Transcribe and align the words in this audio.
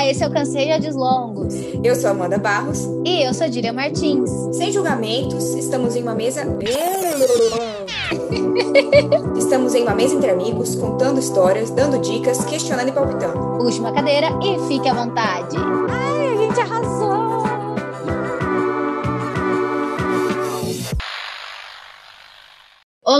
Olá, 0.00 0.08
esse 0.08 0.24
é 0.24 0.26
o 0.26 0.30
Canseia 0.30 0.80
Longos. 0.94 1.52
Eu 1.84 1.94
sou 1.94 2.08
Amanda 2.08 2.38
Barros. 2.38 2.88
E 3.04 3.22
eu 3.22 3.34
sou 3.34 3.46
Dília 3.50 3.70
Martins. 3.70 4.30
Sem 4.50 4.72
julgamentos, 4.72 5.44
estamos 5.54 5.94
em 5.94 6.02
uma 6.02 6.14
mesa. 6.14 6.40
estamos 9.36 9.74
em 9.74 9.82
uma 9.82 9.94
mesa 9.94 10.14
entre 10.14 10.30
amigos, 10.30 10.74
contando 10.74 11.20
histórias, 11.20 11.68
dando 11.68 11.98
dicas, 11.98 12.42
questionando 12.46 12.88
e 12.88 12.92
palpitando. 12.92 13.58
Puxe 13.58 13.78
uma 13.78 13.92
cadeira 13.92 14.28
e 14.42 14.58
fique 14.68 14.88
à 14.88 14.94
vontade. 14.94 15.54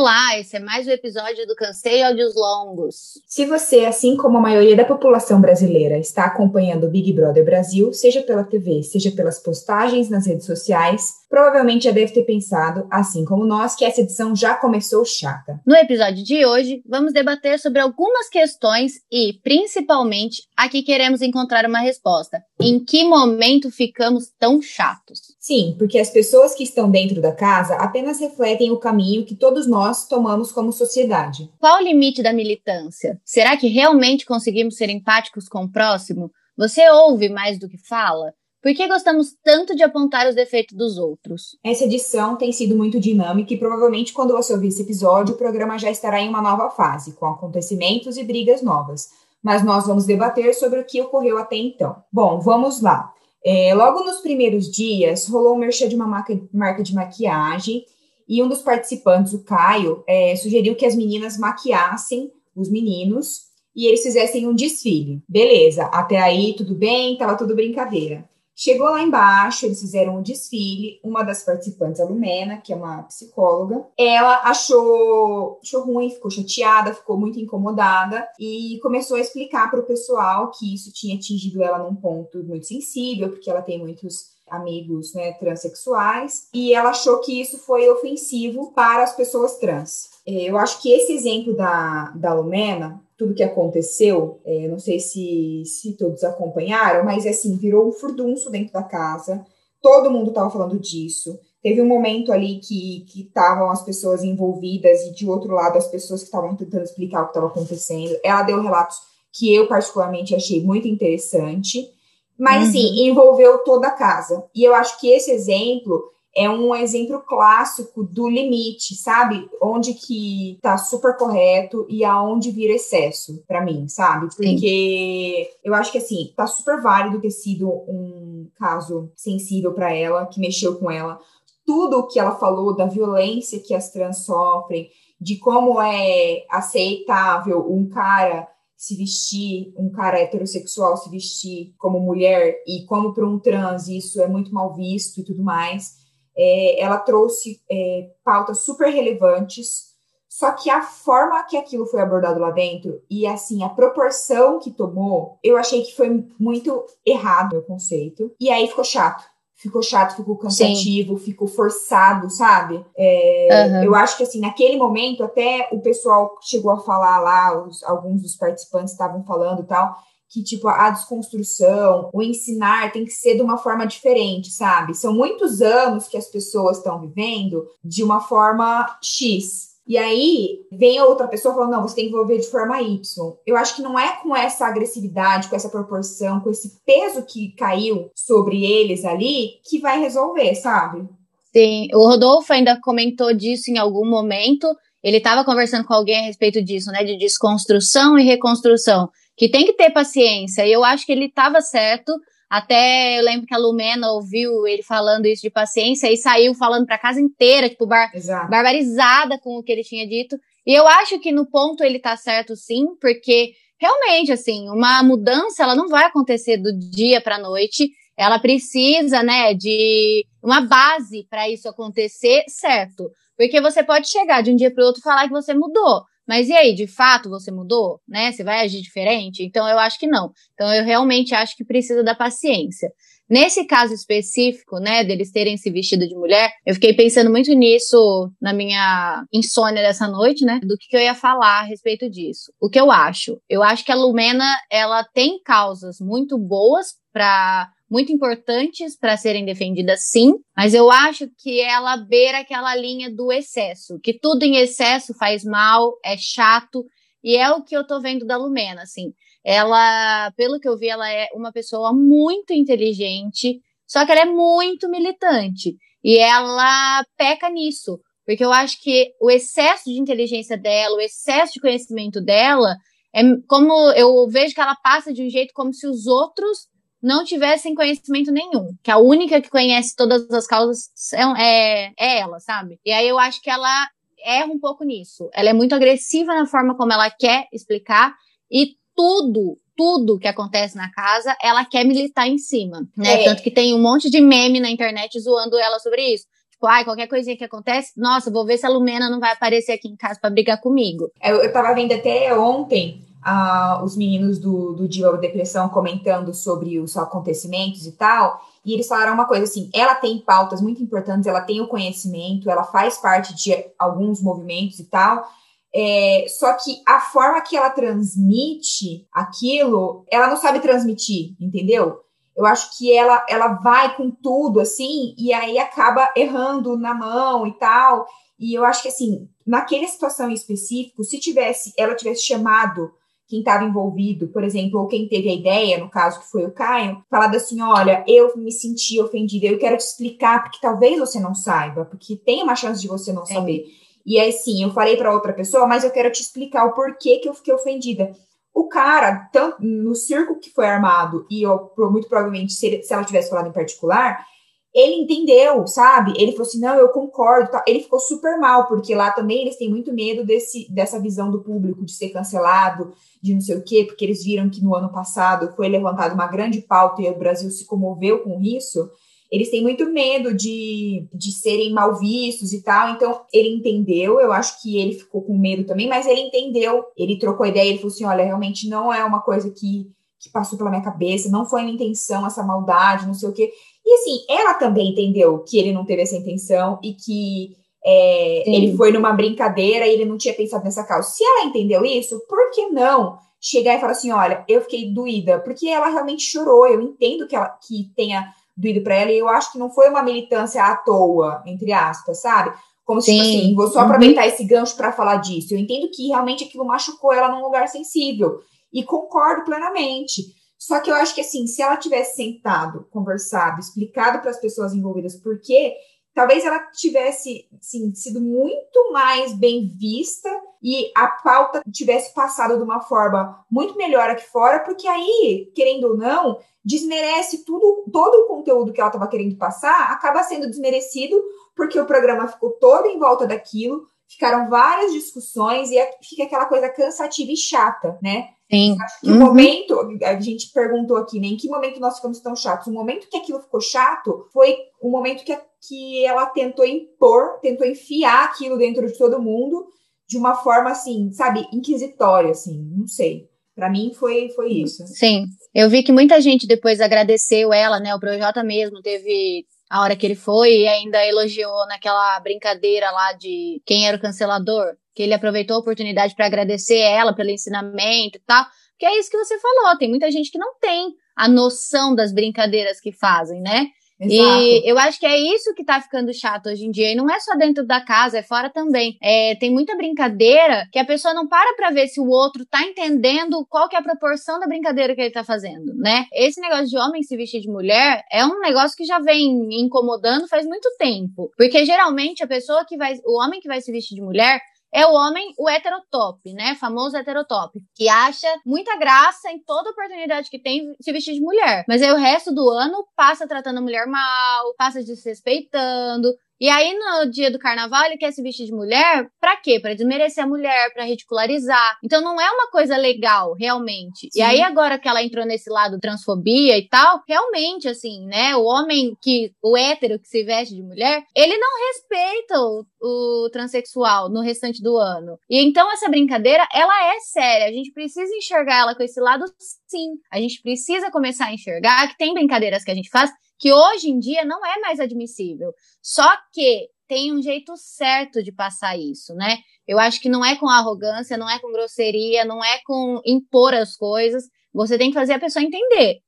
Olá, 0.01 0.39
esse 0.39 0.57
é 0.57 0.59
mais 0.59 0.87
um 0.87 0.91
episódio 0.93 1.47
do 1.47 1.55
Cansei 1.55 2.03
Áudios 2.03 2.35
Longos. 2.35 3.21
Se 3.27 3.45
você, 3.45 3.85
assim 3.85 4.17
como 4.17 4.39
a 4.39 4.41
maioria 4.41 4.75
da 4.75 4.83
população 4.83 5.39
brasileira, 5.43 5.99
está 5.99 6.25
acompanhando 6.25 6.87
o 6.87 6.91
Big 6.91 7.13
Brother 7.13 7.45
Brasil, 7.45 7.93
seja 7.93 8.23
pela 8.23 8.43
TV, 8.43 8.83
seja 8.83 9.11
pelas 9.11 9.39
postagens 9.39 10.09
nas 10.09 10.27
redes 10.27 10.47
sociais, 10.47 11.17
provavelmente 11.31 11.85
já 11.85 11.93
deve 11.93 12.13
ter 12.13 12.25
pensado, 12.25 12.89
assim 12.91 13.25
como 13.25 13.47
nós, 13.47 13.77
que 13.77 13.85
essa 13.85 14.01
edição 14.01 14.35
já 14.35 14.55
começou 14.57 15.05
chata. 15.05 15.61
No 15.65 15.77
episódio 15.77 16.25
de 16.25 16.45
hoje, 16.45 16.83
vamos 16.85 17.13
debater 17.13 17.61
sobre 17.61 17.81
algumas 17.81 18.29
questões 18.29 18.95
e, 19.11 19.35
principalmente, 19.45 20.43
aqui 20.57 20.83
queremos 20.83 21.23
encontrar 21.23 21.65
uma 21.65 21.79
resposta. 21.79 22.43
Em 22.61 22.85
que 22.85 23.05
momento 23.05 23.71
ficamos 23.71 24.33
tão 24.39 24.61
chatos? 24.61 25.21
Sim, 25.39 25.77
porque 25.79 26.01
as 26.01 26.11
pessoas 26.11 26.55
que 26.55 26.65
estão 26.65 26.91
dentro 26.91 27.23
da 27.23 27.33
casa 27.33 27.77
apenas 27.77 28.19
refletem 28.19 28.73
o 28.73 28.79
caminho 28.79 29.25
que 29.25 29.37
todos 29.37 29.69
nós 29.69 30.09
tomamos 30.09 30.51
como 30.51 30.73
sociedade. 30.73 31.49
Qual 31.61 31.79
o 31.79 31.85
limite 31.85 32.23
da 32.23 32.33
militância? 32.33 33.21
Será 33.25 33.57
que 33.57 33.69
realmente 33.69 34.27
conseguimos 34.27 34.77
ser 34.77 34.91
empáticos 34.91 35.49
com 35.49 35.63
o 35.63 35.71
próximo? 35.71 36.33
Você 36.59 36.91
ouve 36.91 37.29
mais 37.29 37.59
do 37.59 37.69
que 37.69 37.79
fala? 37.79 38.35
Por 38.63 38.75
que 38.75 38.87
gostamos 38.87 39.35
tanto 39.43 39.75
de 39.75 39.83
apontar 39.83 40.29
os 40.29 40.35
defeitos 40.35 40.77
dos 40.77 40.99
outros? 40.99 41.57
Essa 41.65 41.85
edição 41.85 42.37
tem 42.37 42.53
sido 42.53 42.77
muito 42.77 43.01
dinâmica 43.01 43.55
e 43.55 43.59
provavelmente 43.59 44.13
quando 44.13 44.35
você 44.35 44.53
ouvir 44.53 44.69
esse 44.69 44.83
episódio, 44.83 45.35
o 45.35 45.39
programa 45.39 45.79
já 45.79 45.91
estará 45.91 46.21
em 46.21 46.29
uma 46.29 46.43
nova 46.43 46.69
fase, 46.71 47.15
com 47.15 47.25
acontecimentos 47.25 48.19
e 48.19 48.23
brigas 48.23 48.61
novas. 48.61 49.09
Mas 49.43 49.65
nós 49.65 49.87
vamos 49.87 50.05
debater 50.05 50.55
sobre 50.55 50.79
o 50.79 50.85
que 50.85 51.01
ocorreu 51.01 51.39
até 51.39 51.57
então. 51.57 51.97
Bom, 52.13 52.39
vamos 52.41 52.83
lá. 52.83 53.11
É, 53.43 53.75
logo 53.75 54.05
nos 54.05 54.21
primeiros 54.21 54.71
dias, 54.71 55.27
rolou 55.27 55.55
um 55.55 55.59
merchan 55.59 55.89
de 55.89 55.97
uma 55.97 56.07
marca, 56.07 56.39
marca 56.53 56.83
de 56.83 56.95
maquiagem 56.95 57.87
e 58.29 58.43
um 58.43 58.49
dos 58.49 58.61
participantes, 58.61 59.33
o 59.33 59.43
Caio, 59.43 60.05
é, 60.07 60.37
sugeriu 60.37 60.77
que 60.77 60.85
as 60.85 60.95
meninas 60.95 61.39
maquiassem 61.39 62.31
os 62.55 62.69
meninos 62.69 63.49
e 63.75 63.87
eles 63.87 64.03
fizessem 64.03 64.47
um 64.47 64.55
desfile. 64.55 65.23
Beleza, 65.27 65.85
até 65.85 66.19
aí 66.19 66.55
tudo 66.55 66.75
bem, 66.75 67.17
tava 67.17 67.37
tudo 67.37 67.55
brincadeira. 67.55 68.29
Chegou 68.63 68.91
lá 68.91 69.01
embaixo, 69.01 69.65
eles 69.65 69.81
fizeram 69.81 70.19
um 70.19 70.23
desfile. 70.23 71.01
Uma 71.03 71.23
das 71.23 71.43
participantes, 71.43 71.99
a 71.99 72.05
Lumena, 72.05 72.59
que 72.59 72.75
é 72.75 72.77
uma 72.77 73.05
psicóloga, 73.05 73.87
ela 73.97 74.43
achou, 74.43 75.59
achou 75.63 75.83
ruim, 75.83 76.11
ficou 76.11 76.31
chateada, 76.31 76.93
ficou 76.93 77.17
muito 77.17 77.41
incomodada 77.41 78.29
e 78.39 78.79
começou 78.83 79.17
a 79.17 79.21
explicar 79.21 79.71
para 79.71 79.81
o 79.81 79.87
pessoal 79.87 80.51
que 80.51 80.75
isso 80.75 80.93
tinha 80.93 81.17
atingido 81.17 81.63
ela 81.63 81.79
num 81.79 81.95
ponto 81.95 82.45
muito 82.45 82.67
sensível, 82.67 83.31
porque 83.31 83.49
ela 83.49 83.63
tem 83.63 83.79
muitos 83.79 84.39
amigos 84.47 85.15
né, 85.15 85.33
transexuais, 85.33 86.49
e 86.53 86.75
ela 86.75 86.91
achou 86.91 87.21
que 87.21 87.41
isso 87.41 87.57
foi 87.57 87.89
ofensivo 87.89 88.73
para 88.73 89.05
as 89.05 89.17
pessoas 89.17 89.57
trans. 89.57 90.11
É, 90.27 90.51
eu 90.51 90.59
acho 90.59 90.83
que 90.83 90.93
esse 90.93 91.13
exemplo 91.13 91.55
da, 91.55 92.13
da 92.15 92.35
Lumena 92.35 93.01
tudo 93.21 93.35
que 93.35 93.43
aconteceu, 93.43 94.41
é, 94.47 94.67
não 94.67 94.79
sei 94.79 94.99
se, 94.99 95.63
se 95.67 95.93
todos 95.93 96.25
acompanharam, 96.25 97.05
mas 97.05 97.27
assim, 97.27 97.55
virou 97.55 97.87
um 97.87 97.93
furdunço 97.93 98.49
dentro 98.49 98.73
da 98.73 98.83
casa, 98.83 99.45
todo 99.83 100.11
mundo 100.11 100.31
estava 100.31 100.49
falando 100.49 100.79
disso. 100.79 101.39
Teve 101.63 101.83
um 101.83 101.87
momento 101.87 102.33
ali 102.33 102.59
que 102.61 103.05
estavam 103.15 103.71
as 103.71 103.85
pessoas 103.85 104.25
envolvidas 104.25 105.03
e 105.03 105.13
de 105.13 105.29
outro 105.29 105.53
lado 105.53 105.77
as 105.77 105.89
pessoas 105.89 106.21
que 106.21 106.29
estavam 106.29 106.57
tentando 106.57 106.85
explicar 106.85 107.21
o 107.21 107.25
que 107.25 107.31
estava 107.33 107.49
acontecendo. 107.49 108.19
Ela 108.25 108.43
deu 108.43 108.63
relatos 108.63 108.97
que 109.31 109.55
eu 109.55 109.69
particularmente 109.69 110.35
achei 110.35 110.65
muito 110.65 110.89
interessante, 110.89 111.91
mas 112.39 112.71
assim, 112.71 112.87
uhum. 112.87 113.09
envolveu 113.11 113.59
toda 113.59 113.89
a 113.89 113.93
casa. 113.93 114.43
E 114.55 114.65
eu 114.65 114.75
acho 114.75 114.99
que 114.99 115.11
esse 115.11 115.31
exemplo 115.31 116.11
é 116.35 116.49
um 116.49 116.75
exemplo 116.75 117.21
clássico 117.21 118.05
do 118.05 118.29
limite, 118.29 118.95
sabe? 118.95 119.49
Onde 119.61 119.95
que 119.95 120.59
tá 120.63 120.79
super 120.79 121.17
correto 121.17 121.87
e 121.89 122.05
aonde 122.05 122.51
vira 122.51 122.75
excesso 122.75 123.43
para 123.49 123.65
mim, 123.65 123.89
sabe? 123.89 124.29
Porque 124.35 125.49
Sim. 125.51 125.59
eu 125.65 125.75
acho 125.75 125.91
que 125.91 125.99
assim, 125.99 126.33
tá 126.37 126.47
super 126.47 126.81
válido 126.81 127.21
ter 127.21 127.31
sido 127.31 127.69
um 127.69 128.49
caso 128.57 129.11
sensível 129.17 129.73
para 129.73 129.93
ela, 129.93 130.27
que 130.27 130.41
mexeu 130.41 130.79
com 130.79 130.91
ela. 130.91 131.19
Tudo 131.67 131.99
o 131.99 132.07
que 132.07 132.19
ela 132.19 132.37
falou 132.37 132.77
da 132.77 132.87
violência 132.87 133.61
que 133.61 133.75
as 133.75 133.91
trans 133.91 134.25
sofrem, 134.25 134.89
de 135.21 135.37
como 135.37 135.81
é 135.81 136.45
aceitável 136.49 137.71
um 137.71 137.89
cara 137.89 138.49
se 138.77 138.97
vestir, 138.97 139.75
um 139.77 139.91
cara 139.91 140.19
heterossexual 140.19 140.97
se 140.97 141.11
vestir 141.11 141.75
como 141.77 142.01
mulher 142.01 142.63
e 142.67 142.87
como 142.87 143.13
para 143.13 143.29
um 143.29 143.39
trans 143.39 143.89
isso 143.89 144.23
é 144.23 144.27
muito 144.27 144.55
mal 144.55 144.75
visto 144.75 145.21
e 145.21 145.25
tudo 145.25 145.43
mais 145.43 146.00
é, 146.37 146.83
ela 146.83 146.99
trouxe 146.99 147.61
é, 147.71 148.11
pautas 148.25 148.61
super 148.61 148.91
relevantes, 148.91 149.91
só 150.29 150.53
que 150.53 150.71
a 150.71 150.81
forma 150.81 151.43
que 151.45 151.57
aquilo 151.57 151.87
foi 151.87 152.01
abordado 152.01 152.39
lá 152.41 152.51
dentro 152.51 153.03
e 153.11 153.27
assim 153.27 153.65
a 153.65 153.69
proporção 153.69 154.61
que 154.61 154.71
tomou, 154.71 155.39
eu 155.43 155.57
achei 155.57 155.83
que 155.83 155.95
foi 155.95 156.25
muito 156.39 156.85
errado 157.05 157.59
o 157.59 157.63
conceito. 157.63 158.33
E 158.41 158.49
aí 158.49 158.69
ficou 158.69 158.85
chato. 158.85 159.25
Ficou 159.57 159.83
chato, 159.83 160.17
ficou 160.17 160.39
cansativo, 160.39 161.19
Sim. 161.19 161.25
ficou 161.27 161.47
forçado, 161.47 162.31
sabe? 162.31 162.83
É, 162.97 163.49
uhum. 163.69 163.85
Eu 163.85 163.95
acho 163.95 164.17
que 164.17 164.23
assim, 164.23 164.41
naquele 164.41 164.79
momento, 164.79 165.23
até 165.23 165.69
o 165.71 165.81
pessoal 165.81 166.39
chegou 166.41 166.71
a 166.71 166.81
falar 166.81 167.19
lá, 167.19 167.63
os, 167.63 167.85
alguns 167.85 168.23
dos 168.23 168.37
participantes 168.37 168.93
estavam 168.93 169.23
falando 169.23 169.61
e 169.61 169.67
tal, 169.67 169.95
que, 170.31 170.45
tipo, 170.45 170.69
a 170.69 170.91
desconstrução, 170.91 172.09
o 172.15 172.23
ensinar 172.23 172.93
tem 172.93 173.05
que 173.05 173.11
ser 173.11 173.35
de 173.35 173.43
uma 173.43 173.59
forma 173.59 173.85
diferente, 173.85 174.53
sabe? 174.53 174.95
São 174.95 175.13
muitos 175.13 175.61
anos 175.61 176.07
que 176.07 176.17
as 176.17 176.29
pessoas 176.29 176.79
estão 176.79 177.01
vivendo 177.01 177.67
de 177.85 178.05
uma 178.05 178.21
forma 178.21 178.97
X. 179.03 179.71
E 179.85 179.99
aí 179.99 180.61
vem 180.71 181.01
outra 181.01 181.27
pessoa 181.27 181.53
falando, 181.53 181.73
não, 181.73 181.83
você 181.83 181.97
tem 181.97 182.05
que 182.05 182.13
envolver 182.13 182.39
de 182.39 182.47
forma 182.47 182.81
Y. 182.81 183.01
Eu 183.45 183.57
acho 183.57 183.75
que 183.75 183.83
não 183.83 183.99
é 183.99 184.21
com 184.23 184.37
essa 184.37 184.67
agressividade, 184.67 185.49
com 185.49 185.57
essa 185.57 185.69
proporção, 185.69 186.39
com 186.39 186.51
esse 186.51 186.81
peso 186.87 187.25
que 187.25 187.53
caiu 187.57 188.09
sobre 188.15 188.65
eles 188.65 189.05
ali 189.05 189.55
que 189.69 189.81
vai 189.81 189.99
resolver, 189.99 190.55
sabe? 190.55 191.09
Sim, 191.53 191.89
o 191.93 192.07
Rodolfo 192.07 192.53
ainda 192.53 192.81
comentou 192.81 193.35
disso 193.35 193.69
em 193.69 193.79
algum 193.79 194.09
momento. 194.09 194.69
Ele 195.03 195.17
estava 195.17 195.45
conversando 195.45 195.85
com 195.85 195.95
alguém 195.95 196.21
a 196.21 196.27
respeito 196.27 196.63
disso, 196.63 196.93
né? 196.93 197.03
De 197.03 197.19
desconstrução 197.19 198.17
e 198.17 198.23
reconstrução 198.23 199.11
que 199.41 199.49
tem 199.49 199.65
que 199.65 199.73
ter 199.73 199.89
paciência. 199.89 200.67
E 200.67 200.71
eu 200.71 200.85
acho 200.85 201.07
que 201.07 201.13
ele 201.13 201.25
estava 201.25 201.63
certo. 201.63 202.13
Até 202.51 203.19
eu 203.19 203.25
lembro 203.25 203.47
que 203.47 203.55
a 203.55 203.57
Lumena 203.57 204.13
ouviu 204.13 204.67
ele 204.67 204.83
falando 204.83 205.25
isso 205.25 205.41
de 205.41 205.49
paciência 205.49 206.13
e 206.13 206.17
saiu 206.19 206.55
falando 206.55 206.85
para 206.85 206.97
a 206.97 206.99
casa 206.99 207.23
inteira, 207.23 207.67
tipo, 207.71 207.87
bar 207.87 208.13
barbarizada 208.51 209.39
com 209.39 209.57
o 209.57 209.63
que 209.63 209.73
ele 209.73 209.83
tinha 209.83 210.07
dito. 210.07 210.37
E 210.67 210.75
eu 210.75 210.87
acho 210.87 211.19
que 211.21 211.33
no 211.33 211.47
ponto 211.47 211.83
ele 211.83 211.99
tá 211.99 212.19
certo 212.19 212.55
sim, 212.55 212.89
porque 213.01 213.53
realmente, 213.81 214.31
assim, 214.31 214.69
uma 214.69 215.03
mudança 215.03 215.63
ela 215.63 215.75
não 215.75 215.89
vai 215.89 216.05
acontecer 216.05 216.59
do 216.59 216.79
dia 216.79 217.19
para 217.19 217.39
noite. 217.39 217.89
Ela 218.19 218.39
precisa, 218.39 219.23
né, 219.23 219.55
de 219.55 220.23
uma 220.43 220.61
base 220.61 221.27
para 221.31 221.49
isso 221.49 221.67
acontecer, 221.67 222.45
certo? 222.47 223.11
Porque 223.39 223.59
você 223.59 223.83
pode 223.83 224.07
chegar 224.07 224.43
de 224.43 224.51
um 224.51 224.57
dia 224.57 224.71
para 224.71 224.85
o 224.85 224.87
outro 224.87 225.01
e 225.01 225.03
falar 225.03 225.27
que 225.27 225.33
você 225.33 225.55
mudou. 225.55 226.03
Mas 226.31 226.49
e 226.49 226.53
aí, 226.53 226.77
de 226.77 226.87
fato 226.87 227.29
você 227.29 227.51
mudou, 227.51 228.01
né? 228.09 228.31
Você 228.31 228.45
vai 228.45 228.61
agir 228.61 228.81
diferente? 228.81 229.43
Então 229.43 229.69
eu 229.69 229.77
acho 229.81 229.99
que 229.99 230.07
não. 230.07 230.33
Então 230.55 230.73
eu 230.73 230.85
realmente 230.85 231.35
acho 231.35 231.57
que 231.57 231.65
precisa 231.65 232.05
da 232.05 232.15
paciência. 232.15 232.89
Nesse 233.29 233.65
caso 233.65 233.93
específico, 233.95 234.79
né, 234.79 235.03
deles 235.03 235.33
terem 235.33 235.57
se 235.57 235.69
vestido 235.73 236.07
de 236.07 236.15
mulher, 236.15 236.53
eu 236.65 236.75
fiquei 236.75 236.95
pensando 236.95 237.31
muito 237.31 237.53
nisso 237.53 238.31
na 238.41 238.53
minha 238.53 239.25
insônia 239.33 239.83
dessa 239.83 240.07
noite, 240.07 240.45
né, 240.45 240.61
do 240.63 240.77
que, 240.77 240.97
eu 240.97 241.01
ia 241.01 241.17
falar 241.17 241.61
a 241.61 241.65
respeito 241.65 242.09
disso. 242.09 242.53
O 242.61 242.71
que 242.71 242.79
eu 242.79 242.93
acho? 242.93 243.41
Eu 243.49 243.65
acho 243.65 243.85
que 243.85 243.91
a 243.91 243.97
Lumena, 243.97 244.57
ela 244.71 245.03
tem 245.03 245.41
causas 245.43 245.99
muito 246.01 246.39
boas 246.39 246.95
para 247.13 247.69
muito 247.91 248.13
importantes 248.13 248.97
para 248.97 249.17
serem 249.17 249.45
defendidas, 249.45 250.09
sim, 250.09 250.33
mas 250.57 250.73
eu 250.75 250.91
acho 250.91 251.29
que 251.39 251.61
ela 251.61 251.97
beira 251.97 252.39
aquela 252.39 252.75
linha 252.77 253.13
do 253.13 253.33
excesso, 253.33 253.99
que 254.01 254.17
tudo 254.17 254.45
em 254.45 254.57
excesso 254.57 255.13
faz 255.19 255.43
mal, 255.43 255.95
é 256.05 256.17
chato, 256.17 256.85
e 257.23 257.37
é 257.37 257.51
o 257.51 257.65
que 257.65 257.77
eu 257.77 257.85
tô 257.87 258.01
vendo 258.01 258.25
da 258.25 258.37
Lumena, 258.37 258.83
assim. 258.83 259.13
Ela, 259.45 260.31
pelo 260.37 260.61
que 260.61 260.69
eu 260.69 260.79
vi, 260.79 260.89
ela 260.89 261.11
é 261.11 261.29
uma 261.35 261.51
pessoa 261.51 261.93
muito 261.93 262.53
inteligente, 262.53 263.61
só 263.87 264.07
que 264.07 264.13
ela 264.13 264.21
é 264.21 264.27
muito 264.27 264.89
militante, 264.89 265.75
e 266.05 266.17
ela 266.17 267.05
peca 267.17 267.51
nisso, 267.51 267.99
porque 268.25 268.45
eu 268.45 268.53
acho 268.53 268.81
que 268.81 269.13
o 269.21 269.29
excesso 269.29 269.85
de 269.87 270.01
inteligência 270.01 270.57
dela, 270.57 270.97
o 270.97 271.01
excesso 271.01 271.55
de 271.55 271.61
conhecimento 271.61 272.21
dela, 272.21 272.77
é 273.13 273.23
como 273.49 273.73
eu 273.93 274.29
vejo 274.29 274.55
que 274.55 274.61
ela 274.61 274.77
passa 274.77 275.13
de 275.13 275.25
um 275.25 275.29
jeito 275.29 275.53
como 275.53 275.75
se 275.75 275.87
os 275.89 276.07
outros 276.07 276.70
não 277.03 277.25
tivessem 277.25 277.75
conhecimento 277.75 278.31
nenhum. 278.31 278.75
Que 278.83 278.91
a 278.91 278.99
única 278.99 279.41
que 279.41 279.51
conhece 279.51 279.97
todas 279.97 280.31
as 280.31 280.47
causas 280.47 280.91
é, 281.15 281.23
é, 281.43 281.93
é 281.99 282.19
ela, 282.21 282.39
sabe? 282.41 282.79
E 282.85 282.93
aí 282.93 283.09
eu 283.09 283.19
acho 283.19 283.41
que 283.41 283.51
ela 283.51 283.89
erra 284.23 284.47
um 284.47 284.59
pouco 284.59 284.85
nisso. 284.85 285.31
Ela 285.33 285.51
é 285.51 285.53
muito 285.53 285.75
agressiva 285.75 286.35
na 286.35 286.47
forma 286.47 286.77
como 286.77 286.93
ela 286.93 287.11
quer 287.11 287.47
explicar 287.53 288.15
e 288.51 288.75
tudo, 288.95 289.57
tudo 289.77 290.19
que 290.19 290.29
acontece 290.29 290.77
na 290.77 290.91
casa, 290.93 291.35
ela 291.43 291.65
quer 291.65 291.85
militar 291.85 292.29
em 292.29 292.37
cima, 292.37 292.87
né? 292.97 293.23
É. 293.23 293.25
Tanto 293.25 293.43
que 293.43 293.51
tem 293.51 293.75
um 293.75 293.81
monte 293.81 294.11
de 294.11 294.21
meme 294.21 294.61
na 294.61 294.71
internet 294.71 295.19
zoando 295.19 295.57
ela 295.59 295.79
sobre 295.79 296.03
isso. 296.03 296.27
Tipo, 296.51 296.67
ai, 296.67 296.85
qualquer 296.85 297.07
coisinha 297.07 297.37
que 297.37 297.45
acontece, 297.45 297.93
nossa, 297.97 298.31
vou 298.31 298.45
ver 298.45 298.59
se 298.59 298.67
a 298.67 298.69
Lumena 298.69 299.09
não 299.09 299.19
vai 299.19 299.33
aparecer 299.33 299.73
aqui 299.73 299.89
em 299.89 299.97
casa 299.97 300.21
para 300.21 300.29
brigar 300.29 300.61
comigo. 300.61 301.11
Eu, 301.23 301.37
eu 301.37 301.51
tava 301.51 301.75
vendo 301.75 301.95
até 301.95 302.37
ontem 302.39 303.03
uh, 303.27 303.85
os 303.85 303.97
meninos 303.97 304.39
do, 304.39 304.73
do 304.73 304.89
Diva 304.89 305.17
Depressão 305.17 305.69
comentando 305.69 306.33
sobre 306.35 306.79
os 306.79 306.97
acontecimentos 306.97 307.87
e 307.87 307.93
tal, 307.93 308.41
e 308.65 308.75
eles 308.75 308.89
falaram 308.89 309.15
uma 309.15 309.27
coisa 309.27 309.45
assim: 309.45 309.71
ela 309.75 309.95
tem 309.95 310.19
pautas 310.19 310.61
muito 310.61 310.83
importantes, 310.83 311.27
ela 311.27 311.41
tem 311.41 311.61
o 311.61 311.69
conhecimento, 311.69 312.51
ela 312.51 312.65
faz 312.65 312.99
parte 312.99 313.35
de 313.35 313.53
alguns 313.79 314.23
movimentos 314.23 314.79
e 314.79 314.85
tal. 314.85 315.25
É, 315.73 316.25
só 316.29 316.53
que 316.55 316.83
a 316.87 316.99
forma 317.01 317.41
que 317.43 317.57
ela 317.57 317.71
transmite 317.71 319.07
aquilo, 319.13 320.05
ela 320.11 320.29
não 320.29 320.37
sabe 320.37 320.59
transmitir, 320.61 321.37
entendeu? 321.41 322.01
Eu 322.37 322.45
acho 322.47 322.77
que 322.77 322.93
ela, 322.93 323.25
ela 323.29 323.49
vai 323.55 323.95
com 323.97 324.11
tudo, 324.11 324.61
assim, 324.61 325.15
e 325.17 325.33
aí 325.33 325.59
acaba 325.59 326.11
errando 326.17 326.77
na 326.77 326.95
mão 326.95 327.47
e 327.47 327.53
tal. 327.53 328.07
E 328.39 328.55
eu 328.55 328.65
acho 328.65 328.83
que, 328.83 328.89
assim, 328.89 329.29
naquela 329.47 329.87
situação 329.87 330.31
em 330.31 330.35
específico, 330.35 331.05
se 331.05 331.21
tivesse, 331.21 331.73
ela 331.77 331.95
tivesse 331.95 332.23
chamado 332.23 332.91
quem 333.31 333.39
estava 333.39 333.65
envolvido, 333.65 334.27
por 334.27 334.43
exemplo, 334.43 334.81
ou 334.81 334.89
quem 334.89 335.07
teve 335.07 335.29
a 335.29 335.35
ideia, 335.35 335.79
no 335.79 335.89
caso 335.89 336.19
que 336.19 336.29
foi 336.29 336.45
o 336.45 336.51
Caio, 336.51 337.01
falado 337.09 337.37
assim: 337.37 337.63
olha, 337.63 338.05
eu 338.09 338.37
me 338.37 338.51
senti 338.51 339.01
ofendida, 339.01 339.47
eu 339.47 339.57
quero 339.57 339.77
te 339.77 339.85
explicar, 339.85 340.43
porque 340.43 340.59
talvez 340.61 340.99
você 340.99 341.21
não 341.21 341.33
saiba, 341.33 341.85
porque 341.85 342.17
tem 342.17 342.43
uma 342.43 342.57
chance 342.57 342.83
de 342.83 342.89
você 342.89 343.13
não 343.13 343.25
saber. 343.25 343.67
E 344.05 344.19
aí 344.19 344.33
sim, 344.33 344.65
eu 344.65 344.73
falei 344.73 344.97
para 344.97 345.15
outra 345.15 345.33
pessoa, 345.33 345.65
mas 345.65 345.85
eu 345.85 345.93
quero 345.93 346.11
te 346.11 346.21
explicar 346.21 346.65
o 346.65 346.73
porquê 346.75 347.19
que 347.19 347.29
eu 347.29 347.35
fiquei 347.35 347.55
ofendida. 347.55 348.11
O 348.53 348.67
cara, 348.67 349.29
tanto 349.33 349.63
no 349.65 349.95
circo 349.95 350.41
que 350.41 350.51
foi 350.51 350.67
armado, 350.67 351.25
e 351.31 351.43
eu, 351.43 351.71
muito 351.89 352.09
provavelmente, 352.09 352.53
se, 352.53 352.67
ele, 352.67 352.83
se 352.83 352.93
ela 352.93 353.05
tivesse 353.05 353.31
falado 353.31 353.49
em 353.49 353.53
particular, 353.53 354.27
ele 354.75 355.03
entendeu, 355.03 355.67
sabe? 355.67 356.13
Ele 356.17 356.33
falou 356.33 356.47
assim: 356.47 356.61
não, 356.61 356.77
eu 356.77 356.89
concordo. 356.91 357.51
Ele 357.67 357.81
ficou 357.81 357.99
super 358.01 358.39
mal, 358.39 358.67
porque 358.67 358.95
lá 358.95 359.11
também 359.11 359.43
eles 359.43 359.57
têm 359.57 359.69
muito 359.69 359.93
medo 359.93 360.25
desse, 360.25 360.71
dessa 360.73 361.01
visão 361.01 361.31
do 361.31 361.43
público 361.43 361.85
de 361.85 361.93
ser 361.93 362.11
cancelado, 362.11 362.93
de 363.23 363.35
não 363.35 363.41
sei 363.41 363.57
o 363.57 363.63
quê, 363.63 363.85
porque 363.85 364.05
eles 364.05 364.25
viram 364.25 364.49
que 364.49 364.63
no 364.63 364.75
ano 364.75 364.91
passado 364.91 365.53
foi 365.57 365.69
levantada 365.69 366.15
uma 366.15 366.27
grande 366.27 366.61
pauta 366.61 367.03
e 367.03 367.09
o 367.09 367.19
Brasil 367.19 367.51
se 367.51 367.67
comoveu 367.67 368.21
com 368.21 368.41
isso 368.41 368.91
eles 369.31 369.49
têm 369.49 369.63
muito 369.63 369.89
medo 369.89 370.35
de, 370.35 371.07
de 371.15 371.31
serem 371.31 371.73
mal 371.73 371.97
vistos 371.99 372.53
e 372.53 372.63
tal. 372.63 372.91
Então, 372.91 373.23
ele 373.33 373.49
entendeu. 373.49 374.21
Eu 374.21 374.33
acho 374.33 374.61
que 374.61 374.77
ele 374.77 374.95
ficou 374.95 375.23
com 375.23 375.39
medo 375.39 375.65
também, 375.65 375.89
mas 375.89 376.07
ele 376.07 376.21
entendeu. 376.21 376.85
Ele 376.97 377.19
trocou 377.19 377.47
ideia. 377.47 377.69
Ele 377.69 377.79
falou 377.79 377.93
assim: 377.93 378.05
olha, 378.05 378.25
realmente 378.25 378.69
não 378.69 378.93
é 378.93 379.05
uma 379.05 379.21
coisa 379.21 379.51
que, 379.51 379.89
que 380.19 380.31
passou 380.31 380.59
pela 380.59 380.71
minha 380.71 380.83
cabeça, 380.83 381.31
não 381.31 381.47
foi 381.47 381.63
minha 381.63 381.75
intenção 381.75 382.27
essa 382.27 382.43
maldade, 382.43 383.07
não 383.07 383.15
sei 383.15 383.29
o 383.29 383.33
quê. 383.33 383.53
E 383.85 383.95
assim, 383.95 384.25
ela 384.29 384.55
também 384.55 384.91
entendeu 384.91 385.39
que 385.41 385.59
ele 385.59 385.73
não 385.73 385.85
teve 385.85 386.03
essa 386.03 386.17
intenção 386.17 386.79
e 386.83 386.95
que 386.95 387.57
é, 387.85 388.45
ele 388.47 388.77
foi 388.77 388.93
numa 388.93 389.13
brincadeira 389.13 389.87
e 389.87 389.95
ele 389.95 390.05
não 390.05 390.19
tinha 390.19 390.35
pensado 390.35 390.65
nessa 390.65 390.85
causa. 390.85 391.09
Se 391.09 391.25
ela 391.25 391.45
entendeu 391.45 391.85
isso, 391.85 392.21
por 392.29 392.51
que 392.51 392.69
não 392.69 393.19
chegar 393.41 393.77
e 393.77 393.81
falar 393.81 393.93
assim: 393.93 394.13
olha, 394.13 394.45
eu 394.47 394.61
fiquei 394.61 394.93
doída? 394.93 395.39
Porque 395.41 395.69
ela 395.69 395.89
realmente 395.89 396.23
chorou. 396.23 396.67
Eu 396.67 396.81
entendo 396.81 397.27
que 397.27 397.35
ela 397.35 397.49
que 397.49 397.91
tenha 397.97 398.33
doído 398.57 398.83
para 398.83 398.95
ela, 398.95 399.11
e 399.11 399.19
eu 399.19 399.29
acho 399.29 399.53
que 399.53 399.59
não 399.59 399.71
foi 399.71 399.89
uma 399.89 400.03
militância 400.03 400.63
à 400.63 400.77
toa, 400.77 401.43
entre 401.47 401.73
aspas, 401.73 402.21
sabe? 402.21 402.53
Como 402.85 403.01
se, 403.01 403.11
tipo 403.11 403.23
assim, 403.23 403.55
vou 403.55 403.69
só 403.69 403.79
uhum. 403.79 403.85
aproveitar 403.87 404.23
uhum. 404.23 404.29
esse 404.29 404.45
gancho 404.45 404.77
para 404.77 404.93
falar 404.93 405.17
disso. 405.17 405.55
Eu 405.55 405.59
entendo 405.59 405.89
que 405.91 406.09
realmente 406.09 406.45
aquilo 406.45 406.67
machucou 406.67 407.13
ela 407.13 407.29
num 407.29 407.43
lugar 407.43 407.69
sensível, 407.69 408.41
e 408.73 408.83
concordo 408.83 409.45
plenamente. 409.45 410.35
Só 410.61 410.79
que 410.79 410.91
eu 410.91 410.95
acho 410.95 411.15
que, 411.15 411.23
assim, 411.23 411.47
se 411.47 411.63
ela 411.63 411.79
tivesse 411.79 412.17
sentado, 412.17 412.87
conversado, 412.91 413.59
explicado 413.59 414.21
para 414.21 414.31
as 414.31 414.39
pessoas 414.39 414.75
envolvidas 414.75 415.17
por 415.17 415.41
quê, 415.41 415.75
talvez 416.15 416.45
ela 416.45 416.59
tivesse 416.71 417.49
assim, 417.59 417.95
sido 417.95 418.21
muito 418.21 418.93
mais 418.93 419.33
bem 419.33 419.67
vista 419.67 420.29
e 420.63 420.93
a 420.95 421.07
pauta 421.09 421.63
tivesse 421.73 422.13
passado 422.13 422.59
de 422.59 422.63
uma 422.63 422.83
forma 422.83 423.43
muito 423.51 423.75
melhor 423.75 424.11
aqui 424.11 424.25
fora, 424.25 424.61
porque 424.61 424.87
aí, 424.87 425.51
querendo 425.55 425.85
ou 425.85 425.97
não, 425.97 426.39
desmerece 426.63 427.43
tudo, 427.47 427.87
todo 427.91 428.15
o 428.17 428.27
conteúdo 428.27 428.71
que 428.71 428.83
ela 428.83 428.91
estava 428.91 429.09
querendo 429.09 429.37
passar, 429.37 429.91
acaba 429.91 430.23
sendo 430.23 430.47
desmerecido, 430.47 431.19
porque 431.57 431.81
o 431.81 431.87
programa 431.87 432.29
ficou 432.29 432.51
todo 432.51 432.87
em 432.87 432.99
volta 432.99 433.27
daquilo, 433.27 433.89
ficaram 434.11 434.51
várias 434.51 434.93
discussões 434.93 435.71
e 435.71 435.79
é, 435.79 435.91
fica 436.03 436.25
aquela 436.25 436.47
coisa 436.47 436.69
cansativa 436.69 437.31
e 437.31 437.37
chata, 437.37 437.97
né? 438.03 438.31
Sim. 438.51 438.77
Acho 438.81 439.01
que 439.01 439.11
uhum. 439.11 439.17
o 439.17 439.21
momento, 439.21 439.79
a 440.03 440.21
gente 440.21 440.53
perguntou 440.53 440.97
aqui, 440.97 441.21
né? 441.21 441.29
Em 441.29 441.37
que 441.37 441.49
momento 441.49 441.79
nós 441.79 441.97
ficamos 441.97 442.19
tão 442.19 442.35
chatos? 442.35 442.67
O 442.67 442.73
momento 442.73 443.09
que 443.09 443.17
aquilo 443.17 443.41
ficou 443.41 443.61
chato 443.61 444.27
foi 444.33 444.57
o 444.83 444.91
momento 444.91 445.25
que, 445.25 445.39
que 445.67 446.05
ela 446.05 446.27
tentou 446.27 446.67
impor, 446.67 447.39
tentou 447.41 447.67
enfiar 447.67 448.25
aquilo 448.25 448.59
dentro 448.59 448.85
de 448.85 448.99
todo 448.99 449.23
mundo 449.23 449.69
de 450.09 450.19
uma 450.19 450.35
forma 450.35 450.71
assim, 450.71 451.13
sabe, 451.13 451.47
inquisitória, 451.53 452.33
assim, 452.33 452.69
não 452.77 452.89
sei. 452.89 453.29
Para 453.55 453.71
mim 453.71 453.93
foi, 453.95 454.31
foi 454.31 454.51
isso. 454.53 454.85
Sim. 454.89 455.27
Eu 455.55 455.71
vi 455.71 455.85
que 455.85 455.93
muita 455.93 456.21
gente 456.21 456.49
depois 456.49 456.81
agradeceu 456.81 457.53
ela, 457.53 457.79
né? 457.79 457.95
O 457.95 458.01
Projota 458.01 458.43
mesmo 458.43 458.83
teve 458.83 459.45
a 459.71 459.83
hora 459.83 459.95
que 459.95 460.05
ele 460.05 460.17
foi 460.17 460.63
e 460.63 460.69
ainda 460.69 461.07
elogiou 461.07 461.65
naquela 461.69 462.19
brincadeira 462.19 462.91
lá 462.91 463.13
de 463.13 463.63
quem 463.65 463.87
era 463.87 463.97
o 463.97 464.01
cancelador, 464.01 464.75
que 464.93 465.05
ele 465.05 465.15
aproveitou 465.15 465.57
a 465.57 465.61
oportunidade 465.61 466.15
para 466.17 466.27
agradecer 466.27 466.79
ela 466.79 467.15
pelo 467.15 467.31
ensinamento 467.31 468.19
e 468.19 468.23
tal. 468.27 468.45
Que 468.77 468.85
é 468.85 468.99
isso 468.99 469.11
que 469.11 469.17
você 469.17 469.39
falou, 469.39 469.79
tem 469.79 469.89
muita 469.89 470.11
gente 470.11 470.31
que 470.31 470.39
não 470.39 470.59
tem 470.59 470.93
a 471.15 471.29
noção 471.29 471.95
das 471.95 472.13
brincadeiras 472.13 472.81
que 472.81 472.91
fazem, 472.91 473.41
né? 473.41 473.69
Exato. 474.01 474.43
E 474.43 474.69
eu 474.69 474.79
acho 474.79 474.99
que 474.99 475.07
é 475.07 475.19
isso 475.19 475.55
que 475.55 475.65
tá 475.65 475.81
ficando 475.81 476.13
chato 476.15 476.49
hoje 476.49 476.65
em 476.65 476.71
dia. 476.71 476.93
E 476.93 476.95
não 476.95 477.11
é 477.11 477.21
só 477.21 477.37
dentro 477.37 477.67
da 477.67 477.81
casa, 477.85 478.19
é 478.19 478.23
fora 478.23 478.49
também. 478.49 478.97
É, 479.03 479.35
tem 479.37 479.51
muita 479.51 479.77
brincadeira 479.77 480.67
que 480.73 480.79
a 480.79 480.85
pessoa 480.85 481.13
não 481.13 481.29
para 481.29 481.55
pra 481.55 481.71
ver 481.71 481.89
se 481.89 482.01
o 482.01 482.09
outro 482.09 482.47
tá 482.47 482.63
entendendo 482.63 483.47
qual 483.49 483.69
que 483.69 483.77
é 483.77 483.79
a 483.79 483.83
proporção 483.83 484.41
da 484.41 484.47
brincadeira 484.47 484.95
que 484.95 485.01
ele 485.01 485.11
tá 485.11 485.23
fazendo, 485.23 485.75
né? 485.75 486.07
Esse 486.13 486.41
negócio 486.41 486.69
de 486.69 486.79
homem 486.79 487.03
se 487.03 487.17
vestir 487.17 487.41
de 487.41 487.49
mulher 487.49 488.03
é 488.11 488.25
um 488.25 488.41
negócio 488.41 488.77
que 488.77 488.85
já 488.85 488.99
vem 488.99 489.49
incomodando 489.61 490.29
faz 490.29 490.47
muito 490.47 490.69
tempo. 490.79 491.31
Porque 491.37 491.65
geralmente 491.65 492.23
a 492.23 492.27
pessoa 492.27 492.65
que 492.65 492.77
vai. 492.77 492.95
O 493.05 493.21
homem 493.21 493.41
que 493.41 493.49
vai 493.49 493.61
se 493.61 493.71
vestir 493.71 493.97
de 493.97 494.03
mulher 494.03 494.41
é 494.73 494.87
o 494.87 494.93
homem, 494.93 495.33
o 495.39 495.49
heterotop, 495.49 496.33
né? 496.33 496.55
Famoso 496.55 496.97
heterotop, 496.97 497.59
que 497.75 497.89
acha 497.89 498.29
muita 498.45 498.77
graça 498.77 499.31
em 499.31 499.43
toda 499.43 499.71
oportunidade 499.71 500.31
que 500.31 500.39
tem 500.39 500.75
se 500.81 500.93
vestir 500.93 501.15
de 501.15 501.21
mulher. 501.21 501.65
Mas 501.69 501.83
aí 501.83 501.91
o 501.93 501.97
resto 501.97 502.33
do 502.33 502.49
ano 502.51 502.87
passa 502.97 503.27
tratando 503.27 503.59
a 503.59 503.63
mulher 503.63 503.87
mal, 503.87 504.55
passa 504.57 504.83
desrespeitando, 504.83 506.09
e 506.41 506.49
aí, 506.49 506.75
no 506.75 507.11
dia 507.11 507.31
do 507.31 507.39
carnaval, 507.39 507.85
ele 507.85 507.99
quer 507.99 508.13
se 508.13 508.23
vestir 508.23 508.47
de 508.47 508.53
mulher, 508.53 509.11
pra 509.21 509.37
quê? 509.37 509.61
Pra 509.61 509.75
desmerecer 509.75 510.25
a 510.25 510.27
mulher, 510.27 510.73
pra 510.73 510.85
ridicularizar. 510.85 511.79
Então 511.85 512.01
não 512.01 512.19
é 512.19 512.31
uma 512.31 512.51
coisa 512.51 512.77
legal, 512.77 513.35
realmente. 513.35 514.09
Sim. 514.11 514.19
E 514.19 514.23
aí, 514.23 514.41
agora 514.41 514.79
que 514.79 514.89
ela 514.89 515.03
entrou 515.03 515.27
nesse 515.27 515.51
lado 515.51 515.79
transfobia 515.79 516.57
e 516.57 516.67
tal, 516.67 517.03
realmente, 517.07 517.69
assim, 517.69 518.07
né? 518.07 518.35
O 518.37 518.45
homem 518.45 518.97
que, 519.03 519.33
o 519.43 519.57
hétero 519.57 519.99
que 519.99 520.09
se 520.09 520.25
veste 520.25 520.55
de 520.55 520.63
mulher, 520.63 521.05
ele 521.15 521.37
não 521.37 521.67
respeita 521.69 522.41
o, 522.41 522.65
o 522.81 523.31
transexual 523.31 524.09
no 524.09 524.23
restante 524.23 524.63
do 524.63 524.77
ano. 524.77 525.19
E 525.29 525.39
então 525.39 525.71
essa 525.73 525.89
brincadeira, 525.89 526.47
ela 526.55 526.95
é 526.95 527.01
séria. 527.01 527.47
A 527.47 527.53
gente 527.53 527.73
precisa 527.73 528.15
enxergar 528.17 528.61
ela 528.61 528.75
com 528.75 528.83
esse 528.83 529.01
lado, 529.01 529.25
sim. 529.67 529.91
A 530.11 530.19
gente 530.19 530.41
precisa 530.43 530.91
começar 530.91 531.27
a 531.27 531.35
enxergar 531.35 531.89
que 531.89 531.99
tem 531.99 532.15
brincadeiras 532.15 532.65
que 532.65 532.71
a 532.71 532.75
gente 532.75 532.89
faz 532.89 533.11
que 533.41 533.53
hoje 533.53 533.89
em 533.89 533.99
dia 533.99 534.25
não 534.25 534.45
é 534.45 534.61
mais 534.61 534.79
admissível. 534.79 535.53
Só 535.83 536.07
que 536.33 536.69
tem 536.87 537.13
um 537.13 537.23
jeito 537.23 537.57
certo 537.57 538.23
de 538.23 538.31
passar 538.31 538.77
isso, 538.77 539.15
né? 539.15 539.39
Eu 539.67 539.79
acho 539.79 540.01
que 540.01 540.09
não 540.09 540.25
é 540.25 540.37
com 540.37 540.49
arrogância, 540.49 541.17
não 541.17 541.29
é 541.29 541.39
com 541.39 541.51
grosseria, 541.51 542.25
não 542.25 542.45
é 542.45 542.61
com 542.65 543.01
impor 543.05 543.55
as 543.55 543.77
coisas. 543.77 544.25
Você 544.53 544.77
tem 544.77 544.91
que 544.91 544.99
fazer 544.99 545.15
a 545.15 545.21
pessoa 545.21 545.43
entender 545.43 546.01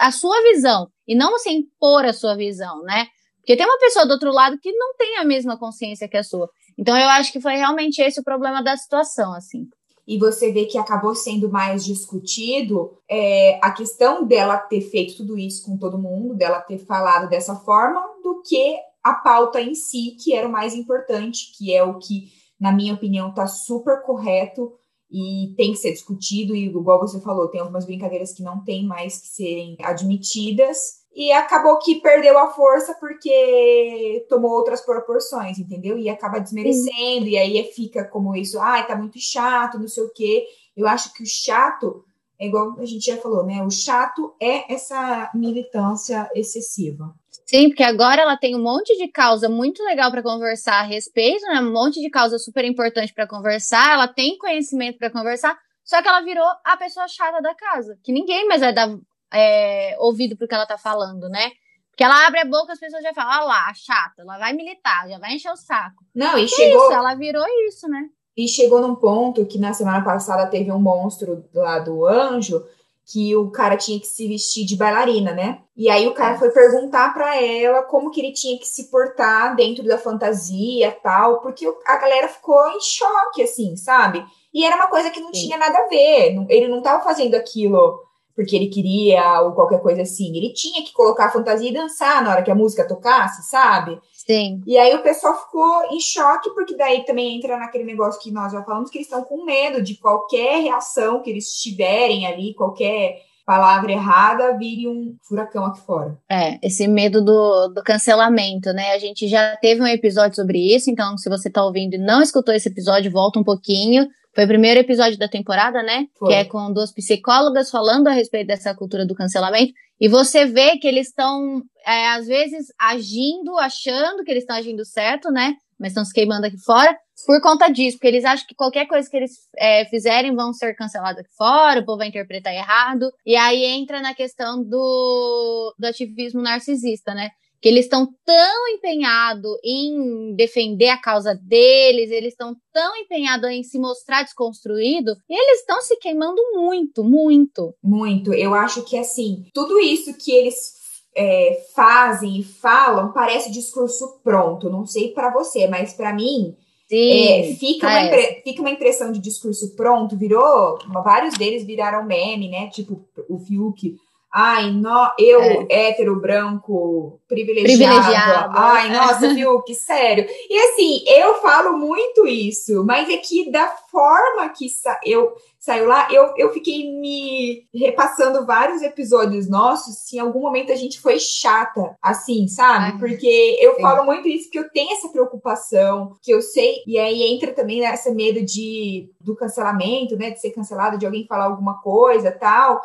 a 0.00 0.10
sua 0.10 0.42
visão 0.42 0.88
e 1.06 1.14
não 1.14 1.30
você 1.30 1.50
impor 1.50 2.04
a 2.04 2.12
sua 2.12 2.34
visão, 2.34 2.82
né? 2.82 3.06
Porque 3.36 3.56
tem 3.56 3.66
uma 3.66 3.78
pessoa 3.78 4.06
do 4.06 4.12
outro 4.12 4.32
lado 4.32 4.58
que 4.60 4.72
não 4.72 4.94
tem 4.96 5.18
a 5.18 5.24
mesma 5.24 5.58
consciência 5.58 6.08
que 6.08 6.16
a 6.16 6.24
sua. 6.24 6.48
Então 6.78 6.98
eu 6.98 7.08
acho 7.10 7.30
que 7.30 7.40
foi 7.40 7.54
realmente 7.54 8.00
esse 8.00 8.18
o 8.18 8.24
problema 8.24 8.62
da 8.62 8.76
situação, 8.76 9.32
assim 9.34 9.68
e 10.06 10.18
você 10.18 10.52
vê 10.52 10.64
que 10.64 10.76
acabou 10.76 11.14
sendo 11.14 11.50
mais 11.50 11.84
discutido 11.84 12.98
é, 13.08 13.58
a 13.62 13.70
questão 13.70 14.26
dela 14.26 14.56
ter 14.56 14.80
feito 14.80 15.16
tudo 15.16 15.38
isso 15.38 15.64
com 15.64 15.76
todo 15.76 15.98
mundo, 15.98 16.34
dela 16.34 16.60
ter 16.60 16.78
falado 16.78 17.28
dessa 17.28 17.54
forma, 17.56 18.00
do 18.22 18.42
que 18.42 18.76
a 19.02 19.14
pauta 19.14 19.60
em 19.60 19.74
si, 19.74 20.16
que 20.22 20.34
era 20.34 20.46
o 20.46 20.52
mais 20.52 20.74
importante, 20.74 21.52
que 21.56 21.74
é 21.74 21.82
o 21.82 21.98
que, 21.98 22.32
na 22.58 22.72
minha 22.72 22.94
opinião, 22.94 23.30
está 23.30 23.46
super 23.46 24.02
correto 24.02 24.72
e 25.10 25.54
tem 25.56 25.72
que 25.72 25.78
ser 25.78 25.92
discutido, 25.92 26.54
e 26.54 26.66
igual 26.66 26.98
você 26.98 27.20
falou, 27.20 27.48
tem 27.48 27.60
algumas 27.60 27.84
brincadeiras 27.84 28.32
que 28.32 28.42
não 28.42 28.64
tem 28.64 28.86
mais 28.86 29.20
que 29.20 29.28
serem 29.28 29.76
admitidas, 29.82 31.01
e 31.14 31.30
acabou 31.30 31.78
que 31.78 32.00
perdeu 32.00 32.38
a 32.38 32.50
força 32.50 32.94
porque 32.98 34.24
tomou 34.28 34.50
outras 34.52 34.80
proporções, 34.80 35.58
entendeu? 35.58 35.98
E 35.98 36.08
acaba 36.08 36.38
desmerecendo, 36.38 37.26
e 37.26 37.36
aí 37.36 37.62
fica 37.74 38.04
como 38.04 38.34
isso, 38.34 38.58
ai, 38.58 38.86
tá 38.86 38.96
muito 38.96 39.18
chato, 39.20 39.78
não 39.78 39.88
sei 39.88 40.04
o 40.04 40.12
quê. 40.12 40.46
Eu 40.76 40.86
acho 40.86 41.12
que 41.12 41.22
o 41.22 41.26
chato, 41.26 42.04
é 42.38 42.46
igual 42.46 42.76
a 42.78 42.86
gente 42.86 43.04
já 43.04 43.18
falou, 43.18 43.44
né? 43.44 43.62
O 43.62 43.70
chato 43.70 44.34
é 44.40 44.72
essa 44.72 45.30
militância 45.34 46.30
excessiva. 46.34 47.14
Sim, 47.44 47.68
porque 47.68 47.82
agora 47.82 48.22
ela 48.22 48.36
tem 48.38 48.56
um 48.56 48.62
monte 48.62 48.96
de 48.96 49.08
causa 49.08 49.46
muito 49.46 49.84
legal 49.84 50.10
para 50.10 50.22
conversar 50.22 50.80
a 50.80 50.82
respeito, 50.82 51.44
né? 51.44 51.60
Um 51.60 51.72
monte 51.72 52.00
de 52.00 52.08
causa 52.08 52.38
super 52.38 52.64
importante 52.64 53.12
para 53.12 53.26
conversar, 53.26 53.92
ela 53.92 54.08
tem 54.08 54.38
conhecimento 54.38 54.96
para 54.96 55.10
conversar, 55.10 55.58
só 55.84 56.00
que 56.00 56.08
ela 56.08 56.22
virou 56.22 56.46
a 56.64 56.76
pessoa 56.78 57.06
chata 57.06 57.42
da 57.42 57.54
casa, 57.54 57.98
que 58.02 58.12
ninguém 58.12 58.48
mais 58.48 58.62
vai 58.62 58.72
dar 58.72 58.88
é, 59.32 59.96
ouvido 59.98 60.36
pro 60.36 60.46
que 60.46 60.54
ela 60.54 60.66
tá 60.66 60.78
falando, 60.78 61.28
né? 61.28 61.50
Porque 61.90 62.04
ela 62.04 62.26
abre 62.26 62.40
a 62.40 62.44
boca, 62.44 62.72
as 62.72 62.80
pessoas 62.80 63.02
já 63.02 63.12
falam, 63.12 63.32
ah 63.32 63.44
lá, 63.44 63.74
chata, 63.74 64.22
ela 64.22 64.38
vai 64.38 64.52
militar, 64.54 65.08
já 65.08 65.18
vai 65.18 65.34
encher 65.34 65.52
o 65.52 65.56
saco. 65.56 66.04
Não, 66.14 66.38
e 66.38 66.46
que 66.46 66.56
chegou. 66.56 66.84
Isso? 66.84 66.92
Ela 66.92 67.14
virou 67.14 67.44
isso, 67.68 67.86
né? 67.86 68.08
E 68.34 68.48
chegou 68.48 68.80
num 68.80 68.94
ponto 68.94 69.44
que 69.44 69.58
na 69.58 69.74
semana 69.74 70.02
passada 70.02 70.46
teve 70.46 70.72
um 70.72 70.80
monstro 70.80 71.44
lá 71.52 71.78
do 71.78 72.06
anjo 72.06 72.64
que 73.04 73.34
o 73.36 73.50
cara 73.50 73.76
tinha 73.76 74.00
que 74.00 74.06
se 74.06 74.26
vestir 74.26 74.64
de 74.64 74.76
bailarina, 74.76 75.32
né? 75.32 75.60
E 75.76 75.90
aí 75.90 76.06
o 76.06 76.14
cara 76.14 76.38
foi 76.38 76.50
perguntar 76.50 77.12
para 77.12 77.36
ela 77.42 77.82
como 77.82 78.10
que 78.10 78.20
ele 78.20 78.32
tinha 78.32 78.58
que 78.58 78.66
se 78.66 78.90
portar 78.90 79.54
dentro 79.56 79.84
da 79.84 79.98
fantasia 79.98 80.96
tal, 81.02 81.40
porque 81.40 81.66
a 81.86 81.96
galera 81.96 82.28
ficou 82.28 82.68
em 82.70 82.80
choque, 82.80 83.42
assim, 83.42 83.76
sabe? 83.76 84.24
E 84.54 84.64
era 84.64 84.76
uma 84.76 84.86
coisa 84.86 85.10
que 85.10 85.20
não 85.20 85.34
Sim. 85.34 85.46
tinha 85.46 85.58
nada 85.58 85.78
a 85.78 85.88
ver. 85.88 86.46
Ele 86.48 86.68
não 86.68 86.80
tava 86.80 87.02
fazendo 87.02 87.34
aquilo 87.34 88.00
porque 88.42 88.56
ele 88.56 88.66
queria 88.66 89.40
ou 89.42 89.52
qualquer 89.52 89.80
coisa 89.80 90.02
assim. 90.02 90.36
Ele 90.36 90.52
tinha 90.52 90.84
que 90.84 90.92
colocar 90.92 91.26
a 91.26 91.30
fantasia 91.30 91.70
e 91.70 91.72
dançar 91.72 92.22
na 92.22 92.32
hora 92.32 92.42
que 92.42 92.50
a 92.50 92.54
música 92.54 92.86
tocasse, 92.86 93.48
sabe? 93.48 94.00
Sim. 94.12 94.60
E 94.66 94.76
aí 94.76 94.94
o 94.94 95.02
pessoal 95.02 95.38
ficou 95.44 95.84
em 95.92 96.00
choque, 96.00 96.50
porque 96.50 96.76
daí 96.76 97.04
também 97.04 97.36
entra 97.36 97.56
naquele 97.56 97.84
negócio 97.84 98.20
que 98.20 98.32
nós 98.32 98.52
já 98.52 98.62
falamos, 98.64 98.90
que 98.90 98.98
eles 98.98 99.06
estão 99.06 99.22
com 99.22 99.44
medo 99.44 99.80
de 99.80 99.94
qualquer 99.96 100.60
reação 100.60 101.22
que 101.22 101.30
eles 101.30 101.52
tiverem 101.54 102.26
ali, 102.26 102.54
qualquer 102.54 103.20
palavra 103.46 103.92
errada 103.92 104.56
vire 104.56 104.88
um 104.88 105.16
furacão 105.22 105.64
aqui 105.64 105.80
fora. 105.80 106.16
É, 106.28 106.58
esse 106.62 106.86
medo 106.88 107.24
do, 107.24 107.68
do 107.68 107.82
cancelamento, 107.82 108.72
né? 108.72 108.92
A 108.92 108.98
gente 108.98 109.28
já 109.28 109.56
teve 109.56 109.80
um 109.80 109.86
episódio 109.86 110.34
sobre 110.34 110.58
isso, 110.74 110.90
então 110.90 111.16
se 111.16 111.28
você 111.28 111.48
tá 111.48 111.64
ouvindo 111.64 111.94
e 111.94 111.98
não 111.98 112.20
escutou 112.20 112.54
esse 112.54 112.68
episódio, 112.68 113.10
volta 113.10 113.38
um 113.38 113.44
pouquinho. 113.44 114.08
Foi 114.34 114.44
o 114.44 114.48
primeiro 114.48 114.80
episódio 114.80 115.18
da 115.18 115.28
temporada, 115.28 115.82
né? 115.82 116.06
Foi. 116.18 116.28
Que 116.28 116.34
é 116.34 116.44
com 116.44 116.72
duas 116.72 116.92
psicólogas 116.92 117.70
falando 117.70 118.08
a 118.08 118.12
respeito 118.12 118.46
dessa 118.46 118.74
cultura 118.74 119.06
do 119.06 119.14
cancelamento. 119.14 119.72
E 120.00 120.08
você 120.08 120.46
vê 120.46 120.78
que 120.78 120.88
eles 120.88 121.08
estão, 121.08 121.62
é, 121.86 122.08
às 122.08 122.26
vezes, 122.26 122.66
agindo, 122.80 123.56
achando 123.58 124.24
que 124.24 124.30
eles 124.30 124.42
estão 124.42 124.56
agindo 124.56 124.84
certo, 124.84 125.30
né? 125.30 125.54
Mas 125.78 125.92
estão 125.92 126.04
se 126.04 126.12
queimando 126.12 126.46
aqui 126.46 126.58
fora 126.58 126.96
por 127.26 127.40
conta 127.40 127.68
disso, 127.68 127.96
porque 127.96 128.08
eles 128.08 128.24
acham 128.24 128.46
que 128.46 128.54
qualquer 128.54 128.86
coisa 128.86 129.08
que 129.08 129.16
eles 129.16 129.32
é, 129.56 129.84
fizerem 129.86 130.34
vão 130.34 130.52
ser 130.52 130.74
cancelados 130.74 131.20
aqui 131.20 131.30
fora, 131.36 131.80
o 131.80 131.84
povo 131.84 131.98
vai 131.98 132.08
interpretar 132.08 132.52
errado. 132.52 133.12
E 133.24 133.36
aí 133.36 133.64
entra 133.64 134.00
na 134.00 134.14
questão 134.14 134.62
do, 134.62 135.74
do 135.78 135.86
ativismo 135.86 136.42
narcisista, 136.42 137.14
né? 137.14 137.30
Que 137.62 137.68
eles 137.68 137.84
estão 137.84 138.08
tão 138.26 138.68
empenhados 138.74 139.56
em 139.64 140.34
defender 140.34 140.88
a 140.88 141.00
causa 141.00 141.32
deles, 141.32 142.10
eles 142.10 142.32
estão 142.32 142.56
tão 142.72 142.96
empenhados 142.96 143.48
em 143.48 143.62
se 143.62 143.78
mostrar 143.78 144.24
desconstruído, 144.24 145.12
e 145.30 145.34
eles 145.34 145.60
estão 145.60 145.80
se 145.80 145.96
queimando 145.98 146.42
muito, 146.54 147.04
muito. 147.04 147.72
Muito. 147.80 148.34
Eu 148.34 148.52
acho 148.52 148.82
que, 148.82 148.98
assim, 148.98 149.46
tudo 149.54 149.78
isso 149.78 150.12
que 150.14 150.32
eles 150.32 150.72
é, 151.16 151.64
fazem 151.72 152.40
e 152.40 152.42
falam 152.42 153.12
parece 153.12 153.52
discurso 153.52 154.20
pronto. 154.24 154.68
Não 154.68 154.84
sei 154.84 155.12
para 155.12 155.32
você, 155.32 155.68
mas 155.68 155.94
para 155.94 156.12
mim. 156.12 156.56
Sim, 156.88 157.28
é, 157.28 157.54
fica, 157.54 157.86
uma 157.86 158.10
fica 158.42 158.60
uma 158.60 158.70
impressão 158.70 159.12
de 159.12 159.20
discurso 159.20 159.74
pronto, 159.76 160.16
virou. 160.16 160.78
Vários 161.04 161.34
deles 161.38 161.64
viraram 161.64 162.04
meme, 162.04 162.50
né? 162.50 162.68
Tipo 162.68 163.08
o 163.30 163.38
Fiuk 163.38 163.96
Ai, 164.34 164.70
no, 164.70 165.12
eu, 165.18 165.42
é. 165.42 165.66
hétero, 165.68 166.18
branco, 166.18 167.20
privilegiado. 167.28 168.00
privilegiado. 168.00 168.52
Ai, 168.56 168.90
nossa, 168.90 169.28
viu? 169.34 169.60
Que 169.62 169.74
sério. 169.74 170.26
E 170.48 170.58
assim, 170.58 171.04
eu 171.06 171.34
falo 171.42 171.76
muito 171.76 172.26
isso, 172.26 172.82
mas 172.84 173.10
é 173.10 173.18
que 173.18 173.50
da 173.50 173.66
forma 173.90 174.48
que 174.48 174.70
sa 174.70 174.98
eu 175.04 175.34
saiu 175.62 175.86
lá, 175.86 176.08
eu, 176.10 176.34
eu 176.36 176.52
fiquei 176.52 176.90
me 176.98 177.68
repassando 177.72 178.44
vários 178.44 178.82
episódios 178.82 179.48
nossos 179.48 179.98
se 179.98 180.16
em 180.16 180.18
algum 180.18 180.40
momento 180.40 180.72
a 180.72 180.74
gente 180.74 181.00
foi 181.00 181.20
chata, 181.20 181.96
assim, 182.02 182.48
sabe? 182.48 182.86
Ai, 182.86 182.98
porque 182.98 183.58
eu 183.60 183.76
sim. 183.76 183.82
falo 183.82 184.04
muito 184.04 184.26
isso, 184.26 184.50
que 184.50 184.58
eu 184.58 184.68
tenho 184.70 184.92
essa 184.92 185.08
preocupação, 185.10 186.16
que 186.20 186.32
eu 186.32 186.42
sei, 186.42 186.82
e 186.84 186.98
aí 186.98 187.22
entra 187.32 187.52
também 187.52 187.84
essa 187.84 188.12
medo 188.12 188.44
de, 188.44 189.08
do 189.20 189.36
cancelamento, 189.36 190.16
né? 190.16 190.30
De 190.30 190.40
ser 190.40 190.50
cancelado, 190.50 190.98
de 190.98 191.06
alguém 191.06 191.26
falar 191.28 191.44
alguma 191.44 191.80
coisa 191.80 192.32
tal. 192.32 192.80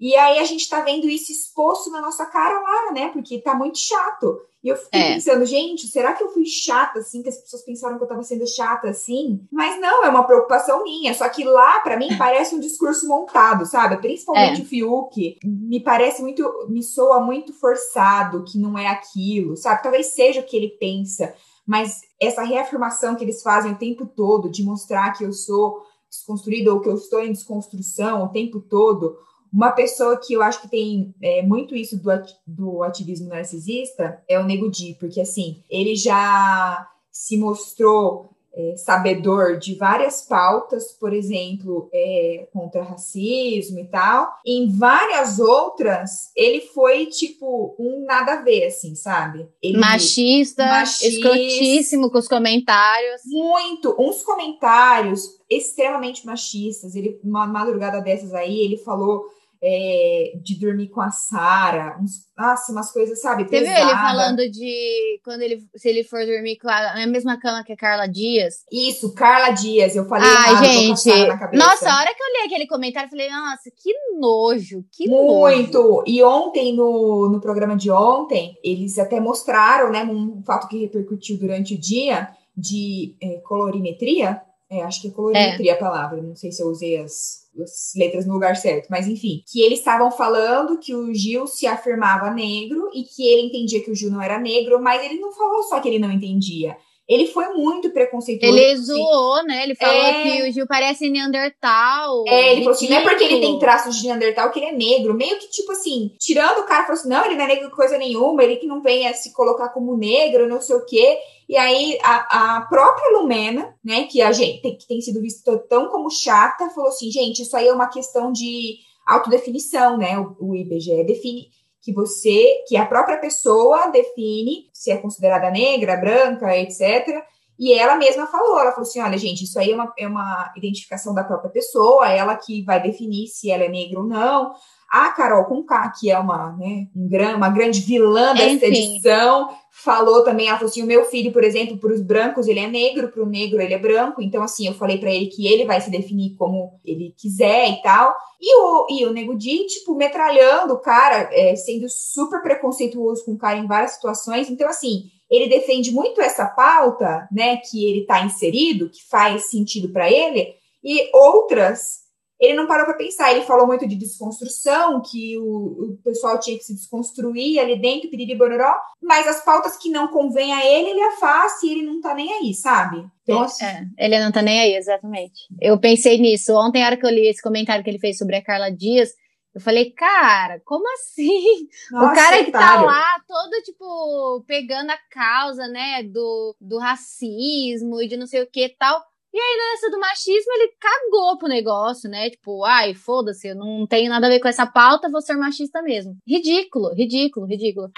E 0.00 0.16
aí 0.16 0.38
a 0.38 0.44
gente 0.44 0.66
tá 0.66 0.80
vendo 0.80 1.06
isso 1.06 1.30
exposto 1.30 1.90
na 1.90 2.00
nossa 2.00 2.24
cara 2.24 2.58
lá, 2.58 2.92
né? 2.92 3.08
Porque 3.08 3.38
tá 3.38 3.54
muito 3.54 3.78
chato. 3.78 4.40
E 4.64 4.68
eu 4.68 4.76
fiquei 4.76 5.00
é. 5.00 5.14
pensando, 5.14 5.44
gente, 5.44 5.86
será 5.88 6.14
que 6.14 6.22
eu 6.22 6.30
fui 6.30 6.46
chata 6.46 7.00
assim? 7.00 7.22
Que 7.22 7.28
as 7.28 7.36
pessoas 7.36 7.62
pensaram 7.62 7.98
que 7.98 8.04
eu 8.04 8.08
tava 8.08 8.22
sendo 8.22 8.46
chata 8.46 8.88
assim? 8.88 9.40
Mas 9.52 9.78
não, 9.78 10.02
é 10.02 10.08
uma 10.08 10.24
preocupação 10.24 10.82
minha. 10.84 11.12
Só 11.12 11.28
que 11.28 11.44
lá, 11.44 11.80
para 11.80 11.98
mim, 11.98 12.08
parece 12.16 12.54
um 12.54 12.60
discurso 12.60 13.06
montado, 13.06 13.66
sabe? 13.66 13.98
Principalmente 13.98 14.62
é. 14.62 14.64
o 14.64 14.66
Fiuk. 14.66 15.38
Me 15.44 15.80
parece 15.80 16.22
muito. 16.22 16.66
Me 16.70 16.82
soa 16.82 17.20
muito 17.20 17.52
forçado, 17.52 18.44
que 18.44 18.58
não 18.58 18.78
é 18.78 18.86
aquilo, 18.86 19.54
sabe? 19.54 19.82
Talvez 19.82 20.06
seja 20.14 20.40
o 20.40 20.44
que 20.44 20.56
ele 20.56 20.76
pensa. 20.80 21.34
Mas 21.66 22.00
essa 22.18 22.42
reafirmação 22.42 23.14
que 23.14 23.24
eles 23.24 23.42
fazem 23.42 23.72
o 23.72 23.78
tempo 23.78 24.06
todo 24.06 24.48
de 24.48 24.64
mostrar 24.64 25.12
que 25.12 25.24
eu 25.24 25.32
sou 25.32 25.82
desconstruída 26.10 26.72
ou 26.72 26.80
que 26.80 26.88
eu 26.88 26.94
estou 26.94 27.22
em 27.22 27.32
desconstrução 27.32 28.24
o 28.24 28.28
tempo 28.28 28.60
todo 28.60 29.16
uma 29.52 29.72
pessoa 29.72 30.16
que 30.16 30.34
eu 30.34 30.42
acho 30.42 30.62
que 30.62 30.68
tem 30.68 31.14
é, 31.22 31.42
muito 31.42 31.74
isso 31.74 31.96
do, 31.96 32.10
do 32.46 32.82
ativismo 32.82 33.28
narcisista 33.28 34.22
é 34.28 34.38
o 34.38 34.44
Nego 34.44 34.70
Di, 34.70 34.96
porque 34.98 35.20
assim, 35.20 35.62
ele 35.68 35.96
já 35.96 36.88
se 37.10 37.36
mostrou 37.36 38.30
é, 38.52 38.76
sabedor 38.76 39.58
de 39.58 39.74
várias 39.74 40.22
pautas, 40.22 40.92
por 40.92 41.12
exemplo, 41.12 41.88
é, 41.92 42.48
contra 42.52 42.82
racismo 42.82 43.78
e 43.78 43.84
tal. 43.84 44.28
Em 44.44 44.70
várias 44.76 45.38
outras, 45.38 46.30
ele 46.36 46.60
foi 46.60 47.06
tipo 47.06 47.76
um 47.78 48.04
nada 48.04 48.34
a 48.34 48.42
ver, 48.42 48.66
assim, 48.66 48.94
sabe? 48.94 49.48
Ele, 49.62 49.78
machista, 49.78 50.64
machista, 50.66 51.06
escrotíssimo 51.06 52.10
com 52.10 52.18
os 52.18 52.28
comentários. 52.28 53.22
Muito, 53.26 53.94
uns 53.98 54.22
comentários 54.22 55.38
extremamente 55.48 56.26
machistas. 56.26 56.94
Ele, 56.94 57.20
uma 57.22 57.46
madrugada 57.46 58.00
dessas 58.00 58.34
aí, 58.34 58.58
ele 58.60 58.76
falou 58.76 59.26
é, 59.62 60.32
de 60.42 60.58
dormir 60.58 60.88
com 60.88 61.00
a 61.00 61.10
Sara, 61.10 61.98
nossa, 62.36 62.72
umas 62.72 62.90
coisas, 62.90 63.20
sabe? 63.20 63.44
Você 63.44 63.50
pesada. 63.50 63.74
viu 63.74 63.88
ele 63.88 63.98
falando 63.98 64.50
de 64.50 65.20
quando 65.22 65.42
ele, 65.42 65.60
se 65.76 65.88
ele 65.88 66.02
for 66.02 66.24
dormir 66.24 66.56
com 66.56 66.68
a, 66.68 66.94
na 66.94 67.06
mesma 67.06 67.38
cama 67.38 67.62
que 67.62 67.72
a 67.72 67.76
Carla 67.76 68.06
Dias? 68.06 68.64
Isso, 68.72 69.14
Carla 69.14 69.50
Dias, 69.50 69.94
eu 69.94 70.06
falei 70.06 70.30
errado, 70.30 70.64
gente, 70.64 71.10
nossa, 71.54 71.90
a 71.90 71.98
hora 71.98 72.14
que 72.14 72.22
eu 72.22 72.32
li 72.32 72.46
aquele 72.46 72.66
comentário, 72.66 73.06
eu 73.06 73.10
falei, 73.10 73.28
nossa, 73.28 73.70
que 73.76 73.92
nojo, 74.18 74.84
que 74.90 75.08
Muito, 75.08 75.78
nojo. 75.78 76.04
e 76.06 76.22
ontem, 76.22 76.74
no, 76.74 77.28
no 77.28 77.40
programa 77.40 77.76
de 77.76 77.90
ontem, 77.90 78.56
eles 78.64 78.98
até 78.98 79.20
mostraram, 79.20 79.90
né, 79.90 80.02
um 80.04 80.42
fato 80.42 80.68
que 80.68 80.80
repercutiu 80.80 81.38
durante 81.38 81.74
o 81.74 81.78
dia, 81.78 82.30
de 82.56 83.16
é, 83.22 83.38
colorimetria, 83.38 84.42
é, 84.70 84.82
acho 84.82 85.02
que 85.02 85.08
é 85.08 85.10
colorimetria 85.10 85.72
é. 85.72 85.74
a 85.74 85.78
palavra, 85.78 86.22
não 86.22 86.36
sei 86.36 86.52
se 86.52 86.62
eu 86.62 86.68
usei 86.68 86.96
as, 86.98 87.48
as 87.60 87.92
letras 87.96 88.24
no 88.24 88.34
lugar 88.34 88.56
certo, 88.56 88.86
mas 88.88 89.08
enfim, 89.08 89.42
que 89.50 89.60
eles 89.60 89.80
estavam 89.80 90.12
falando 90.12 90.78
que 90.78 90.94
o 90.94 91.12
Gil 91.12 91.46
se 91.48 91.66
afirmava 91.66 92.30
negro 92.30 92.88
e 92.94 93.02
que 93.02 93.26
ele 93.26 93.48
entendia 93.48 93.82
que 93.82 93.90
o 93.90 93.94
Gil 93.94 94.10
não 94.10 94.22
era 94.22 94.38
negro, 94.38 94.80
mas 94.80 95.04
ele 95.04 95.18
não 95.18 95.32
falou 95.32 95.64
só 95.64 95.80
que 95.80 95.88
ele 95.88 95.98
não 95.98 96.12
entendia. 96.12 96.76
Ele 97.10 97.26
foi 97.26 97.48
muito 97.54 97.90
preconceituoso. 97.90 98.56
Ele 98.56 98.76
zoou, 98.76 99.42
né? 99.42 99.64
Ele 99.64 99.74
falou 99.74 100.00
é... 100.00 100.22
que 100.22 100.42
o 100.42 100.52
Gil 100.52 100.64
parece 100.64 101.10
Neandertal. 101.10 102.22
É, 102.28 102.52
ele 102.52 102.60
falou 102.60 102.76
assim: 102.76 102.88
não 102.88 102.98
é 102.98 103.02
porque 103.02 103.24
ele 103.24 103.40
tem 103.40 103.58
traços 103.58 103.96
de 103.96 104.06
Neandertal 104.06 104.52
que 104.52 104.60
ele 104.60 104.66
é 104.66 104.72
negro. 104.72 105.12
Meio 105.12 105.36
que, 105.40 105.50
tipo 105.50 105.72
assim, 105.72 106.12
tirando 106.20 106.60
o 106.60 106.66
cara, 106.66 106.84
falou 106.84 107.00
assim: 107.00 107.08
não, 107.08 107.24
ele 107.24 107.34
não 107.34 107.46
é 107.46 107.48
negro 107.48 107.68
coisa 107.72 107.98
nenhuma, 107.98 108.44
ele 108.44 108.58
que 108.58 108.66
não 108.66 108.80
vem 108.80 109.08
a 109.08 109.12
se 109.12 109.32
colocar 109.32 109.70
como 109.70 109.96
negro, 109.96 110.48
não 110.48 110.60
sei 110.60 110.76
o 110.76 110.86
quê. 110.86 111.18
E 111.48 111.56
aí 111.56 111.98
a, 112.04 112.58
a 112.58 112.60
própria 112.60 113.18
Lumena, 113.18 113.74
né, 113.84 114.04
que 114.04 114.22
a 114.22 114.30
gente 114.30 114.60
que 114.60 114.86
tem 114.86 115.00
sido 115.00 115.20
vista 115.20 115.58
tão 115.68 115.88
como 115.88 116.08
chata, 116.08 116.70
falou 116.70 116.90
assim: 116.90 117.10
gente, 117.10 117.42
isso 117.42 117.56
aí 117.56 117.66
é 117.66 117.72
uma 117.72 117.88
questão 117.88 118.30
de 118.30 118.76
autodefinição, 119.04 119.98
né? 119.98 120.16
O, 120.16 120.36
o 120.38 120.54
IBGE 120.54 121.02
define 121.02 121.48
que 121.82 121.92
você, 121.92 122.64
que 122.68 122.76
a 122.76 122.86
própria 122.86 123.18
pessoa 123.18 123.88
define 123.88 124.68
se 124.72 124.90
é 124.90 124.96
considerada 124.96 125.50
negra, 125.50 125.96
branca, 125.96 126.56
etc. 126.56 127.24
E 127.58 127.74
ela 127.74 127.96
mesma 127.96 128.26
falou, 128.26 128.58
ela 128.58 128.70
falou 128.70 128.88
assim, 128.88 129.00
olha, 129.00 129.18
gente, 129.18 129.44
isso 129.44 129.58
aí 129.58 129.72
é 129.72 129.74
uma, 129.74 129.92
é 129.98 130.08
uma 130.08 130.50
identificação 130.56 131.14
da 131.14 131.22
própria 131.22 131.50
pessoa, 131.50 132.08
ela 132.10 132.34
que 132.34 132.62
vai 132.62 132.82
definir 132.82 133.26
se 133.26 133.50
ela 133.50 133.64
é 133.64 133.68
negra 133.68 134.00
ou 134.00 134.06
não. 134.06 134.54
A 134.90 135.10
Carol 135.10 135.44
Conká, 135.44 135.88
que 135.90 136.10
é 136.10 136.18
uma, 136.18 136.52
né, 136.56 136.88
um 136.96 137.08
gran, 137.08 137.36
uma 137.36 137.48
grande 137.48 137.80
vilã 137.80 138.34
dessa 138.34 138.66
Enfim. 138.66 138.66
edição, 138.66 139.48
falou 139.70 140.24
também, 140.24 140.48
ela 140.48 140.58
falou 140.58 140.68
assim, 140.68 140.82
o 140.82 140.86
meu 140.86 141.04
filho, 141.04 141.32
por 141.32 141.44
exemplo, 141.44 141.78
para 141.78 141.92
os 141.92 142.00
brancos 142.00 142.48
ele 142.48 142.58
é 142.58 142.66
negro, 142.66 143.08
para 143.08 143.22
o 143.22 143.26
negro 143.26 143.60
ele 143.60 143.72
é 143.72 143.78
branco, 143.78 144.20
então 144.20 144.42
assim, 144.42 144.66
eu 144.66 144.74
falei 144.74 144.98
para 144.98 145.12
ele 145.12 145.26
que 145.26 145.46
ele 145.46 145.64
vai 145.64 145.80
se 145.80 145.90
definir 145.90 146.34
como 146.34 146.80
ele 146.84 147.14
quiser 147.16 147.70
e 147.70 147.82
tal. 147.82 148.14
E 148.40 148.56
o, 148.56 148.86
e 148.90 149.06
o 149.06 149.12
Nego 149.12 149.36
Di, 149.36 149.66
tipo, 149.66 149.94
metralhando 149.94 150.74
o 150.74 150.80
cara, 150.80 151.28
é, 151.32 151.54
sendo 151.54 151.86
super 151.88 152.42
preconceituoso 152.42 153.24
com 153.24 153.32
o 153.32 153.38
cara 153.38 153.58
em 153.58 153.66
várias 153.66 153.92
situações. 153.92 154.50
Então, 154.50 154.68
assim, 154.68 155.04
ele 155.30 155.48
defende 155.48 155.92
muito 155.92 156.20
essa 156.20 156.46
pauta, 156.46 157.28
né, 157.30 157.58
que 157.58 157.88
ele 157.88 158.00
está 158.00 158.24
inserido, 158.24 158.90
que 158.90 159.06
faz 159.08 159.50
sentido 159.50 159.90
para 159.90 160.10
ele, 160.10 160.54
e 160.82 161.08
outras 161.14 162.09
ele 162.40 162.54
não 162.54 162.66
parou 162.66 162.86
para 162.86 162.94
pensar. 162.94 163.30
Ele 163.30 163.44
falou 163.44 163.66
muito 163.66 163.86
de 163.86 163.94
desconstrução, 163.94 165.02
que 165.02 165.38
o, 165.38 165.92
o, 165.92 165.98
pessoal 166.02 166.40
tinha 166.40 166.56
que 166.56 166.64
se 166.64 166.74
desconstruir 166.74 167.60
ali 167.60 167.78
dentro, 167.78 168.08
piriri 168.08 168.34
bororó, 168.34 168.74
mas 169.02 169.28
as 169.28 169.44
pautas 169.44 169.76
que 169.76 169.90
não 169.90 170.08
convêm 170.08 170.52
a 170.54 170.64
ele, 170.64 170.90
ele 170.90 171.02
afasta 171.02 171.66
e 171.66 171.72
ele 171.72 171.82
não 171.82 172.00
tá 172.00 172.14
nem 172.14 172.32
aí, 172.32 172.54
sabe? 172.54 173.06
Então, 173.22 173.42
assim... 173.42 173.64
é, 173.64 173.86
ele 173.98 174.18
não 174.18 174.32
tá 174.32 174.40
nem 174.40 174.58
aí, 174.58 174.74
exatamente. 174.74 175.46
Eu 175.60 175.78
pensei 175.78 176.18
nisso. 176.18 176.54
Ontem, 176.54 176.82
a 176.82 176.86
hora 176.86 176.96
que 176.96 177.04
eu 177.04 177.10
li 177.10 177.28
esse 177.28 177.42
comentário 177.42 177.84
que 177.84 177.90
ele 177.90 177.98
fez 177.98 178.16
sobre 178.16 178.36
a 178.36 178.42
Carla 178.42 178.70
Dias, 178.70 179.10
eu 179.54 179.60
falei, 179.60 179.90
cara, 179.90 180.62
como 180.64 180.84
assim? 180.94 181.68
Nossa, 181.92 182.12
o 182.12 182.14
cara 182.14 182.44
que 182.44 182.52
tá 182.52 182.80
lá, 182.80 183.20
todo, 183.28 183.62
tipo, 183.64 184.44
pegando 184.46 184.90
a 184.90 184.98
causa, 185.10 185.68
né, 185.68 186.04
do, 186.04 186.56
do 186.60 186.78
racismo 186.78 188.00
e 188.00 188.08
de 188.08 188.16
não 188.16 188.26
sei 188.26 188.42
o 188.42 188.50
que 188.50 188.64
e 188.64 188.76
tal. 188.76 189.09
E 189.32 189.38
aí, 189.38 189.56
nessa 189.58 189.90
do 189.90 190.00
machismo, 190.00 190.52
ele 190.54 190.72
cagou 190.80 191.38
pro 191.38 191.46
negócio, 191.46 192.10
né? 192.10 192.30
Tipo, 192.30 192.64
ai, 192.64 192.94
foda-se, 192.94 193.46
eu 193.46 193.54
não 193.54 193.86
tenho 193.86 194.10
nada 194.10 194.26
a 194.26 194.30
ver 194.30 194.40
com 194.40 194.48
essa 194.48 194.66
pauta, 194.66 195.08
vou 195.08 195.20
ser 195.20 195.36
machista 195.36 195.80
mesmo. 195.82 196.16
Ridículo, 196.26 196.92
ridículo, 196.92 197.46
ridículo. 197.46 197.90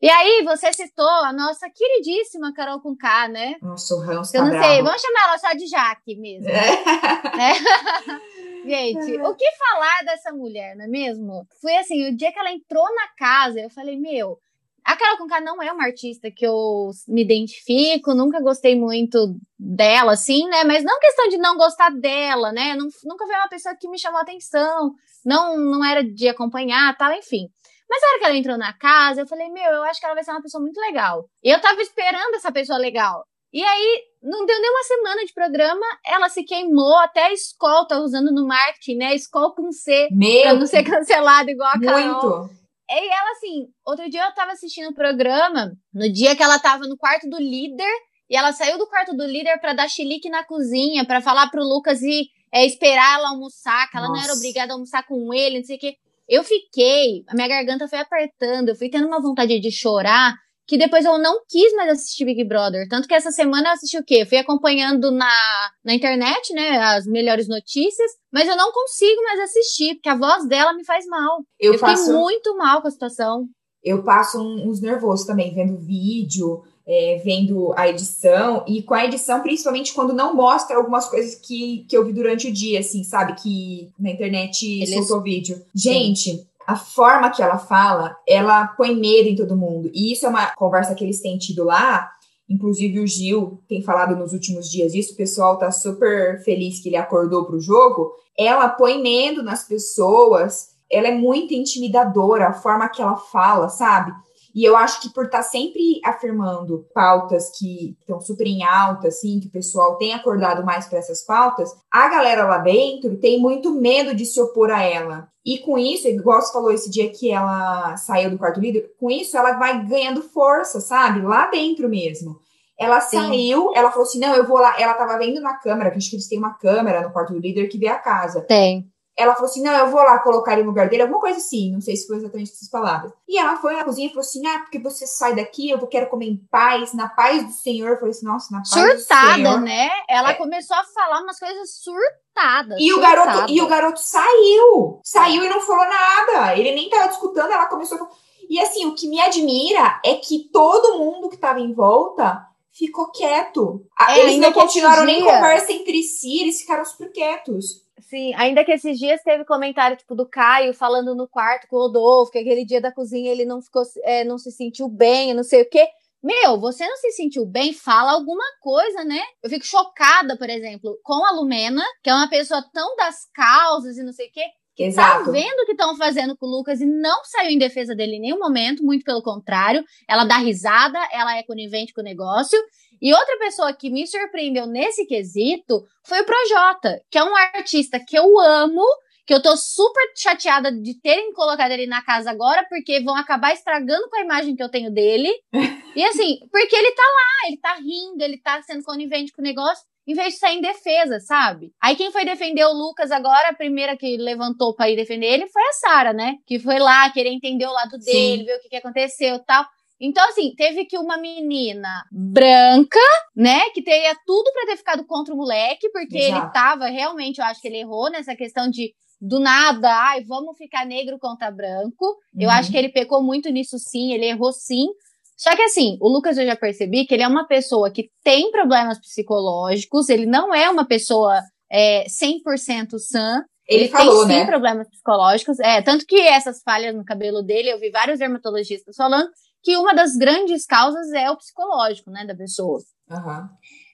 E 0.00 0.10
aí, 0.10 0.42
você 0.44 0.72
citou 0.72 1.08
a 1.08 1.32
nossa 1.32 1.70
queridíssima 1.70 2.52
Carol 2.52 2.80
com 2.80 2.96
K, 2.96 3.28
né? 3.28 3.54
Nossa, 3.62 3.94
o 3.94 4.00
Ramos 4.00 4.34
Eu 4.34 4.40
tá 4.40 4.46
não 4.46 4.50
bravo. 4.50 4.66
sei, 4.66 4.82
vamos 4.82 5.00
chamar 5.00 5.22
ela 5.28 5.38
só 5.38 5.52
de 5.52 5.66
Jaque 5.68 6.16
mesmo. 6.16 6.48
É. 6.50 7.54
Gente, 8.68 9.20
o 9.20 9.34
que 9.36 9.46
falar 9.52 10.04
dessa 10.04 10.32
mulher, 10.32 10.74
não 10.74 10.86
é 10.86 10.88
mesmo? 10.88 11.46
Foi 11.60 11.76
assim, 11.76 12.08
o 12.08 12.16
dia 12.16 12.32
que 12.32 12.38
ela 12.38 12.50
entrou 12.50 12.84
na 12.96 13.08
casa, 13.16 13.60
eu 13.60 13.70
falei, 13.70 13.96
meu, 13.96 14.38
a 14.84 14.96
Carol 14.96 15.18
Conká 15.18 15.40
não 15.40 15.62
é 15.62 15.72
uma 15.72 15.84
artista 15.84 16.30
que 16.30 16.46
eu 16.46 16.90
me 17.06 17.22
identifico, 17.22 18.14
nunca 18.14 18.40
gostei 18.40 18.76
muito 18.76 19.36
dela, 19.58 20.12
assim, 20.12 20.46
né? 20.48 20.64
Mas 20.64 20.82
não 20.82 20.98
questão 20.98 21.28
de 21.28 21.38
não 21.38 21.56
gostar 21.56 21.90
dela, 21.90 22.52
né? 22.52 22.74
Não, 22.74 22.88
nunca 23.04 23.26
foi 23.26 23.36
uma 23.36 23.48
pessoa 23.48 23.76
que 23.78 23.88
me 23.88 23.98
chamou 23.98 24.20
atenção, 24.20 24.92
não, 25.24 25.56
não 25.56 25.84
era 25.84 26.02
de 26.02 26.28
acompanhar, 26.28 26.96
tal, 26.96 27.12
enfim. 27.12 27.48
Mas 27.88 28.02
a 28.02 28.06
hora 28.06 28.18
que 28.18 28.24
ela 28.24 28.36
entrou 28.36 28.58
na 28.58 28.72
casa, 28.72 29.20
eu 29.20 29.26
falei, 29.26 29.50
meu, 29.50 29.70
eu 29.70 29.82
acho 29.84 30.00
que 30.00 30.06
ela 30.06 30.14
vai 30.14 30.24
ser 30.24 30.30
uma 30.30 30.42
pessoa 30.42 30.62
muito 30.62 30.80
legal. 30.80 31.26
E 31.44 31.50
eu 31.50 31.60
tava 31.60 31.80
esperando 31.82 32.34
essa 32.34 32.50
pessoa 32.50 32.78
legal. 32.78 33.22
E 33.52 33.62
aí, 33.62 34.02
não 34.22 34.46
deu 34.46 34.58
nem 34.58 34.70
uma 34.70 34.82
semana 34.82 35.24
de 35.26 35.34
programa, 35.34 35.84
ela 36.06 36.30
se 36.30 36.42
queimou, 36.42 36.96
até 37.00 37.26
a 37.26 37.32
Skol 37.34 37.86
tá 37.86 37.98
usando 37.98 38.32
no 38.32 38.46
marketing, 38.46 38.96
né? 38.96 39.14
Skol 39.14 39.54
com 39.54 39.70
C, 39.70 40.08
Meu, 40.10 40.42
pra 40.42 40.54
não 40.54 40.66
ser 40.66 40.82
cancelado 40.82 41.50
igual 41.50 41.68
a 41.68 41.78
Carol. 41.78 42.00
muito. 42.00 42.61
E 42.94 43.08
ela, 43.08 43.30
assim, 43.32 43.66
outro 43.86 44.08
dia 44.10 44.24
eu 44.24 44.34
tava 44.34 44.52
assistindo 44.52 44.90
o 44.90 44.94
programa, 44.94 45.72
no 45.92 46.12
dia 46.12 46.36
que 46.36 46.42
ela 46.42 46.58
tava 46.58 46.86
no 46.86 46.96
quarto 46.96 47.28
do 47.28 47.38
líder, 47.38 47.92
e 48.28 48.36
ela 48.36 48.52
saiu 48.52 48.78
do 48.78 48.86
quarto 48.86 49.14
do 49.14 49.24
líder 49.24 49.58
para 49.60 49.72
dar 49.72 49.88
chilique 49.88 50.28
na 50.28 50.44
cozinha, 50.44 51.06
para 51.06 51.20
falar 51.20 51.50
pro 51.50 51.62
Lucas 51.62 52.02
ir 52.02 52.26
é, 52.52 52.66
esperar 52.66 53.18
ela 53.18 53.30
almoçar, 53.30 53.90
que 53.90 53.96
ela 53.96 54.08
Nossa. 54.08 54.20
não 54.20 54.24
era 54.24 54.34
obrigada 54.34 54.72
a 54.72 54.74
almoçar 54.74 55.06
com 55.06 55.32
ele, 55.32 55.58
não 55.58 55.64
sei 55.64 55.76
o 55.76 55.80
quê. 55.80 55.94
Eu 56.28 56.44
fiquei, 56.44 57.24
a 57.28 57.34
minha 57.34 57.48
garganta 57.48 57.88
foi 57.88 57.98
apertando, 57.98 58.68
eu 58.68 58.76
fui 58.76 58.90
tendo 58.90 59.06
uma 59.06 59.20
vontade 59.20 59.58
de 59.58 59.70
chorar, 59.70 60.34
que 60.72 60.78
depois 60.78 61.04
eu 61.04 61.18
não 61.18 61.40
quis 61.50 61.70
mais 61.74 61.90
assistir 61.90 62.24
Big 62.24 62.42
Brother. 62.44 62.88
Tanto 62.88 63.06
que 63.06 63.12
essa 63.12 63.30
semana 63.30 63.68
eu 63.68 63.72
assisti 63.74 63.98
o 63.98 64.02
quê? 64.02 64.22
Eu 64.22 64.26
fui 64.26 64.38
acompanhando 64.38 65.10
na, 65.10 65.70
na 65.84 65.92
internet, 65.94 66.50
né, 66.54 66.78
as 66.78 67.04
melhores 67.06 67.46
notícias, 67.46 68.10
mas 68.32 68.48
eu 68.48 68.56
não 68.56 68.72
consigo 68.72 69.22
mais 69.22 69.40
assistir, 69.40 69.96
porque 69.96 70.08
a 70.08 70.16
voz 70.16 70.46
dela 70.48 70.72
me 70.72 70.82
faz 70.82 71.04
mal. 71.06 71.40
Eu, 71.60 71.74
Eu 71.74 71.78
fiquei 71.78 71.94
faço, 71.94 72.12
muito 72.14 72.56
mal 72.56 72.80
com 72.80 72.88
a 72.88 72.90
situação. 72.90 73.44
eu 73.84 74.02
passo 74.02 74.40
uns 74.40 74.80
nervosos 74.80 75.26
também, 75.26 75.52
vendo 75.52 75.76
vídeo, 75.76 76.62
é, 76.86 77.20
vendo 77.24 77.72
a 77.76 77.88
edição, 77.88 78.64
e 78.66 78.82
com 78.82 78.94
a 78.94 79.04
edição, 79.04 79.40
principalmente 79.40 79.92
quando 79.92 80.12
não 80.12 80.34
mostra 80.34 80.76
algumas 80.76 81.06
coisas 81.08 81.34
que, 81.36 81.84
que 81.88 81.96
eu 81.96 82.04
vi 82.04 82.12
durante 82.12 82.48
o 82.48 82.52
dia, 82.52 82.80
assim, 82.80 83.04
sabe? 83.04 83.34
Que 83.40 83.88
na 84.00 84.10
internet 84.10 84.66
Eles- 84.66 84.90
soltou 84.94 85.22
vídeo. 85.22 85.62
Gente, 85.74 86.44
a 86.66 86.76
forma 86.76 87.30
que 87.30 87.42
ela 87.42 87.58
fala, 87.58 88.16
ela 88.26 88.66
põe 88.68 88.94
medo 88.94 89.28
em 89.28 89.36
todo 89.36 89.56
mundo. 89.56 89.90
E 89.92 90.12
isso 90.12 90.26
é 90.26 90.28
uma 90.28 90.46
conversa 90.54 90.94
que 90.94 91.04
eles 91.04 91.20
têm 91.20 91.38
tido 91.38 91.64
lá. 91.64 92.10
Inclusive 92.48 93.00
o 93.00 93.06
Gil 93.06 93.62
tem 93.68 93.82
falado 93.82 94.16
nos 94.16 94.32
últimos 94.32 94.70
dias 94.70 94.94
isso, 94.94 95.14
o 95.14 95.16
pessoal 95.16 95.56
tá 95.56 95.70
super 95.70 96.42
feliz 96.44 96.80
que 96.80 96.88
ele 96.88 96.96
acordou 96.96 97.44
pro 97.44 97.60
jogo. 97.60 98.12
Ela 98.38 98.68
põe 98.68 99.00
medo 99.00 99.42
nas 99.42 99.66
pessoas, 99.66 100.70
ela 100.90 101.08
é 101.08 101.14
muito 101.14 101.54
intimidadora, 101.54 102.48
a 102.48 102.52
forma 102.52 102.88
que 102.88 103.00
ela 103.00 103.16
fala, 103.16 103.68
sabe? 103.68 104.12
E 104.54 104.64
eu 104.64 104.76
acho 104.76 105.00
que 105.00 105.12
por 105.12 105.26
estar 105.26 105.42
sempre 105.42 106.00
afirmando 106.04 106.86
pautas 106.94 107.50
que 107.58 107.96
estão 108.00 108.20
super 108.20 108.46
em 108.46 108.62
alta, 108.62 109.08
assim, 109.08 109.40
que 109.40 109.48
o 109.48 109.52
pessoal 109.52 109.96
tem 109.96 110.12
acordado 110.12 110.64
mais 110.64 110.86
para 110.86 110.98
essas 110.98 111.24
pautas, 111.24 111.74
a 111.90 112.08
galera 112.08 112.44
lá 112.44 112.58
dentro 112.58 113.16
tem 113.18 113.40
muito 113.40 113.72
medo 113.72 114.14
de 114.14 114.26
se 114.26 114.40
opor 114.40 114.70
a 114.70 114.82
ela. 114.82 115.28
E 115.44 115.58
com 115.58 115.76
isso, 115.76 116.06
igual 116.06 116.40
você 116.40 116.52
falou 116.52 116.70
esse 116.70 116.90
dia 116.90 117.10
que 117.10 117.30
ela 117.30 117.96
saiu 117.96 118.30
do 118.30 118.38
quarto 118.38 118.60
líder, 118.60 118.92
com 118.98 119.10
isso 119.10 119.36
ela 119.36 119.54
vai 119.54 119.84
ganhando 119.84 120.22
força, 120.22 120.80
sabe? 120.80 121.20
Lá 121.20 121.50
dentro 121.50 121.88
mesmo. 121.88 122.40
Ela 122.78 123.00
Sim. 123.00 123.16
saiu, 123.16 123.72
ela 123.74 123.90
falou 123.90 124.06
assim: 124.06 124.18
não, 124.18 124.34
eu 124.34 124.46
vou 124.46 124.58
lá. 124.58 124.74
Ela 124.78 124.94
tava 124.94 125.18
vendo 125.18 125.40
na 125.40 125.54
câmera, 125.54 125.90
que 125.90 125.98
acho 125.98 126.10
que 126.10 126.16
eles 126.16 126.28
têm 126.28 126.38
uma 126.38 126.54
câmera 126.54 127.02
no 127.02 127.12
quarto 127.12 127.32
do 127.32 127.38
líder 127.38 127.68
que 127.68 127.78
vê 127.78 127.88
a 127.88 127.98
casa. 127.98 128.40
Tem. 128.42 128.91
Ela 129.16 129.34
falou 129.34 129.48
assim: 129.50 129.62
não, 129.62 129.72
eu 129.72 129.90
vou 129.90 130.02
lá 130.02 130.18
colocar 130.20 130.52
ele 130.54 130.62
no 130.62 130.68
lugar 130.68 130.88
dele, 130.88 131.02
alguma 131.02 131.20
coisa 131.20 131.36
assim, 131.38 131.70
não 131.70 131.80
sei 131.82 131.96
se 131.96 132.06
foi 132.06 132.16
exatamente 132.16 132.50
essas 132.52 132.68
palavras. 132.68 133.12
E 133.28 133.38
ela 133.38 133.56
foi 133.56 133.74
na 133.74 133.84
cozinha 133.84 134.06
e 134.06 134.10
falou 134.10 134.22
assim: 134.22 134.46
ah, 134.46 134.60
porque 134.60 134.78
você 134.78 135.06
sai 135.06 135.34
daqui, 135.34 135.68
eu 135.70 135.86
quero 135.86 136.08
comer 136.08 136.26
em 136.26 136.36
paz, 136.50 136.94
na 136.94 137.08
paz 137.08 137.44
do 137.44 137.52
Senhor. 137.52 137.90
Eu 137.90 137.96
falei 137.96 138.10
assim: 138.12 138.24
nossa, 138.26 138.48
na 138.50 138.58
paz 138.62 138.70
do 138.70 138.98
Surtada, 139.00 139.34
Senhor. 139.34 139.60
né? 139.60 139.90
Ela 140.08 140.30
É. 140.30 140.34
começou 140.34 140.76
a 140.76 140.84
falar 140.84 141.20
umas 141.22 141.38
coisas 141.38 141.70
surtadas. 141.76 142.78
E 142.80 142.90
o, 142.92 142.94
surtada. 142.96 143.24
garoto, 143.24 143.52
e 143.52 143.60
o 143.60 143.66
garoto 143.68 144.00
saiu. 144.00 145.00
Saiu 145.04 145.44
e 145.44 145.48
não 145.48 145.60
falou 145.60 145.84
nada. 145.84 146.56
Ele 146.56 146.74
nem 146.74 146.88
tava 146.88 147.08
discutando, 147.08 147.52
ela 147.52 147.66
começou 147.66 147.96
a 147.96 147.98
falar. 148.00 148.10
E 148.48 148.58
assim, 148.60 148.86
o 148.86 148.94
que 148.94 149.08
me 149.08 149.20
admira 149.20 150.00
é 150.04 150.14
que 150.14 150.48
todo 150.52 150.98
mundo 150.98 151.28
que 151.28 151.36
tava 151.36 151.60
em 151.60 151.72
volta 151.72 152.46
ficou 152.72 153.10
quieto. 153.10 153.84
É, 154.08 154.18
eles 154.20 154.38
não 154.38 154.52
continuaram 154.52 155.04
nem 155.04 155.22
conversa 155.22 155.72
entre 155.72 156.02
si, 156.02 156.40
eles 156.40 156.60
ficaram 156.60 156.84
super 156.84 157.12
quietos. 157.12 157.81
Sim, 158.00 158.32
ainda 158.34 158.64
que 158.64 158.72
esses 158.72 158.98
dias 158.98 159.22
teve 159.22 159.44
comentário, 159.44 159.96
tipo, 159.96 160.14
do 160.14 160.28
Caio 160.28 160.74
falando 160.74 161.14
no 161.14 161.28
quarto 161.28 161.68
com 161.68 161.76
o 161.76 161.80
Rodolfo, 161.80 162.32
que 162.32 162.38
aquele 162.38 162.64
dia 162.64 162.80
da 162.80 162.92
cozinha 162.92 163.30
ele 163.30 163.44
não 163.44 163.60
ficou, 163.60 163.82
é, 164.02 164.24
não 164.24 164.38
se 164.38 164.50
sentiu 164.50 164.88
bem, 164.88 165.34
não 165.34 165.44
sei 165.44 165.62
o 165.62 165.68
quê. 165.68 165.86
Meu, 166.22 166.58
você 166.58 166.86
não 166.86 166.96
se 166.96 167.10
sentiu 167.12 167.44
bem? 167.44 167.72
Fala 167.72 168.12
alguma 168.12 168.44
coisa, 168.60 169.04
né? 169.04 169.20
Eu 169.42 169.50
fico 169.50 169.66
chocada, 169.66 170.36
por 170.38 170.48
exemplo, 170.48 170.96
com 171.02 171.24
a 171.26 171.32
Lumena, 171.32 171.82
que 172.02 172.08
é 172.08 172.14
uma 172.14 172.28
pessoa 172.28 172.64
tão 172.72 172.94
das 172.96 173.28
causas 173.34 173.98
e 173.98 174.04
não 174.04 174.12
sei 174.12 174.28
o 174.28 174.32
quê, 174.32 174.44
tá 174.76 174.84
Exato. 174.84 175.32
vendo 175.32 175.60
o 175.60 175.66
que 175.66 175.72
estão 175.72 175.96
fazendo 175.96 176.36
com 176.36 176.46
o 176.46 176.48
Lucas 176.48 176.80
e 176.80 176.86
não 176.86 177.24
saiu 177.24 177.50
em 177.50 177.58
defesa 177.58 177.94
dele 177.94 178.16
em 178.16 178.20
nenhum 178.20 178.38
momento, 178.38 178.84
muito 178.84 179.04
pelo 179.04 179.22
contrário. 179.22 179.84
Ela 180.08 180.24
dá 180.24 180.38
risada, 180.38 180.98
ela 181.12 181.36
é 181.36 181.42
conivente 181.42 181.92
com 181.92 182.00
o 182.00 182.04
negócio. 182.04 182.58
E 183.02 183.12
outra 183.12 183.36
pessoa 183.36 183.72
que 183.72 183.90
me 183.90 184.06
surpreendeu 184.06 184.64
nesse 184.64 185.04
quesito 185.04 185.84
foi 186.04 186.20
o 186.20 186.24
Projota, 186.24 187.02
que 187.10 187.18
é 187.18 187.24
um 187.24 187.36
artista 187.36 187.98
que 187.98 188.16
eu 188.16 188.38
amo, 188.38 188.84
que 189.26 189.34
eu 189.34 189.42
tô 189.42 189.56
super 189.56 190.12
chateada 190.16 190.70
de 190.70 190.94
terem 191.00 191.32
colocado 191.32 191.72
ele 191.72 191.86
na 191.86 192.00
casa 192.00 192.30
agora, 192.30 192.64
porque 192.68 193.00
vão 193.00 193.16
acabar 193.16 193.52
estragando 193.52 194.08
com 194.08 194.16
a 194.16 194.22
imagem 194.22 194.54
que 194.54 194.62
eu 194.62 194.68
tenho 194.68 194.88
dele. 194.88 195.28
e 195.96 196.04
assim, 196.04 196.38
porque 196.52 196.76
ele 196.76 196.92
tá 196.92 197.02
lá, 197.02 197.48
ele 197.48 197.56
tá 197.56 197.74
rindo, 197.74 198.22
ele 198.22 198.38
tá 198.38 198.62
sendo 198.62 198.84
conivente 198.84 199.32
com 199.32 199.42
o 199.42 199.44
negócio 199.44 199.84
em 200.06 200.14
vez 200.14 200.34
de 200.34 200.40
sair 200.40 200.58
em 200.58 200.60
defesa, 200.60 201.18
sabe? 201.18 201.72
Aí 201.80 201.96
quem 201.96 202.12
foi 202.12 202.24
defender 202.24 202.64
o 202.64 202.72
Lucas 202.72 203.10
agora, 203.10 203.48
a 203.48 203.54
primeira 203.54 203.96
que 203.96 204.16
levantou 204.16 204.74
pra 204.74 204.88
ir 204.88 204.96
defender 204.96 205.26
ele 205.26 205.48
foi 205.48 205.62
a 205.62 205.72
Sara, 205.72 206.12
né? 206.12 206.36
Que 206.46 206.58
foi 206.58 206.78
lá 206.78 207.10
querer 207.10 207.30
entender 207.30 207.66
o 207.66 207.72
lado 207.72 208.00
Sim. 208.00 208.12
dele, 208.12 208.44
ver 208.44 208.56
o 208.58 208.60
que, 208.60 208.68
que 208.68 208.76
aconteceu 208.76 209.36
e 209.36 209.44
tal. 209.44 209.64
Então, 210.04 210.28
assim, 210.28 210.52
teve 210.56 210.84
que 210.84 210.98
uma 210.98 211.16
menina 211.16 212.04
branca, 212.10 212.98
né, 213.36 213.70
que 213.70 213.80
teria 213.82 214.16
tudo 214.26 214.50
pra 214.52 214.66
ter 214.66 214.76
ficado 214.76 215.06
contra 215.06 215.32
o 215.32 215.36
moleque, 215.36 215.88
porque 215.90 216.16
ele 216.18 216.38
Exato. 216.38 216.52
tava, 216.52 216.86
realmente, 216.86 217.38
eu 217.38 217.44
acho 217.44 217.60
que 217.60 217.68
ele 217.68 217.78
errou 217.78 218.10
nessa 218.10 218.34
questão 218.34 218.68
de, 218.68 218.92
do 219.20 219.38
nada, 219.38 219.88
ai, 219.88 220.24
vamos 220.24 220.58
ficar 220.58 220.84
negro 220.84 221.20
contra 221.20 221.52
branco. 221.52 222.16
Eu 222.36 222.48
Uhum. 222.48 222.54
acho 222.54 222.72
que 222.72 222.76
ele 222.76 222.88
pecou 222.88 223.22
muito 223.22 223.48
nisso 223.48 223.78
sim, 223.78 224.12
ele 224.12 224.26
errou 224.26 224.52
sim. 224.52 224.88
Só 225.36 225.54
que 225.54 225.62
assim, 225.62 225.96
o 226.00 226.08
Lucas 226.08 226.36
eu 226.36 226.46
já 226.46 226.56
percebi 226.56 227.06
que 227.06 227.14
ele 227.14 227.22
é 227.22 227.28
uma 227.28 227.46
pessoa 227.46 227.88
que 227.88 228.10
tem 228.24 228.50
problemas 228.50 228.98
psicológicos, 228.98 230.08
ele 230.08 230.26
não 230.26 230.52
é 230.52 230.68
uma 230.68 230.84
pessoa 230.84 231.40
é, 231.70 232.06
100% 232.08 232.98
sã. 232.98 233.44
Ele, 233.68 233.84
ele 233.84 233.88
falou, 233.88 234.26
tem 234.26 234.34
sim 234.34 234.40
né? 234.40 234.46
problemas 234.46 234.88
psicológicos. 234.88 235.60
É, 235.60 235.80
tanto 235.80 236.04
que 236.04 236.20
essas 236.20 236.60
falhas 236.64 236.92
no 236.92 237.04
cabelo 237.04 237.40
dele, 237.42 237.70
eu 237.70 237.78
vi 237.78 237.90
vários 237.90 238.18
dermatologistas 238.18 238.96
falando 238.96 239.30
que 239.62 239.76
uma 239.76 239.94
das 239.94 240.16
grandes 240.16 240.66
causas 240.66 241.12
é 241.12 241.30
o 241.30 241.36
psicológico, 241.36 242.10
né, 242.10 242.26
da 242.26 242.34
pessoa. 242.34 242.78
Uhum. 243.10 243.48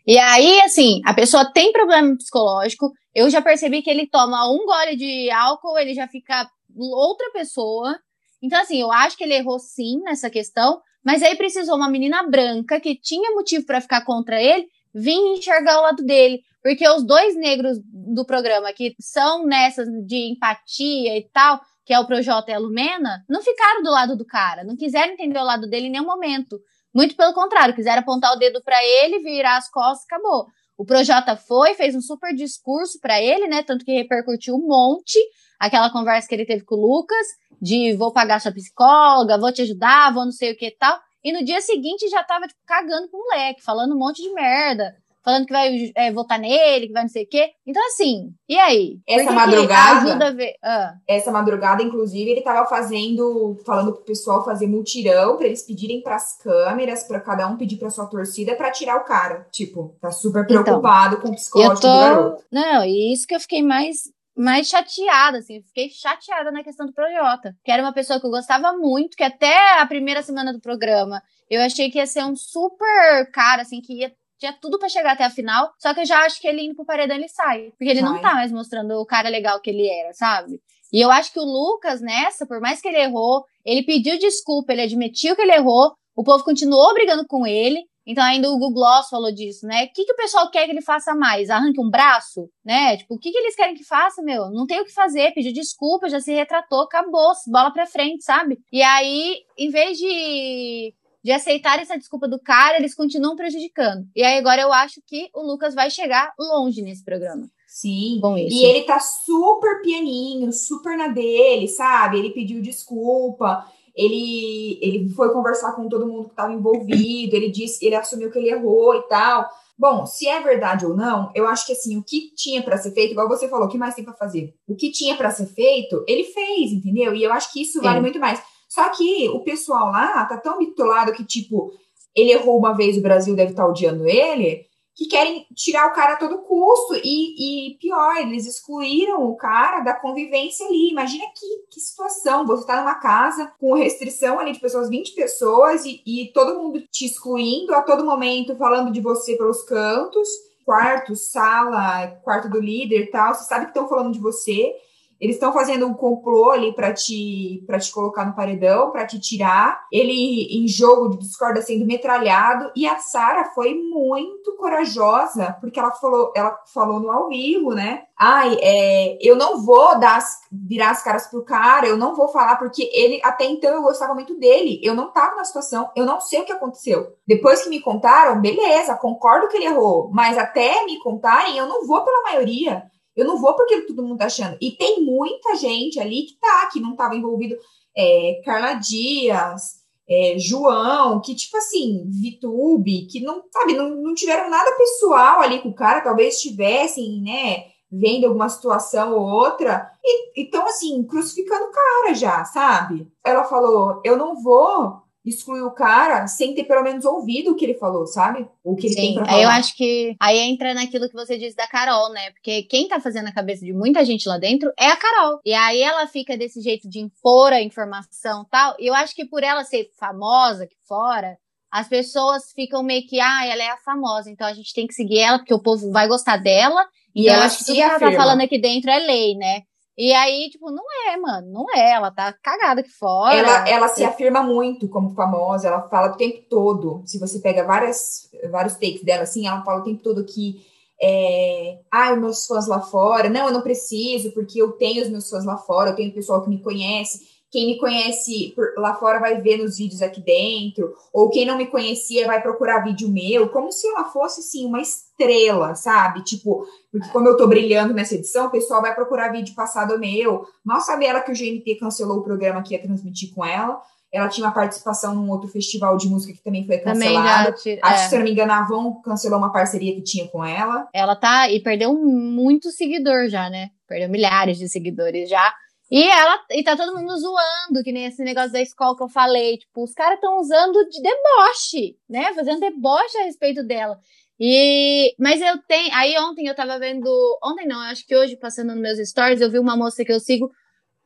E 0.06 0.18
aí, 0.18 0.60
assim, 0.62 1.02
a 1.04 1.12
pessoa 1.12 1.52
tem 1.52 1.70
problema 1.70 2.16
psicológico. 2.16 2.92
Eu 3.14 3.28
já 3.28 3.42
percebi 3.42 3.82
que 3.82 3.90
ele 3.90 4.06
toma 4.06 4.50
um 4.50 4.64
gole 4.64 4.96
de 4.96 5.30
álcool, 5.30 5.78
ele 5.78 5.94
já 5.94 6.08
fica 6.08 6.48
outra 6.76 7.30
pessoa. 7.32 7.98
Então, 8.42 8.60
assim, 8.60 8.80
eu 8.80 8.90
acho 8.90 9.16
que 9.16 9.24
ele 9.24 9.34
errou 9.34 9.58
sim 9.58 10.00
nessa 10.02 10.30
questão, 10.30 10.80
mas 11.04 11.22
aí 11.22 11.36
precisou 11.36 11.76
uma 11.76 11.90
menina 11.90 12.22
branca 12.22 12.80
que 12.80 12.98
tinha 12.98 13.34
motivo 13.34 13.66
para 13.66 13.80
ficar 13.80 14.04
contra 14.04 14.40
ele 14.40 14.66
vir 14.94 15.16
enxergar 15.36 15.78
o 15.78 15.82
lado 15.82 16.02
dele. 16.04 16.40
Porque 16.62 16.88
os 16.88 17.04
dois 17.04 17.36
negros 17.36 17.78
do 17.84 18.24
programa 18.24 18.72
que 18.72 18.94
são 19.00 19.46
nessas 19.46 19.88
de 20.06 20.32
empatia 20.32 21.16
e 21.16 21.28
tal, 21.32 21.60
que 21.88 21.94
é 21.94 21.98
o 21.98 22.06
Projota 22.06 22.50
e 22.50 22.54
a 22.54 22.58
Lumena, 22.58 23.24
não 23.26 23.40
ficaram 23.40 23.82
do 23.82 23.90
lado 23.90 24.14
do 24.14 24.26
cara, 24.26 24.62
não 24.62 24.76
quiseram 24.76 25.14
entender 25.14 25.38
o 25.38 25.42
lado 25.42 25.66
dele 25.66 25.86
em 25.86 25.90
nenhum 25.90 26.04
momento. 26.04 26.60
Muito 26.94 27.16
pelo 27.16 27.32
contrário, 27.32 27.74
quiseram 27.74 28.00
apontar 28.00 28.30
o 28.34 28.38
dedo 28.38 28.62
para 28.62 28.76
ele, 28.84 29.20
virar 29.20 29.56
as 29.56 29.70
costas, 29.70 30.04
acabou. 30.04 30.44
O 30.76 30.84
Projota 30.84 31.34
foi, 31.34 31.72
fez 31.72 31.94
um 31.94 32.02
super 32.02 32.34
discurso 32.34 33.00
para 33.00 33.18
ele, 33.22 33.48
né? 33.48 33.62
Tanto 33.62 33.86
que 33.86 33.92
repercutiu 33.92 34.54
um 34.54 34.66
monte 34.66 35.18
aquela 35.58 35.90
conversa 35.90 36.28
que 36.28 36.34
ele 36.34 36.44
teve 36.44 36.62
com 36.62 36.74
o 36.74 36.78
Lucas, 36.78 37.26
de 37.58 37.94
vou 37.94 38.12
pagar 38.12 38.38
sua 38.38 38.52
psicóloga, 38.52 39.38
vou 39.38 39.50
te 39.50 39.62
ajudar, 39.62 40.12
vou 40.12 40.26
não 40.26 40.32
sei 40.32 40.52
o 40.52 40.58
que 40.58 40.66
e 40.66 40.76
tal. 40.76 41.00
E 41.24 41.32
no 41.32 41.42
dia 41.42 41.62
seguinte 41.62 42.06
já 42.10 42.22
tava, 42.22 42.46
tipo, 42.46 42.60
cagando 42.66 43.08
com 43.08 43.16
o 43.16 43.20
moleque, 43.20 43.64
falando 43.64 43.94
um 43.94 43.98
monte 43.98 44.20
de 44.20 44.30
merda 44.34 44.94
falando 45.24 45.46
que 45.46 45.52
vai 45.52 45.92
é, 45.94 46.12
votar 46.12 46.38
nele, 46.38 46.86
que 46.86 46.92
vai 46.92 47.02
não 47.02 47.08
sei 47.08 47.24
o 47.24 47.28
quê. 47.28 47.50
Então, 47.66 47.84
assim, 47.86 48.32
e 48.48 48.56
aí? 48.58 48.98
Essa 49.06 49.32
madrugada. 49.32 50.00
ajuda 50.00 50.28
a 50.28 50.30
ver. 50.32 50.54
Ah. 50.62 50.94
Essa 51.06 51.30
madrugada, 51.30 51.82
inclusive, 51.82 52.30
ele 52.30 52.42
tava 52.42 52.68
fazendo, 52.68 53.56
falando 53.64 53.92
pro 53.92 54.04
pessoal 54.04 54.44
fazer 54.44 54.66
multirão 54.66 55.36
para 55.36 55.46
eles 55.46 55.62
pedirem 55.62 56.02
para 56.02 56.16
as 56.16 56.36
câmeras, 56.38 57.04
para 57.04 57.20
cada 57.20 57.46
um 57.48 57.56
pedir 57.56 57.76
para 57.76 57.90
sua 57.90 58.06
torcida 58.06 58.54
para 58.54 58.70
tirar 58.70 58.96
o 58.96 59.04
cara. 59.04 59.46
Tipo, 59.50 59.96
tá 60.00 60.10
super 60.10 60.44
então, 60.44 60.62
preocupado 60.62 61.16
então, 61.16 61.26
com 61.26 61.32
o 61.32 61.36
psicológico 61.36 61.80
tô... 61.80 61.88
do 61.88 62.00
garoto. 62.00 62.44
Não, 62.50 62.84
e 62.84 63.12
isso 63.12 63.26
que 63.26 63.34
eu 63.34 63.40
fiquei 63.40 63.62
mais 63.62 63.96
mais 64.38 64.68
chateada, 64.68 65.38
assim, 65.38 65.60
fiquei 65.62 65.90
chateada 65.90 66.52
na 66.52 66.62
questão 66.62 66.86
do 66.86 66.92
Projota, 66.92 67.56
que 67.64 67.72
era 67.72 67.82
uma 67.82 67.92
pessoa 67.92 68.20
que 68.20 68.26
eu 68.26 68.30
gostava 68.30 68.72
muito, 68.72 69.16
que 69.16 69.24
até 69.24 69.80
a 69.80 69.84
primeira 69.84 70.22
semana 70.22 70.52
do 70.52 70.60
programa 70.60 71.20
eu 71.50 71.60
achei 71.60 71.90
que 71.90 71.98
ia 71.98 72.06
ser 72.06 72.22
um 72.22 72.36
super 72.36 73.28
cara, 73.32 73.62
assim, 73.62 73.80
que 73.80 73.94
ia 73.94 74.12
tinha 74.38 74.52
tudo 74.52 74.78
para 74.78 74.88
chegar 74.88 75.12
até 75.12 75.24
a 75.24 75.30
final, 75.30 75.72
só 75.78 75.92
que 75.92 76.00
eu 76.00 76.06
já 76.06 76.20
acho 76.20 76.40
que 76.40 76.46
ele 76.46 76.62
indo 76.62 76.76
pro 76.76 76.84
paredão 76.84 77.16
ele 77.16 77.28
sai. 77.28 77.70
Porque 77.70 77.90
ele 77.90 78.00
sai. 78.00 78.08
não 78.08 78.20
tá 78.20 78.34
mais 78.34 78.52
mostrando 78.52 78.92
o 79.00 79.06
cara 79.06 79.28
legal 79.28 79.60
que 79.60 79.70
ele 79.70 79.86
era, 79.88 80.12
sabe? 80.12 80.60
E 80.92 81.00
eu 81.00 81.10
acho 81.10 81.32
que 81.32 81.40
o 81.40 81.44
Lucas, 81.44 82.00
nessa, 82.00 82.46
por 82.46 82.60
mais 82.60 82.80
que 82.80 82.88
ele 82.88 82.98
errou, 82.98 83.44
ele 83.64 83.82
pediu 83.82 84.18
desculpa, 84.18 84.72
ele 84.72 84.82
admitiu 84.82 85.36
que 85.36 85.42
ele 85.42 85.52
errou, 85.52 85.92
o 86.16 86.24
povo 86.24 86.42
continuou 86.44 86.94
brigando 86.94 87.26
com 87.26 87.46
ele. 87.46 87.84
Então, 88.06 88.24
ainda 88.24 88.48
o 88.48 88.52
Google 88.54 88.72
Gloss 88.72 89.10
falou 89.10 89.30
disso, 89.30 89.66
né? 89.66 89.84
O 89.84 89.92
que, 89.92 90.02
que 90.02 90.12
o 90.12 90.16
pessoal 90.16 90.50
quer 90.50 90.64
que 90.64 90.70
ele 90.70 90.80
faça 90.80 91.14
mais? 91.14 91.50
Arranque 91.50 91.78
um 91.78 91.90
braço? 91.90 92.48
Né? 92.64 92.96
Tipo, 92.96 93.16
o 93.16 93.18
que, 93.18 93.30
que 93.30 93.36
eles 93.36 93.54
querem 93.54 93.74
que 93.74 93.84
faça, 93.84 94.22
meu? 94.22 94.50
Não 94.50 94.66
tem 94.66 94.80
o 94.80 94.84
que 94.86 94.94
fazer, 94.94 95.34
pediu 95.34 95.52
desculpa, 95.52 96.08
já 96.08 96.18
se 96.18 96.32
retratou, 96.32 96.84
acabou, 96.84 97.32
bola 97.48 97.70
pra 97.70 97.86
frente, 97.86 98.24
sabe? 98.24 98.58
E 98.72 98.82
aí, 98.82 99.36
em 99.58 99.68
vez 99.68 99.98
de 99.98 100.94
de 101.22 101.32
aceitar 101.32 101.78
essa 101.78 101.98
desculpa 101.98 102.28
do 102.28 102.38
cara, 102.38 102.78
eles 102.78 102.94
continuam 102.94 103.36
prejudicando. 103.36 104.06
E 104.14 104.22
aí 104.22 104.38
agora 104.38 104.62
eu 104.62 104.72
acho 104.72 105.00
que 105.06 105.28
o 105.34 105.42
Lucas 105.42 105.74
vai 105.74 105.90
chegar 105.90 106.32
longe 106.38 106.80
nesse 106.82 107.04
programa. 107.04 107.48
Sim. 107.66 108.20
E 108.50 108.64
ele 108.64 108.84
tá 108.84 108.98
super 108.98 109.82
pianinho, 109.82 110.52
super 110.52 110.96
na 110.96 111.08
dele, 111.08 111.68
sabe? 111.68 112.18
Ele 112.18 112.30
pediu 112.30 112.62
desculpa. 112.62 113.64
Ele, 113.94 114.78
ele 114.80 115.08
foi 115.10 115.32
conversar 115.32 115.72
com 115.72 115.88
todo 115.88 116.06
mundo 116.06 116.26
que 116.26 116.30
estava 116.30 116.52
envolvido, 116.52 117.34
ele 117.34 117.50
disse, 117.50 117.84
ele 117.84 117.96
assumiu 117.96 118.30
que 118.30 118.38
ele 118.38 118.50
errou 118.50 118.94
e 118.94 119.02
tal. 119.08 119.48
Bom, 119.76 120.06
se 120.06 120.26
é 120.28 120.40
verdade 120.40 120.86
ou 120.86 120.96
não, 120.96 121.30
eu 121.34 121.46
acho 121.46 121.66
que 121.66 121.72
assim, 121.72 121.96
o 121.96 122.02
que 122.02 122.32
tinha 122.34 122.62
para 122.62 122.76
ser 122.78 122.92
feito, 122.92 123.10
igual 123.10 123.28
você 123.28 123.48
falou, 123.48 123.66
o 123.66 123.68
que 123.68 123.76
mais 123.76 123.94
tem 123.94 124.04
para 124.04 124.14
fazer? 124.14 124.54
O 124.68 124.76
que 124.76 124.90
tinha 124.90 125.16
para 125.16 125.30
ser 125.30 125.46
feito, 125.46 126.04
ele 126.06 126.24
fez, 126.24 126.72
entendeu? 126.72 127.14
E 127.14 127.22
eu 127.22 127.32
acho 127.32 127.52
que 127.52 127.62
isso 127.62 127.82
vale 127.82 128.00
muito 128.00 128.20
mais. 128.20 128.40
Só 128.68 128.90
que 128.90 129.28
o 129.30 129.40
pessoal 129.40 129.90
lá 129.90 130.24
tá 130.26 130.36
tão 130.36 130.58
bitolado 130.58 131.12
que, 131.12 131.24
tipo, 131.24 131.72
ele 132.14 132.32
errou 132.32 132.58
uma 132.58 132.74
vez, 132.74 132.96
o 132.96 133.02
Brasil 133.02 133.34
deve 133.34 133.52
estar 133.52 133.64
tá 133.64 133.68
odiando 133.68 134.06
ele, 134.06 134.68
que 134.94 135.06
querem 135.06 135.46
tirar 135.54 135.86
o 135.86 135.92
cara 135.92 136.14
a 136.14 136.16
todo 136.16 136.42
custo. 136.42 136.96
E, 137.04 137.70
e, 137.70 137.78
pior, 137.78 138.16
eles 138.16 138.46
excluíram 138.46 139.24
o 139.24 139.36
cara 139.36 139.80
da 139.80 139.94
convivência 139.94 140.66
ali. 140.66 140.90
Imagina 140.90 141.24
que, 141.34 141.46
que 141.70 141.80
situação. 141.80 142.44
Você 142.44 142.66
tá 142.66 142.80
numa 142.80 142.96
casa 142.96 143.52
com 143.60 143.74
restrição 143.74 144.40
ali 144.40 144.52
de 144.52 144.58
pessoas, 144.58 144.88
20 144.88 145.14
pessoas, 145.14 145.84
e, 145.84 146.02
e 146.04 146.32
todo 146.32 146.58
mundo 146.58 146.82
te 146.90 147.06
excluindo 147.06 147.72
a 147.74 147.82
todo 147.82 148.04
momento, 148.04 148.56
falando 148.56 148.90
de 148.90 149.00
você 149.00 149.36
pelos 149.36 149.62
cantos. 149.62 150.28
Quarto, 150.64 151.14
sala, 151.14 152.08
quarto 152.24 152.50
do 152.50 152.60
líder 152.60 153.04
e 153.04 153.06
tal. 153.06 153.32
Você 153.34 153.44
sabe 153.44 153.66
que 153.66 153.70
estão 153.70 153.88
falando 153.88 154.12
de 154.12 154.18
você. 154.18 154.74
Eles 155.20 155.36
estão 155.36 155.52
fazendo 155.52 155.86
um 155.86 155.94
complô 155.94 156.50
ali 156.50 156.72
para 156.72 156.92
te 156.92 157.62
para 157.66 157.78
te 157.78 157.92
colocar 157.92 158.24
no 158.24 158.34
paredão, 158.34 158.90
para 158.90 159.06
te 159.06 159.18
tirar. 159.18 159.86
Ele 159.92 160.48
em 160.62 160.68
jogo 160.68 161.10
de 161.10 161.18
discorda 161.18 161.60
sendo 161.60 161.86
metralhado 161.86 162.70
e 162.74 162.86
a 162.86 162.98
Sara 162.98 163.46
foi 163.54 163.74
muito 163.74 164.56
corajosa 164.56 165.56
porque 165.60 165.78
ela 165.78 165.92
falou, 165.92 166.32
ela 166.36 166.56
falou 166.72 167.00
no 167.00 167.10
ao 167.10 167.28
vivo, 167.28 167.74
né? 167.74 168.04
Ai, 168.16 168.58
é, 168.60 169.18
eu 169.20 169.36
não 169.36 169.64
vou 169.64 169.98
dar 169.98 170.16
as, 170.16 170.40
virar 170.50 170.90
as 170.90 171.02
caras 171.02 171.28
pro 171.28 171.44
cara, 171.44 171.86
eu 171.86 171.96
não 171.96 172.16
vou 172.16 172.28
falar 172.28 172.56
porque 172.56 172.90
ele 172.92 173.20
até 173.22 173.44
então 173.44 173.72
eu 173.72 173.82
gostava 173.82 174.14
muito 174.14 174.36
dele. 174.38 174.80
Eu 174.82 174.94
não 174.94 175.12
tava 175.12 175.36
na 175.36 175.44
situação, 175.44 175.90
eu 175.94 176.04
não 176.04 176.20
sei 176.20 176.40
o 176.40 176.44
que 176.44 176.52
aconteceu. 176.52 177.14
Depois 177.26 177.62
que 177.62 177.68
me 177.68 177.80
contaram, 177.80 178.40
beleza, 178.40 178.96
concordo 178.96 179.48
que 179.48 179.56
ele 179.56 179.66
errou, 179.66 180.10
mas 180.12 180.36
até 180.36 180.84
me 180.84 180.98
contarem, 180.98 181.56
eu 181.56 181.66
não 181.66 181.86
vou 181.86 182.04
pela 182.04 182.22
maioria. 182.22 182.90
Eu 183.18 183.26
não 183.26 183.36
vou 183.36 183.54
porque 183.54 183.82
todo 183.82 184.02
mundo 184.02 184.18
tá 184.18 184.26
achando. 184.26 184.56
E 184.60 184.70
tem 184.70 185.04
muita 185.04 185.56
gente 185.56 185.98
ali 185.98 186.22
que 186.22 186.38
tá, 186.40 186.68
que 186.72 186.80
não 186.80 186.92
estava 186.92 187.16
envolvido. 187.16 187.56
É, 187.96 188.40
Carla 188.44 188.74
Dias, 188.74 189.78
é, 190.08 190.36
João, 190.38 191.20
que, 191.20 191.34
tipo 191.34 191.56
assim, 191.56 192.08
Vitube, 192.08 193.06
que 193.06 193.20
não, 193.20 193.42
sabe, 193.52 193.74
não, 193.74 193.90
não 193.90 194.14
tiveram 194.14 194.48
nada 194.48 194.70
pessoal 194.76 195.40
ali 195.40 195.60
com 195.60 195.70
o 195.70 195.74
cara, 195.74 196.00
talvez 196.00 196.40
tivessem, 196.40 197.20
né, 197.20 197.64
vendo 197.90 198.26
alguma 198.26 198.48
situação 198.48 199.14
ou 199.14 199.22
outra, 199.22 199.90
e 200.04 200.42
então, 200.42 200.64
assim, 200.66 201.02
crucificando 201.02 201.64
o 201.64 201.72
cara 201.72 202.14
já, 202.14 202.44
sabe? 202.44 203.10
Ela 203.24 203.44
falou: 203.44 204.00
eu 204.04 204.16
não 204.16 204.40
vou 204.40 205.02
excluir 205.28 205.62
o 205.62 205.70
cara 205.70 206.26
sem 206.26 206.54
ter 206.54 206.64
pelo 206.64 206.82
menos 206.82 207.04
ouvido 207.04 207.52
o 207.52 207.56
que 207.56 207.64
ele 207.64 207.74
falou, 207.74 208.06
sabe? 208.06 208.46
O 208.64 208.74
que 208.74 208.86
ele 208.86 208.94
Sim, 208.94 209.00
tem 209.00 209.14
pra 209.14 209.26
falar. 209.26 209.42
eu 209.42 209.48
acho 209.48 209.76
que 209.76 210.16
aí 210.20 210.38
entra 210.38 210.74
naquilo 210.74 211.08
que 211.08 211.14
você 211.14 211.38
disse 211.38 211.56
da 211.56 211.66
Carol, 211.66 212.10
né? 212.12 212.30
Porque 212.32 212.62
quem 212.62 212.88
tá 212.88 213.00
fazendo 213.00 213.28
a 213.28 213.32
cabeça 213.32 213.64
de 213.64 213.72
muita 213.72 214.04
gente 214.04 214.28
lá 214.28 214.38
dentro 214.38 214.72
é 214.78 214.86
a 214.86 214.96
Carol. 214.96 215.40
E 215.44 215.52
aí 215.52 215.82
ela 215.82 216.06
fica 216.06 216.36
desse 216.36 216.60
jeito 216.60 216.88
de 216.88 217.00
impor 217.00 217.52
a 217.52 217.62
informação 217.62 218.46
tal. 218.50 218.74
E 218.78 218.86
eu 218.86 218.94
acho 218.94 219.14
que 219.14 219.24
por 219.24 219.42
ela 219.42 219.64
ser 219.64 219.90
famosa 219.98 220.64
aqui 220.64 220.76
fora, 220.86 221.36
as 221.70 221.88
pessoas 221.88 222.52
ficam 222.54 222.82
meio 222.82 223.06
que, 223.06 223.20
ah, 223.20 223.46
ela 223.46 223.62
é 223.62 223.70
a 223.70 223.76
famosa, 223.78 224.30
então 224.30 224.46
a 224.46 224.54
gente 224.54 224.72
tem 224.72 224.86
que 224.86 224.94
seguir 224.94 225.18
ela, 225.18 225.38
porque 225.38 225.52
o 225.52 225.62
povo 225.62 225.90
vai 225.92 226.08
gostar 226.08 226.38
dela. 226.38 226.86
E, 227.14 227.24
e 227.24 227.26
eu 227.26 227.34
acho 227.34 227.58
que 227.58 227.64
tudo 227.66 227.74
que 227.74 227.82
ela 227.82 227.98
tá 227.98 228.12
falando 228.12 228.40
aqui 228.40 228.58
dentro 228.58 228.90
é 228.90 228.98
lei, 228.98 229.34
né? 229.34 229.62
E 229.98 230.14
aí, 230.14 230.48
tipo, 230.48 230.70
não 230.70 230.84
é, 231.08 231.16
mano, 231.16 231.50
não 231.50 231.66
é. 231.74 231.94
Ela 231.94 232.12
tá 232.12 232.32
cagada 232.32 232.82
aqui 232.82 232.90
fora. 232.90 233.34
Ela, 233.34 233.68
ela 233.68 233.88
se 233.88 234.04
afirma 234.04 234.44
muito 234.44 234.88
como 234.88 235.10
famosa, 235.10 235.66
ela 235.66 235.88
fala 235.88 236.12
o 236.12 236.16
tempo 236.16 236.40
todo. 236.48 237.02
Se 237.04 237.18
você 237.18 237.40
pega 237.40 237.64
várias, 237.64 238.30
vários 238.48 238.74
takes 238.74 239.02
dela, 239.02 239.24
assim, 239.24 239.48
ela 239.48 239.64
fala 239.64 239.80
o 239.80 239.84
tempo 239.84 240.00
todo 240.00 240.24
que. 240.24 240.64
É, 241.00 241.78
ah, 241.90 242.14
meus 242.14 242.46
fãs 242.46 242.68
lá 242.68 242.80
fora. 242.80 243.28
Não, 243.28 243.46
eu 243.46 243.52
não 243.52 243.60
preciso, 243.60 244.32
porque 244.32 244.62
eu 244.62 244.72
tenho 244.72 245.02
os 245.02 245.10
meus 245.10 245.28
fãs 245.28 245.44
lá 245.44 245.56
fora, 245.56 245.90
eu 245.90 245.96
tenho 245.96 246.14
pessoal 246.14 246.42
que 246.42 246.48
me 246.48 246.62
conhece. 246.62 247.37
Quem 247.50 247.66
me 247.66 247.78
conhece 247.78 248.54
lá 248.76 248.94
fora 248.94 249.18
vai 249.18 249.40
ver 249.40 249.56
nos 249.56 249.78
vídeos 249.78 250.02
aqui 250.02 250.20
dentro, 250.20 250.94
ou 251.12 251.30
quem 251.30 251.46
não 251.46 251.56
me 251.56 251.66
conhecia 251.66 252.26
vai 252.26 252.42
procurar 252.42 252.84
vídeo 252.84 253.08
meu, 253.08 253.48
como 253.48 253.72
se 253.72 253.88
ela 253.88 254.04
fosse, 254.04 254.40
assim, 254.40 254.66
uma 254.66 254.80
estrela, 254.80 255.74
sabe? 255.74 256.22
Tipo, 256.24 256.66
porque 256.92 257.08
como 257.08 257.26
eu 257.26 257.36
tô 257.36 257.46
brilhando 257.46 257.94
nessa 257.94 258.14
edição, 258.14 258.46
o 258.46 258.50
pessoal 258.50 258.82
vai 258.82 258.94
procurar 258.94 259.32
vídeo 259.32 259.54
passado 259.54 259.98
meu. 259.98 260.46
Mal 260.62 260.80
sabe 260.80 261.06
ela 261.06 261.20
que 261.20 261.32
o 261.32 261.34
GNT 261.34 261.76
cancelou 261.76 262.18
o 262.18 262.22
programa 262.22 262.62
que 262.62 262.74
ia 262.74 262.82
transmitir 262.82 263.34
com 263.34 263.44
ela. 263.44 263.80
Ela 264.12 264.28
tinha 264.28 264.46
uma 264.46 264.54
participação 264.54 265.14
num 265.14 265.30
outro 265.30 265.48
festival 265.48 265.96
de 265.98 266.08
música 266.08 266.32
que 266.32 266.42
também 266.42 266.66
foi 266.66 266.78
cancelado. 266.78 267.54
Também 267.54 267.78
Acho 267.82 268.00
é. 268.00 268.04
que, 268.04 268.08
se 268.08 268.14
eu 268.14 268.18
não 268.18 268.24
me 268.24 268.32
engano, 268.32 268.52
a 268.52 268.58
Avon 268.58 268.94
cancelou 269.02 269.38
uma 269.38 269.52
parceria 269.52 269.94
que 269.94 270.02
tinha 270.02 270.26
com 270.28 270.42
ela. 270.42 270.88
Ela 270.94 271.14
tá 271.14 271.50
e 271.50 271.60
perdeu 271.60 271.94
muito 271.94 272.70
seguidor 272.70 273.28
já, 273.28 273.50
né? 273.50 273.70
Perdeu 273.86 274.08
milhares 274.08 274.56
de 274.58 274.68
seguidores 274.68 275.28
já. 275.28 275.52
E 275.90 276.02
ela 276.02 276.44
e 276.50 276.62
tá 276.62 276.76
todo 276.76 276.96
mundo 276.96 277.16
zoando, 277.16 277.82
que 277.82 277.92
nem 277.92 278.04
esse 278.04 278.22
negócio 278.22 278.52
da 278.52 278.60
escola 278.60 278.96
que 278.96 279.02
eu 279.02 279.08
falei. 279.08 279.58
Tipo, 279.58 279.84
os 279.84 279.94
caras 279.94 280.16
estão 280.16 280.38
usando 280.38 280.86
de 280.88 281.00
deboche, 281.02 281.96
né? 282.08 282.32
Fazendo 282.34 282.60
deboche 282.60 283.16
a 283.18 283.24
respeito 283.24 283.62
dela. 283.64 283.98
E, 284.38 285.14
mas 285.18 285.40
eu 285.40 285.58
tenho. 285.66 285.94
Aí 285.94 286.16
ontem 286.18 286.46
eu 286.46 286.54
tava 286.54 286.78
vendo. 286.78 287.08
Ontem 287.42 287.66
não, 287.66 287.80
acho 287.80 288.06
que 288.06 288.14
hoje, 288.14 288.36
passando 288.36 288.72
nos 288.72 288.80
meus 288.80 289.08
stories, 289.08 289.40
eu 289.40 289.50
vi 289.50 289.58
uma 289.58 289.76
moça 289.76 290.04
que 290.04 290.12
eu 290.12 290.20
sigo 290.20 290.50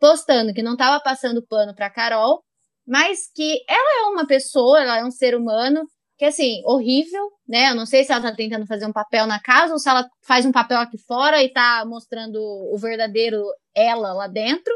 postando 0.02 0.52
que 0.52 0.64
não 0.64 0.76
tava 0.76 1.00
passando 1.00 1.46
pano 1.46 1.72
pra 1.76 1.88
Carol, 1.88 2.42
mas 2.84 3.30
que 3.32 3.64
ela 3.68 4.00
é 4.00 4.10
uma 4.10 4.26
pessoa, 4.26 4.80
ela 4.82 4.98
é 4.98 5.04
um 5.04 5.12
ser 5.12 5.36
humano, 5.36 5.86
que 6.22 6.26
assim, 6.26 6.62
horrível, 6.64 7.32
né? 7.48 7.70
Eu 7.70 7.74
não 7.74 7.84
sei 7.84 8.04
se 8.04 8.12
ela 8.12 8.22
tá 8.22 8.32
tentando 8.32 8.64
fazer 8.64 8.86
um 8.86 8.92
papel 8.92 9.26
na 9.26 9.40
casa 9.40 9.72
ou 9.72 9.78
se 9.80 9.88
ela 9.88 10.08
faz 10.24 10.46
um 10.46 10.52
papel 10.52 10.78
aqui 10.78 10.96
fora 10.96 11.42
e 11.42 11.52
tá 11.52 11.84
mostrando 11.84 12.38
o 12.40 12.78
verdadeiro 12.78 13.42
ela 13.74 14.12
lá 14.12 14.28
dentro. 14.28 14.72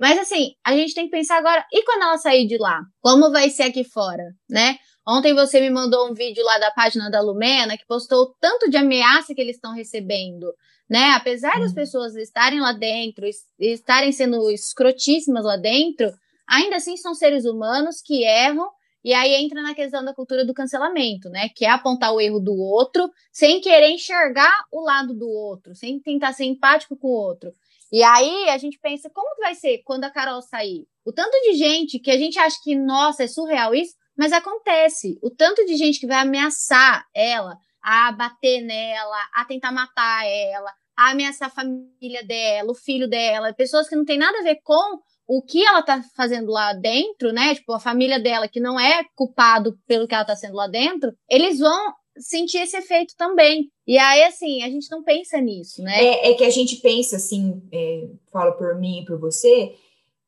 Mas 0.00 0.18
assim, 0.18 0.54
a 0.66 0.74
gente 0.74 0.92
tem 0.92 1.04
que 1.04 1.12
pensar 1.12 1.38
agora, 1.38 1.64
e 1.72 1.84
quando 1.84 2.02
ela 2.02 2.18
sair 2.18 2.48
de 2.48 2.58
lá? 2.58 2.80
Como 3.00 3.30
vai 3.30 3.50
ser 3.50 3.64
aqui 3.64 3.84
fora, 3.84 4.24
né? 4.50 4.76
Ontem 5.06 5.32
você 5.32 5.60
me 5.60 5.70
mandou 5.70 6.10
um 6.10 6.14
vídeo 6.14 6.42
lá 6.42 6.58
da 6.58 6.72
página 6.72 7.08
da 7.08 7.20
Lumena 7.20 7.78
que 7.78 7.86
postou 7.86 8.22
o 8.22 8.34
tanto 8.40 8.68
de 8.68 8.76
ameaça 8.76 9.32
que 9.32 9.40
eles 9.40 9.54
estão 9.54 9.72
recebendo, 9.72 10.52
né? 10.90 11.10
Apesar 11.10 11.60
das 11.60 11.68
uhum. 11.68 11.76
pessoas 11.76 12.16
estarem 12.16 12.58
lá 12.58 12.72
dentro, 12.72 13.24
estarem 13.60 14.10
sendo 14.10 14.50
escrotíssimas 14.50 15.44
lá 15.44 15.56
dentro, 15.56 16.10
ainda 16.48 16.76
assim 16.76 16.96
são 16.96 17.14
seres 17.14 17.44
humanos 17.44 18.02
que 18.04 18.24
erram 18.24 18.68
e 19.04 19.12
aí 19.12 19.34
entra 19.34 19.60
na 19.60 19.74
questão 19.74 20.02
da 20.02 20.14
cultura 20.14 20.46
do 20.46 20.54
cancelamento, 20.54 21.28
né? 21.28 21.50
Que 21.50 21.66
é 21.66 21.70
apontar 21.70 22.12
o 22.14 22.20
erro 22.20 22.40
do 22.40 22.54
outro 22.54 23.10
sem 23.30 23.60
querer 23.60 23.90
enxergar 23.90 24.64
o 24.72 24.80
lado 24.80 25.12
do 25.12 25.28
outro, 25.28 25.74
sem 25.74 26.00
tentar 26.00 26.32
ser 26.32 26.44
empático 26.44 26.96
com 26.96 27.08
o 27.08 27.10
outro. 27.10 27.52
E 27.92 28.02
aí 28.02 28.48
a 28.48 28.56
gente 28.56 28.78
pensa, 28.80 29.10
como 29.10 29.34
que 29.36 29.42
vai 29.42 29.54
ser 29.54 29.82
quando 29.84 30.04
a 30.04 30.10
Carol 30.10 30.40
sair? 30.40 30.86
O 31.04 31.12
tanto 31.12 31.38
de 31.42 31.52
gente 31.52 31.98
que 31.98 32.10
a 32.10 32.16
gente 32.16 32.38
acha 32.38 32.56
que, 32.64 32.74
nossa, 32.74 33.24
é 33.24 33.28
surreal 33.28 33.74
isso, 33.74 33.94
mas 34.16 34.32
acontece. 34.32 35.18
O 35.22 35.30
tanto 35.30 35.66
de 35.66 35.76
gente 35.76 36.00
que 36.00 36.06
vai 36.06 36.22
ameaçar 36.22 37.06
ela, 37.14 37.58
a 37.82 38.10
bater 38.10 38.62
nela, 38.62 39.18
a 39.34 39.44
tentar 39.44 39.70
matar 39.70 40.26
ela, 40.26 40.72
a 40.96 41.10
ameaçar 41.10 41.48
a 41.48 41.50
família 41.50 42.24
dela, 42.24 42.72
o 42.72 42.74
filho 42.74 43.06
dela, 43.06 43.52
pessoas 43.52 43.86
que 43.88 43.96
não 43.96 44.04
tem 44.04 44.16
nada 44.16 44.38
a 44.38 44.42
ver 44.42 44.60
com 44.62 44.98
o 45.26 45.42
que 45.42 45.64
ela 45.64 45.82
tá 45.82 46.02
fazendo 46.16 46.50
lá 46.50 46.72
dentro, 46.72 47.32
né? 47.32 47.54
Tipo, 47.54 47.72
a 47.72 47.80
família 47.80 48.20
dela, 48.20 48.48
que 48.48 48.60
não 48.60 48.78
é 48.78 49.04
culpado 49.14 49.78
pelo 49.86 50.06
que 50.06 50.14
ela 50.14 50.24
tá 50.24 50.36
sendo 50.36 50.54
lá 50.54 50.66
dentro, 50.66 51.12
eles 51.28 51.58
vão 51.58 51.92
sentir 52.18 52.58
esse 52.58 52.76
efeito 52.76 53.14
também. 53.16 53.70
E 53.86 53.98
aí, 53.98 54.22
assim, 54.24 54.62
a 54.62 54.68
gente 54.68 54.90
não 54.90 55.02
pensa 55.02 55.40
nisso, 55.40 55.82
né? 55.82 56.02
É, 56.02 56.30
é 56.30 56.34
que 56.34 56.44
a 56.44 56.50
gente 56.50 56.76
pensa, 56.76 57.16
assim, 57.16 57.62
é, 57.72 58.08
falo 58.32 58.52
por 58.52 58.78
mim 58.78 59.00
e 59.00 59.04
por 59.04 59.18
você, 59.18 59.74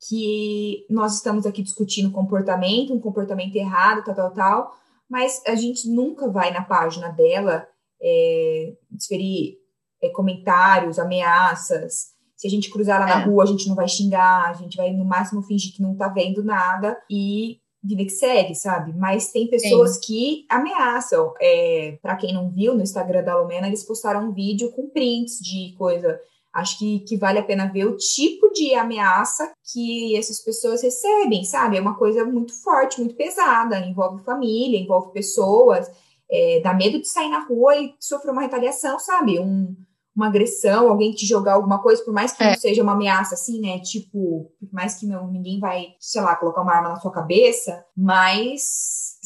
que 0.09 0.85
nós 0.90 1.16
estamos 1.16 1.46
aqui 1.46 1.62
discutindo 1.62 2.11
comportamento, 2.11 2.92
um 2.92 3.00
comportamento 3.00 3.54
errado, 3.56 4.04
tal, 4.04 4.14
tal, 4.14 4.32
tal, 4.32 4.76
mas 5.09 5.42
a 5.46 5.54
gente 5.54 5.88
nunca 5.88 6.28
vai 6.28 6.52
na 6.52 6.62
página 6.62 7.09
dela 7.11 7.66
é, 8.00 8.72
desferir 8.90 9.59
é, 10.02 10.09
comentários, 10.11 10.98
ameaças. 10.98 12.15
Se 12.37 12.46
a 12.46 12.51
gente 12.51 12.70
cruzar 12.70 13.01
ela 13.01 13.11
é. 13.11 13.14
na 13.14 13.25
rua, 13.25 13.44
a 13.44 13.46
gente 13.46 13.68
não 13.68 13.75
vai 13.75 13.88
xingar, 13.88 14.51
a 14.51 14.53
gente 14.53 14.77
vai 14.77 14.92
no 14.92 15.05
máximo 15.05 15.42
fingir 15.42 15.75
que 15.75 15.83
não 15.83 15.96
tá 15.96 16.09
vendo 16.09 16.44
nada 16.44 16.96
e 17.11 17.59
vida 17.83 18.05
que 18.05 18.11
segue, 18.11 18.55
sabe? 18.55 18.92
Mas 18.92 19.31
tem 19.31 19.46
pessoas 19.49 19.94
Sim. 19.94 20.01
que 20.03 20.46
ameaçam. 20.49 21.33
É, 21.40 21.99
para 22.03 22.16
quem 22.16 22.35
não 22.35 22.51
viu, 22.51 22.75
no 22.75 22.83
Instagram 22.83 23.22
da 23.22 23.38
Lumena, 23.40 23.68
eles 23.68 23.85
postaram 23.85 24.29
um 24.29 24.33
vídeo 24.33 24.72
com 24.72 24.88
prints 24.88 25.38
de 25.38 25.75
coisa 25.79 26.20
Acho 26.57 26.79
que, 26.79 27.01
que 27.01 27.18
vale 27.18 27.38
a 27.38 27.42
pena 27.42 27.70
ver 27.70 27.85
o 27.85 27.99
tipo 27.99 28.51
de 28.51 28.75
ameaça 28.75 29.53
que 29.62 30.16
essas 30.16 30.40
pessoas 30.40 30.83
recebem, 30.83 31.44
sabe? 31.44 31.77
É 31.77 31.81
uma 31.83 31.99
coisa 31.99 32.25
muito 32.25 32.55
forte, 32.62 32.99
muito 32.99 33.14
pesada, 33.14 33.79
envolve 33.79 34.25
família, 34.25 34.81
envolve 34.81 35.12
pessoas, 35.12 35.87
é, 36.31 36.61
dá 36.64 36.72
medo 36.72 36.99
de 36.99 37.07
sair 37.07 37.29
na 37.29 37.40
rua 37.40 37.77
e 37.77 37.94
sofrer 38.01 38.31
uma 38.31 38.40
retaliação, 38.40 38.99
sabe? 38.99 39.38
Um, 39.38 39.77
uma 40.16 40.29
agressão, 40.29 40.88
alguém 40.88 41.12
te 41.12 41.26
jogar 41.26 41.55
alguma 41.55 41.83
coisa, 41.83 42.02
por 42.02 42.14
mais 42.14 42.33
que 42.33 42.42
é. 42.42 42.48
não 42.48 42.55
seja 42.55 42.83
uma 42.83 42.92
ameaça 42.92 43.35
assim, 43.35 43.61
né? 43.61 43.79
Tipo, 43.81 44.50
por 44.59 44.72
mais 44.72 44.94
que 44.98 45.07
não, 45.07 45.31
ninguém 45.31 45.61
vai, 45.61 45.88
sei 46.00 46.22
lá, 46.22 46.35
colocar 46.35 46.62
uma 46.62 46.74
arma 46.74 46.88
na 46.88 46.96
sua 46.96 47.12
cabeça, 47.12 47.85
mas 47.94 49.16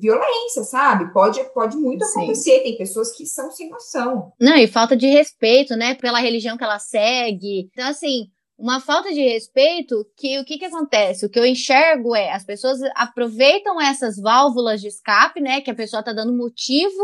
violência, 0.00 0.62
sabe? 0.64 1.12
Pode, 1.12 1.42
pode 1.54 1.76
muito 1.76 2.04
Sim. 2.04 2.20
acontecer. 2.20 2.60
Tem 2.60 2.76
pessoas 2.76 3.16
que 3.16 3.24
são 3.24 3.50
sem 3.50 3.70
noção. 3.70 4.32
Não, 4.38 4.56
e 4.56 4.66
falta 4.66 4.96
de 4.96 5.06
respeito, 5.06 5.74
né? 5.74 5.94
Pela 5.94 6.20
religião 6.20 6.56
que 6.56 6.64
ela 6.64 6.78
segue. 6.78 7.70
Então, 7.72 7.88
assim, 7.88 8.26
uma 8.58 8.80
falta 8.80 9.12
de 9.12 9.20
respeito 9.20 10.06
que 10.16 10.38
o 10.38 10.44
que, 10.44 10.58
que 10.58 10.64
acontece? 10.64 11.24
O 11.24 11.30
que 11.30 11.38
eu 11.38 11.46
enxergo 11.46 12.14
é 12.14 12.32
as 12.32 12.44
pessoas 12.44 12.80
aproveitam 12.94 13.80
essas 13.80 14.16
válvulas 14.16 14.80
de 14.80 14.88
escape, 14.88 15.40
né? 15.40 15.60
Que 15.60 15.70
a 15.70 15.74
pessoa 15.74 16.02
tá 16.02 16.12
dando 16.12 16.36
motivo 16.36 17.02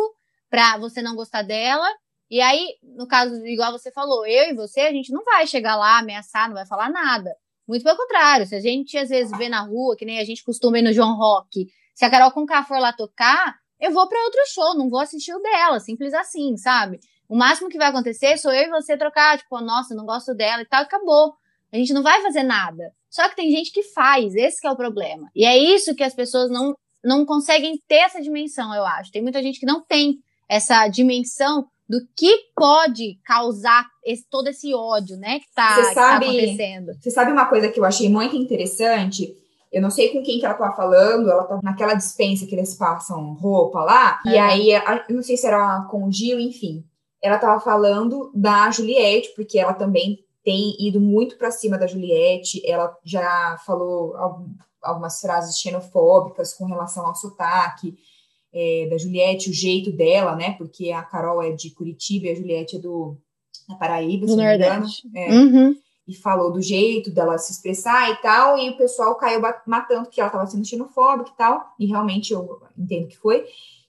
para 0.50 0.76
você 0.78 1.00
não 1.00 1.14
gostar 1.14 1.42
dela. 1.42 1.86
E 2.32 2.40
aí, 2.40 2.78
no 2.82 3.06
caso, 3.06 3.44
igual 3.44 3.70
você 3.72 3.92
falou, 3.92 4.24
eu 4.24 4.48
e 4.48 4.54
você, 4.54 4.80
a 4.80 4.90
gente 4.90 5.12
não 5.12 5.22
vai 5.22 5.46
chegar 5.46 5.76
lá, 5.76 5.98
ameaçar, 5.98 6.48
não 6.48 6.54
vai 6.54 6.64
falar 6.64 6.88
nada. 6.88 7.36
Muito 7.68 7.84
pelo 7.84 7.98
contrário, 7.98 8.46
se 8.46 8.54
a 8.54 8.60
gente 8.60 8.96
às 8.96 9.10
vezes 9.10 9.36
vê 9.36 9.50
na 9.50 9.60
rua, 9.60 9.94
que 9.94 10.06
nem 10.06 10.18
a 10.18 10.24
gente 10.24 10.42
costuma 10.42 10.78
ir 10.78 10.82
no 10.82 10.94
João 10.94 11.14
Rock, 11.14 11.66
se 11.94 12.06
a 12.06 12.10
Carol 12.10 12.30
Conká 12.30 12.64
for 12.64 12.78
lá 12.78 12.90
tocar, 12.90 13.56
eu 13.78 13.92
vou 13.92 14.08
para 14.08 14.24
outro 14.24 14.40
show, 14.46 14.74
não 14.78 14.88
vou 14.88 15.00
assistir 15.00 15.34
o 15.34 15.40
dela, 15.40 15.78
simples 15.78 16.14
assim, 16.14 16.56
sabe? 16.56 17.00
O 17.28 17.36
máximo 17.36 17.68
que 17.68 17.76
vai 17.76 17.88
acontecer 17.88 18.38
sou 18.38 18.50
eu 18.50 18.62
e 18.62 18.70
você 18.70 18.96
trocar, 18.96 19.36
tipo, 19.36 19.60
nossa, 19.60 19.94
não 19.94 20.06
gosto 20.06 20.34
dela 20.34 20.62
e 20.62 20.66
tal, 20.66 20.84
acabou. 20.84 21.34
A 21.70 21.76
gente 21.76 21.92
não 21.92 22.02
vai 22.02 22.22
fazer 22.22 22.44
nada. 22.44 22.94
Só 23.10 23.28
que 23.28 23.36
tem 23.36 23.50
gente 23.50 23.70
que 23.70 23.82
faz, 23.82 24.34
esse 24.34 24.66
é 24.66 24.70
o 24.70 24.76
problema. 24.76 25.28
E 25.36 25.44
é 25.44 25.58
isso 25.58 25.94
que 25.94 26.02
as 26.02 26.14
pessoas 26.14 26.50
não, 26.50 26.74
não 27.04 27.26
conseguem 27.26 27.78
ter 27.86 27.96
essa 27.96 28.22
dimensão, 28.22 28.74
eu 28.74 28.86
acho. 28.86 29.12
Tem 29.12 29.20
muita 29.20 29.42
gente 29.42 29.60
que 29.60 29.66
não 29.66 29.84
tem 29.84 30.18
essa 30.48 30.88
dimensão 30.88 31.68
do 31.92 32.00
que 32.16 32.34
pode 32.56 33.20
causar 33.22 33.86
esse, 34.02 34.24
todo 34.30 34.48
esse 34.48 34.74
ódio, 34.74 35.14
né, 35.18 35.40
que 35.40 35.54
tá, 35.54 35.74
sabe, 35.74 35.88
que 35.88 35.94
tá 35.94 36.16
acontecendo. 36.16 36.94
Você 36.98 37.10
sabe 37.10 37.30
uma 37.30 37.44
coisa 37.44 37.68
que 37.68 37.78
eu 37.78 37.84
achei 37.84 38.08
muito 38.08 38.34
interessante? 38.34 39.36
Eu 39.70 39.82
não 39.82 39.90
sei 39.90 40.08
com 40.08 40.22
quem 40.22 40.38
que 40.38 40.46
ela 40.46 40.54
tava 40.54 40.74
falando, 40.74 41.30
ela 41.30 41.44
tava 41.44 41.60
naquela 41.62 41.92
dispensa 41.92 42.46
que 42.46 42.54
eles 42.54 42.74
passam 42.76 43.34
roupa 43.34 43.84
lá, 43.84 44.22
é. 44.26 44.30
e 44.30 44.38
aí, 44.38 44.70
eu 45.06 45.16
não 45.16 45.22
sei 45.22 45.36
se 45.36 45.46
era 45.46 45.86
com 45.90 46.08
o 46.08 46.10
Gil, 46.10 46.40
enfim. 46.40 46.82
Ela 47.20 47.36
tava 47.36 47.60
falando 47.60 48.32
da 48.34 48.70
Juliette, 48.70 49.34
porque 49.36 49.58
ela 49.58 49.74
também 49.74 50.24
tem 50.42 50.74
ido 50.80 50.98
muito 50.98 51.36
para 51.36 51.50
cima 51.50 51.76
da 51.76 51.86
Juliette, 51.86 52.62
ela 52.64 52.96
já 53.04 53.58
falou 53.66 54.16
algumas 54.80 55.20
frases 55.20 55.58
xenofóbicas 55.58 56.54
com 56.54 56.64
relação 56.64 57.06
ao 57.06 57.14
sotaque 57.14 57.94
é, 58.52 58.88
da 58.90 58.98
Juliette, 58.98 59.50
o 59.50 59.54
jeito 59.54 59.90
dela, 59.90 60.36
né? 60.36 60.52
Porque 60.52 60.90
a 60.90 61.02
Carol 61.02 61.42
é 61.42 61.52
de 61.52 61.70
Curitiba 61.70 62.26
e 62.26 62.30
a 62.30 62.34
Juliette 62.34 62.76
é 62.76 62.78
do 62.78 63.16
da 63.68 63.76
Paraíba, 63.76 64.26
do 64.26 64.36
Nordeste. 64.36 65.08
É. 65.14 65.30
Uhum 65.32 65.76
e 66.06 66.14
falou 66.14 66.52
do 66.52 66.60
jeito 66.60 67.10
dela 67.10 67.38
se 67.38 67.52
expressar 67.52 68.10
e 68.10 68.16
tal, 68.16 68.58
e 68.58 68.70
o 68.70 68.76
pessoal 68.76 69.14
caiu 69.14 69.40
matando 69.66 70.08
que 70.08 70.20
ela 70.20 70.28
estava 70.28 70.46
sendo 70.46 70.66
xenofóbica 70.66 71.30
e 71.30 71.36
tal, 71.36 71.74
e 71.78 71.86
realmente 71.86 72.32
eu 72.32 72.60
entendo 72.76 73.08
que 73.08 73.16
foi. 73.16 73.44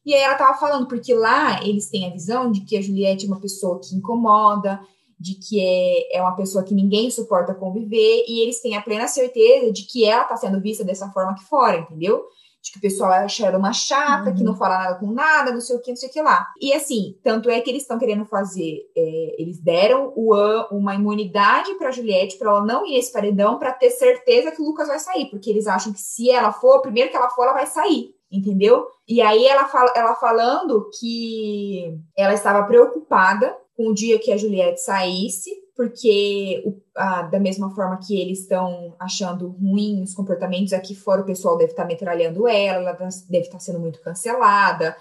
E 0.06 0.13
aí 0.13 0.21
ela 0.21 0.34
estava 0.34 0.58
falando, 0.58 0.88
porque 0.88 1.13
lá 1.13 1.63
eles 1.63 1.89
têm 1.89 2.08
a 2.08 2.12
visão 2.12 2.52
de 2.52 2.62
que 2.62 2.78
a 2.78 2.82
Juliette 2.82 3.26
é 3.26 3.28
uma 3.28 3.39
pessoa 3.39 3.80
que 3.80 3.95
incomoda, 3.95 4.80
de 5.23 5.36
que 5.36 5.62
é, 5.62 6.17
é 6.17 6.21
uma 6.21 6.36
pessoa 6.36 6.65
que 6.65 6.73
ninguém 6.73 7.09
suporta 7.09 7.55
conviver, 7.55 8.25
e 8.27 8.41
eles 8.41 8.59
têm 8.59 8.75
a 8.75 8.81
plena 8.81 9.07
certeza 9.07 9.71
de 9.71 9.83
que 9.83 10.03
ela 10.03 10.23
está 10.23 10.36
sendo 10.36 10.59
vista 10.59 10.83
dessa 10.83 11.09
forma 11.12 11.31
aqui 11.31 11.45
fora, 11.45 11.77
entendeu? 11.77 12.25
de 12.63 12.71
que 12.71 12.77
o 12.77 12.81
pessoal 12.81 13.12
acha 13.12 13.45
ela 13.45 13.57
uma 13.57 13.73
chata, 13.73 14.29
uhum. 14.29 14.36
que 14.36 14.43
não 14.43 14.55
fala 14.55 14.77
nada 14.77 14.95
com 14.95 15.12
nada, 15.12 15.51
não 15.51 15.59
sei 15.59 15.75
o 15.75 15.81
que, 15.81 15.91
não 15.91 15.97
sei 15.97 16.07
o 16.07 16.12
que 16.13 16.21
lá. 16.21 16.47
E 16.62 16.73
assim, 16.73 17.17
tanto 17.21 17.49
é 17.49 17.59
que 17.59 17.69
eles 17.69 17.81
estão 17.81 17.99
querendo 17.99 18.23
fazer, 18.23 18.89
é, 18.95 19.36
eles 19.38 19.59
deram 19.59 20.13
o, 20.15 20.33
uma 20.71 20.95
imunidade 20.95 21.75
para 21.75 21.91
Juliette 21.91 22.38
para 22.38 22.49
ela 22.49 22.65
não 22.65 22.86
ir 22.86 22.95
esse 22.95 23.12
paredão 23.12 23.59
para 23.59 23.73
ter 23.73 23.89
certeza 23.89 24.49
que 24.49 24.62
o 24.62 24.65
Lucas 24.65 24.88
vai 24.88 24.97
sair, 24.97 25.25
porque 25.29 25.49
eles 25.49 25.67
acham 25.67 25.91
que 25.91 25.99
se 25.99 26.31
ela 26.31 26.53
for, 26.53 26.81
primeiro 26.81 27.12
que 27.12 27.17
ela 27.17 27.29
for, 27.29 27.43
ela 27.43 27.53
vai 27.53 27.67
sair. 27.67 28.15
Entendeu? 28.31 28.88
E 29.07 29.21
aí 29.21 29.45
ela, 29.45 29.65
fala, 29.65 29.91
ela 29.95 30.15
falando 30.15 30.89
que 30.99 31.95
ela 32.17 32.33
estava 32.33 32.65
preocupada 32.65 33.55
com 33.75 33.88
o 33.88 33.93
dia 33.93 34.19
que 34.19 34.31
a 34.31 34.38
Juliette 34.38 34.81
saísse, 34.81 35.49
porque 35.75 36.62
o, 36.65 36.79
ah, 36.95 37.23
da 37.23 37.39
mesma 37.39 37.73
forma 37.73 37.97
que 37.97 38.19
eles 38.19 38.41
estão 38.41 38.95
achando 38.99 39.49
ruim 39.49 40.03
os 40.03 40.13
comportamentos 40.13 40.73
aqui 40.73 40.93
fora, 40.93 41.21
o 41.21 41.25
pessoal 41.25 41.57
deve 41.57 41.71
estar 41.71 41.83
tá 41.83 41.88
metralhando 41.88 42.47
ela, 42.47 42.89
ela 42.89 42.93
tá, 42.93 43.07
deve 43.29 43.45
estar 43.45 43.57
tá 43.57 43.59
sendo 43.59 43.79
muito 43.79 44.01
cancelada, 44.01 44.95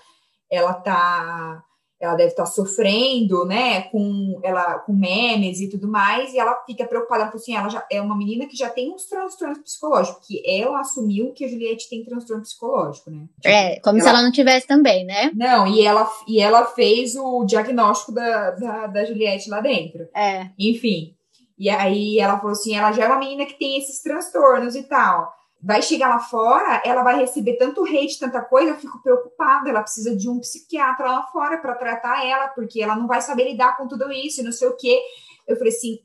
ela 0.51 0.73
tá 0.73 1.63
ela 2.05 2.15
deve 2.15 2.31
estar 2.31 2.47
sofrendo, 2.47 3.45
né, 3.45 3.83
com 3.83 4.41
ela 4.43 4.79
com 4.81 4.93
memes 4.93 5.61
e 5.61 5.69
tudo 5.69 5.89
mais, 5.89 6.33
e 6.33 6.39
ela 6.39 6.55
fica 6.67 6.87
preocupada 6.87 7.25
porque 7.25 7.39
assim, 7.39 7.55
ela 7.55 7.69
já 7.69 7.85
é 7.91 8.01
uma 8.01 8.17
menina 8.17 8.47
que 8.47 8.57
já 8.57 8.69
tem 8.69 8.93
uns 8.93 9.05
transtornos 9.07 9.59
psicológicos, 9.59 10.27
que 10.27 10.43
ela 10.47 10.81
assumiu 10.81 11.33
que 11.33 11.45
a 11.45 11.49
Juliette 11.49 11.89
tem 11.89 12.05
transtorno 12.05 12.43
psicológico, 12.43 13.11
né? 13.11 13.27
Tipo, 13.41 13.55
é, 13.55 13.81
como 13.81 13.99
ela, 13.99 14.05
se 14.05 14.09
ela 14.09 14.23
não 14.23 14.33
tivesse 14.33 14.67
também, 14.67 15.05
né? 15.05 15.31
Não, 15.35 15.67
e 15.67 15.83
ela 15.83 16.09
e 16.27 16.41
ela 16.41 16.65
fez 16.67 17.15
o 17.17 17.45
diagnóstico 17.45 18.13
da, 18.13 18.51
da, 18.51 18.87
da 18.87 19.05
Juliette 19.05 19.49
lá 19.49 19.61
dentro. 19.61 20.09
É. 20.15 20.49
Enfim. 20.59 21.15
E 21.59 21.71
aí 21.71 22.19
ela 22.19 22.39
falou 22.39 22.53
assim: 22.53 22.75
ela 22.75 22.93
já 22.93 23.05
é 23.05 23.07
uma 23.07 23.19
menina 23.19 23.47
que 23.47 23.59
tem 23.59 23.79
esses 23.79 24.03
transtornos 24.03 24.75
e 24.75 24.83
tal. 24.83 25.33
Vai 25.65 25.81
chegar 25.81 26.09
lá 26.09 26.19
fora, 26.19 26.83
ela 26.85 27.05
vai 27.05 27.21
receber 27.21 27.57
tanto 27.57 27.85
hate, 27.85 28.19
tanta 28.19 28.41
coisa, 28.43 28.71
eu 28.71 28.77
fico 28.77 29.01
preocupada. 29.01 29.71
Ela 29.71 29.83
precisa 29.83 30.17
de 30.17 30.29
um 30.29 30.41
psiquiatra 30.41 31.07
lá 31.07 31.23
fora 31.33 31.59
para 31.59 31.75
tratar 31.77 32.27
ela, 32.27 32.49
porque 32.49 32.83
ela 32.83 32.97
não 32.97 33.07
vai 33.07 33.21
saber 33.21 33.45
lidar 33.51 33.77
com 33.77 33.87
tudo 33.87 34.11
isso 34.11 34.41
e 34.41 34.45
não 34.45 34.51
sei 34.53 34.67
o 34.69 34.77
quê. 34.77 35.01
Eu 35.47 35.57
falei 35.57 35.73
assim, 35.73 35.99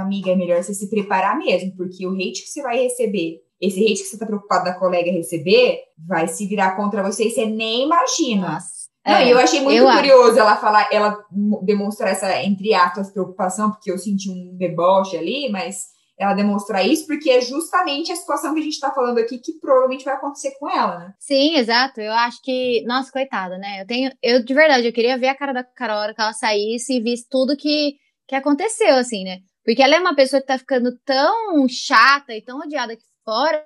amiga, 0.00 0.30
é 0.30 0.36
melhor 0.36 0.62
você 0.62 0.74
se 0.74 0.88
preparar 0.88 1.36
mesmo, 1.38 1.74
porque 1.76 2.06
o 2.06 2.12
hate 2.12 2.42
que 2.42 2.48
você 2.48 2.62
vai 2.62 2.76
receber, 2.82 3.40
esse 3.60 3.80
hate 3.80 4.02
que 4.02 4.08
você 4.08 4.18
tá 4.18 4.26
preocupado 4.26 4.64
da 4.64 4.74
colega 4.74 5.10
receber, 5.10 5.80
vai 5.98 6.28
se 6.28 6.46
virar 6.46 6.76
contra 6.76 7.02
você 7.02 7.24
e 7.26 7.30
você 7.30 7.46
nem 7.46 7.84
imagina. 7.84 8.52
Nossa. 8.54 8.74
Não, 9.06 9.14
É, 9.16 9.26
e 9.26 9.30
eu 9.30 9.38
achei 9.38 9.60
muito 9.60 9.78
eu 9.78 9.88
acho. 9.88 9.98
curioso 9.98 10.38
ela 10.38 10.56
falar, 10.56 10.88
ela 10.90 11.22
demonstrar 11.62 12.10
essa, 12.10 12.42
entre 12.42 12.72
aspas, 12.74 13.10
preocupação, 13.10 13.70
porque 13.70 13.90
eu 13.90 13.98
senti 13.98 14.30
um 14.30 14.56
deboche 14.56 15.16
ali, 15.16 15.50
mas 15.50 15.93
ela 16.18 16.34
demonstrar 16.34 16.86
isso 16.86 17.06
porque 17.06 17.30
é 17.30 17.40
justamente 17.40 18.12
a 18.12 18.16
situação 18.16 18.54
que 18.54 18.60
a 18.60 18.62
gente 18.62 18.78
tá 18.78 18.92
falando 18.92 19.18
aqui 19.18 19.38
que 19.38 19.54
provavelmente 19.54 20.04
vai 20.04 20.14
acontecer 20.14 20.52
com 20.58 20.70
ela, 20.70 20.98
né? 20.98 21.14
Sim, 21.18 21.56
exato. 21.56 22.00
Eu 22.00 22.12
acho 22.12 22.40
que, 22.42 22.84
nossa, 22.86 23.10
coitada, 23.10 23.58
né? 23.58 23.82
Eu 23.82 23.86
tenho, 23.86 24.12
eu 24.22 24.44
de 24.44 24.54
verdade, 24.54 24.86
eu 24.86 24.92
queria 24.92 25.18
ver 25.18 25.28
a 25.28 25.34
cara 25.34 25.52
da 25.52 25.64
Carol 25.64 25.98
hora 25.98 26.14
que 26.14 26.20
ela 26.20 26.32
saísse 26.32 26.94
e 26.94 27.00
visse 27.00 27.26
tudo 27.28 27.56
que, 27.56 27.96
que 28.28 28.34
aconteceu, 28.34 28.94
assim, 28.94 29.24
né? 29.24 29.38
Porque 29.64 29.82
ela 29.82 29.96
é 29.96 30.00
uma 30.00 30.14
pessoa 30.14 30.40
que 30.40 30.46
tá 30.46 30.58
ficando 30.58 30.96
tão 31.04 31.66
chata 31.68 32.34
e 32.34 32.42
tão 32.42 32.58
odiada 32.58 32.92
aqui 32.92 33.04
fora 33.24 33.64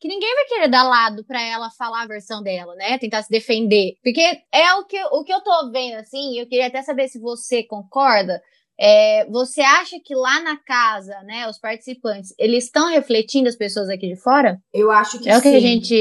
que 0.00 0.08
ninguém 0.08 0.34
vai 0.34 0.44
querer 0.46 0.68
dar 0.68 0.84
lado 0.84 1.22
pra 1.24 1.42
ela 1.42 1.70
falar 1.70 2.02
a 2.02 2.06
versão 2.06 2.42
dela, 2.42 2.74
né? 2.74 2.96
Tentar 2.96 3.22
se 3.22 3.30
defender. 3.30 3.96
Porque 4.02 4.22
é 4.50 4.72
o 4.74 4.86
que, 4.86 4.98
o 5.04 5.22
que 5.22 5.32
eu 5.32 5.42
tô 5.42 5.70
vendo, 5.70 5.96
assim, 5.96 6.38
eu 6.38 6.46
queria 6.48 6.68
até 6.68 6.82
saber 6.82 7.08
se 7.08 7.20
você 7.20 7.62
concorda. 7.62 8.40
É, 8.82 9.26
você 9.28 9.60
acha 9.60 9.96
que 10.02 10.14
lá 10.14 10.40
na 10.42 10.56
casa, 10.56 11.14
né, 11.24 11.46
os 11.48 11.58
participantes, 11.58 12.32
eles 12.38 12.64
estão 12.64 12.88
refletindo 12.88 13.46
as 13.46 13.54
pessoas 13.54 13.90
aqui 13.90 14.08
de 14.08 14.16
fora? 14.16 14.58
Eu 14.72 14.90
acho 14.90 15.18
que 15.18 15.28
É 15.28 15.36
o 15.36 15.42
que 15.42 15.50
sim. 15.50 15.56
a 15.56 15.60
gente 15.60 15.94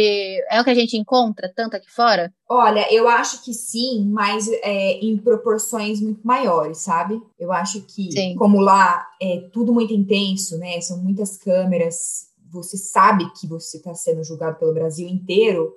é 0.50 0.62
o 0.62 0.63
que 0.63 0.70
a 0.70 0.76
gente 0.76 0.96
encontra 0.96 1.52
tanto 1.54 1.76
aqui 1.76 1.92
fora? 1.92 2.32
Olha, 2.48 2.88
eu 2.92 3.10
acho 3.10 3.44
que 3.44 3.54
sim, 3.54 4.06
mas 4.10 4.48
é, 4.63 4.94
em 4.94 5.18
proporções 5.18 6.00
muito 6.02 6.26
maiores, 6.26 6.78
sabe? 6.80 7.22
Eu 7.38 7.52
acho 7.52 7.82
que, 7.82 8.12
Sim. 8.12 8.36
como 8.36 8.62
lá 8.62 9.06
é 9.22 9.42
tudo 9.52 9.74
muito 9.74 9.94
intenso, 9.94 10.58
né? 10.58 10.80
São 10.80 10.98
muitas 10.98 11.36
câmeras, 11.38 12.30
você 12.50 12.78
sabe 12.78 13.30
que 13.34 13.46
você 13.46 13.78
está 13.78 13.94
sendo 13.94 14.24
julgado 14.24 14.58
pelo 14.58 14.74
Brasil 14.74 15.08
inteiro. 15.08 15.74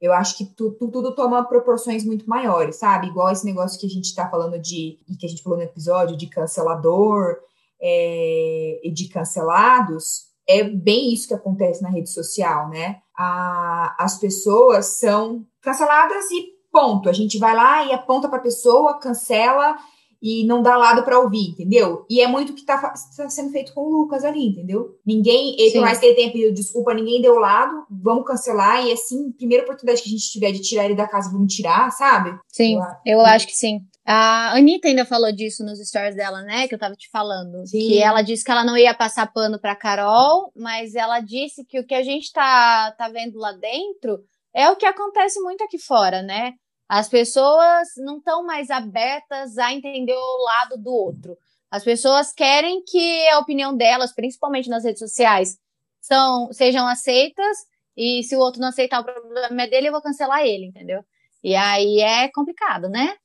Eu 0.00 0.12
acho 0.12 0.36
que 0.36 0.44
tu- 0.44 0.72
tu- 0.72 0.90
tudo 0.90 1.14
toma 1.14 1.44
proporções 1.44 2.04
muito 2.04 2.28
maiores, 2.28 2.76
sabe? 2.76 3.06
Igual 3.06 3.30
esse 3.30 3.44
negócio 3.44 3.78
que 3.80 3.86
a 3.86 3.90
gente 3.90 4.04
está 4.06 4.28
falando 4.28 4.58
de, 4.58 4.98
e 5.08 5.16
que 5.16 5.24
a 5.24 5.28
gente 5.28 5.42
falou 5.42 5.56
no 5.58 5.64
episódio, 5.64 6.16
de 6.16 6.26
cancelador 6.26 7.36
é, 7.80 8.80
e 8.82 8.90
de 8.92 9.08
cancelados. 9.08 10.32
É 10.46 10.62
bem 10.64 11.12
isso 11.12 11.28
que 11.28 11.34
acontece 11.34 11.82
na 11.82 11.88
rede 11.88 12.10
social, 12.10 12.68
né? 12.68 12.98
A- 13.16 13.94
as 13.98 14.18
pessoas 14.18 14.86
são 14.98 15.44
canceladas 15.62 16.30
e 16.30 16.52
ponto. 16.70 17.08
A 17.08 17.12
gente 17.12 17.38
vai 17.38 17.54
lá 17.54 17.84
e 17.86 17.92
aponta 17.92 18.28
para 18.28 18.38
a 18.38 18.42
pessoa, 18.42 18.98
cancela 18.98 19.76
e 20.24 20.42
não 20.46 20.62
dá 20.62 20.74
lado 20.74 21.02
para 21.02 21.20
ouvir, 21.20 21.50
entendeu? 21.50 22.06
E 22.08 22.22
é 22.22 22.26
muito 22.26 22.52
o 22.52 22.54
que 22.54 22.64
tá, 22.64 22.94
tá 23.14 23.28
sendo 23.28 23.52
feito 23.52 23.74
com 23.74 23.82
o 23.82 23.90
Lucas 23.90 24.24
ali, 24.24 24.46
entendeu? 24.46 24.98
Ninguém, 25.04 25.54
ele, 25.60 25.72
por 25.72 25.82
mais 25.82 25.98
que 25.98 26.06
ele 26.06 26.14
tenha 26.14 26.32
pedido 26.32 26.54
desculpa, 26.54 26.94
ninguém 26.94 27.20
deu 27.20 27.34
lado, 27.38 27.84
vamos 27.90 28.26
cancelar 28.26 28.86
e 28.86 28.90
assim, 28.90 29.30
primeira 29.32 29.64
oportunidade 29.64 30.00
que 30.00 30.08
a 30.08 30.12
gente 30.12 30.30
tiver 30.30 30.50
de 30.50 30.62
tirar 30.62 30.86
ele 30.86 30.94
da 30.94 31.06
casa, 31.06 31.30
vamos 31.30 31.54
tirar, 31.54 31.90
sabe? 31.92 32.38
Sim, 32.48 32.76
Eu 32.76 32.82
acho. 32.82 33.00
eu 33.04 33.20
acho 33.20 33.46
que 33.46 33.52
sim. 33.54 33.80
A 34.06 34.56
Anitta 34.56 34.88
ainda 34.88 35.04
falou 35.04 35.30
disso 35.30 35.62
nos 35.62 35.78
stories 35.78 36.16
dela, 36.16 36.40
né? 36.40 36.68
Que 36.68 36.74
eu 36.74 36.78
tava 36.78 36.94
te 36.94 37.10
falando. 37.10 37.66
Sim. 37.66 37.78
Que 37.78 38.02
ela 38.02 38.22
disse 38.22 38.42
que 38.42 38.50
ela 38.50 38.64
não 38.64 38.78
ia 38.78 38.94
passar 38.94 39.30
pano 39.30 39.58
pra 39.58 39.76
Carol, 39.76 40.50
mas 40.56 40.94
ela 40.94 41.20
disse 41.20 41.66
que 41.66 41.78
o 41.78 41.86
que 41.86 41.94
a 41.94 42.02
gente 42.02 42.32
tá, 42.32 42.92
tá 42.96 43.10
vendo 43.10 43.38
lá 43.38 43.52
dentro 43.52 44.20
é 44.54 44.70
o 44.70 44.76
que 44.76 44.86
acontece 44.86 45.38
muito 45.40 45.62
aqui 45.64 45.78
fora, 45.78 46.22
né? 46.22 46.54
As 46.96 47.08
pessoas 47.08 47.88
não 47.96 48.18
estão 48.18 48.46
mais 48.46 48.70
abertas 48.70 49.58
a 49.58 49.72
entender 49.72 50.14
o 50.14 50.44
lado 50.44 50.78
do 50.78 50.94
outro. 50.94 51.36
As 51.68 51.82
pessoas 51.82 52.32
querem 52.32 52.84
que 52.84 53.28
a 53.30 53.40
opinião 53.40 53.76
delas, 53.76 54.14
principalmente 54.14 54.70
nas 54.70 54.84
redes 54.84 55.00
sociais, 55.00 55.58
são, 56.00 56.52
sejam 56.52 56.86
aceitas, 56.86 57.56
e 57.96 58.22
se 58.22 58.36
o 58.36 58.38
outro 58.38 58.60
não 58.60 58.68
aceitar 58.68 59.00
o 59.00 59.04
problema 59.04 59.62
é 59.62 59.66
dele, 59.66 59.88
eu 59.88 59.92
vou 59.92 60.00
cancelar 60.00 60.42
ele, 60.42 60.66
entendeu? 60.66 61.04
E 61.42 61.56
aí 61.56 61.98
é 61.98 62.28
complicado, 62.28 62.88
né? 62.88 63.16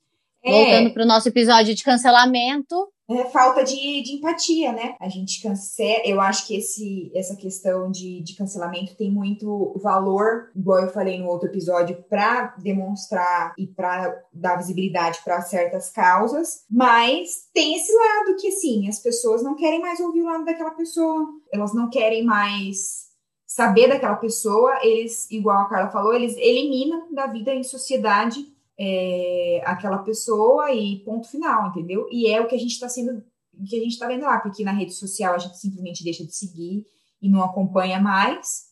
Voltando 0.44 0.92
para 0.92 1.04
o 1.04 1.08
nosso 1.08 1.30
episódio 1.30 1.76
de 1.76 1.84
cancelamento. 1.84 2.92
É 3.10 3.26
falta 3.26 3.64
de, 3.64 4.04
de 4.04 4.14
empatia, 4.14 4.72
né? 4.72 4.96
A 5.00 5.10
gente 5.10 5.42
cancela. 5.42 6.04
Eu 6.06 6.22
acho 6.22 6.46
que 6.46 6.56
esse, 6.56 7.12
essa 7.16 7.36
questão 7.36 7.90
de, 7.90 8.22
de 8.22 8.36
cancelamento 8.36 8.96
tem 8.96 9.12
muito 9.12 9.74
valor, 9.82 10.52
igual 10.56 10.82
eu 10.82 10.90
falei 10.90 11.20
no 11.20 11.28
outro 11.28 11.50
episódio, 11.50 12.04
para 12.08 12.56
demonstrar 12.60 13.54
e 13.58 13.66
para 13.66 14.16
dar 14.32 14.58
visibilidade 14.58 15.20
para 15.24 15.42
certas 15.42 15.90
causas, 15.90 16.64
mas 16.70 17.48
tem 17.54 17.76
esse 17.76 17.92
lado 17.92 18.38
que, 18.40 18.50
assim, 18.50 18.88
as 18.88 19.00
pessoas 19.00 19.42
não 19.42 19.56
querem 19.56 19.82
mais 19.82 20.00
ouvir 20.00 20.22
o 20.22 20.26
lado 20.26 20.46
daquela 20.46 20.72
pessoa, 20.72 21.28
elas 21.52 21.74
não 21.74 21.90
querem 21.90 22.24
mais 22.24 23.10
saber 23.48 23.88
daquela 23.88 24.16
pessoa, 24.16 24.78
eles, 24.84 25.30
igual 25.32 25.64
a 25.64 25.66
Carla 25.68 25.90
falou, 25.90 26.14
eles 26.14 26.38
eliminam 26.38 27.12
da 27.12 27.26
vida 27.26 27.52
em 27.54 27.64
sociedade 27.64 28.46
é, 28.80 29.62
aquela 29.66 29.98
pessoa 29.98 30.72
e 30.72 31.00
ponto 31.00 31.28
final, 31.28 31.68
entendeu? 31.68 32.08
E 32.10 32.32
é 32.32 32.40
o 32.40 32.48
que 32.48 32.56
a 32.56 32.60
gente 32.60 32.72
está 32.72 32.88
sendo, 32.88 33.22
o 33.54 33.66
que 33.66 33.76
a 33.76 33.80
gente 33.80 33.92
está 33.92 34.08
vendo 34.08 34.24
lá, 34.24 34.40
porque 34.40 34.64
na 34.64 34.72
rede 34.72 34.94
social 34.94 35.36
a 35.36 35.38
gente 35.38 35.58
simplesmente 35.58 36.04
deixa 36.04 36.26
de 36.26 36.34
seguir 36.34 36.86
e 37.22 37.28
não 37.30 37.44
acompanha 37.44 38.00
mais. 38.00 38.70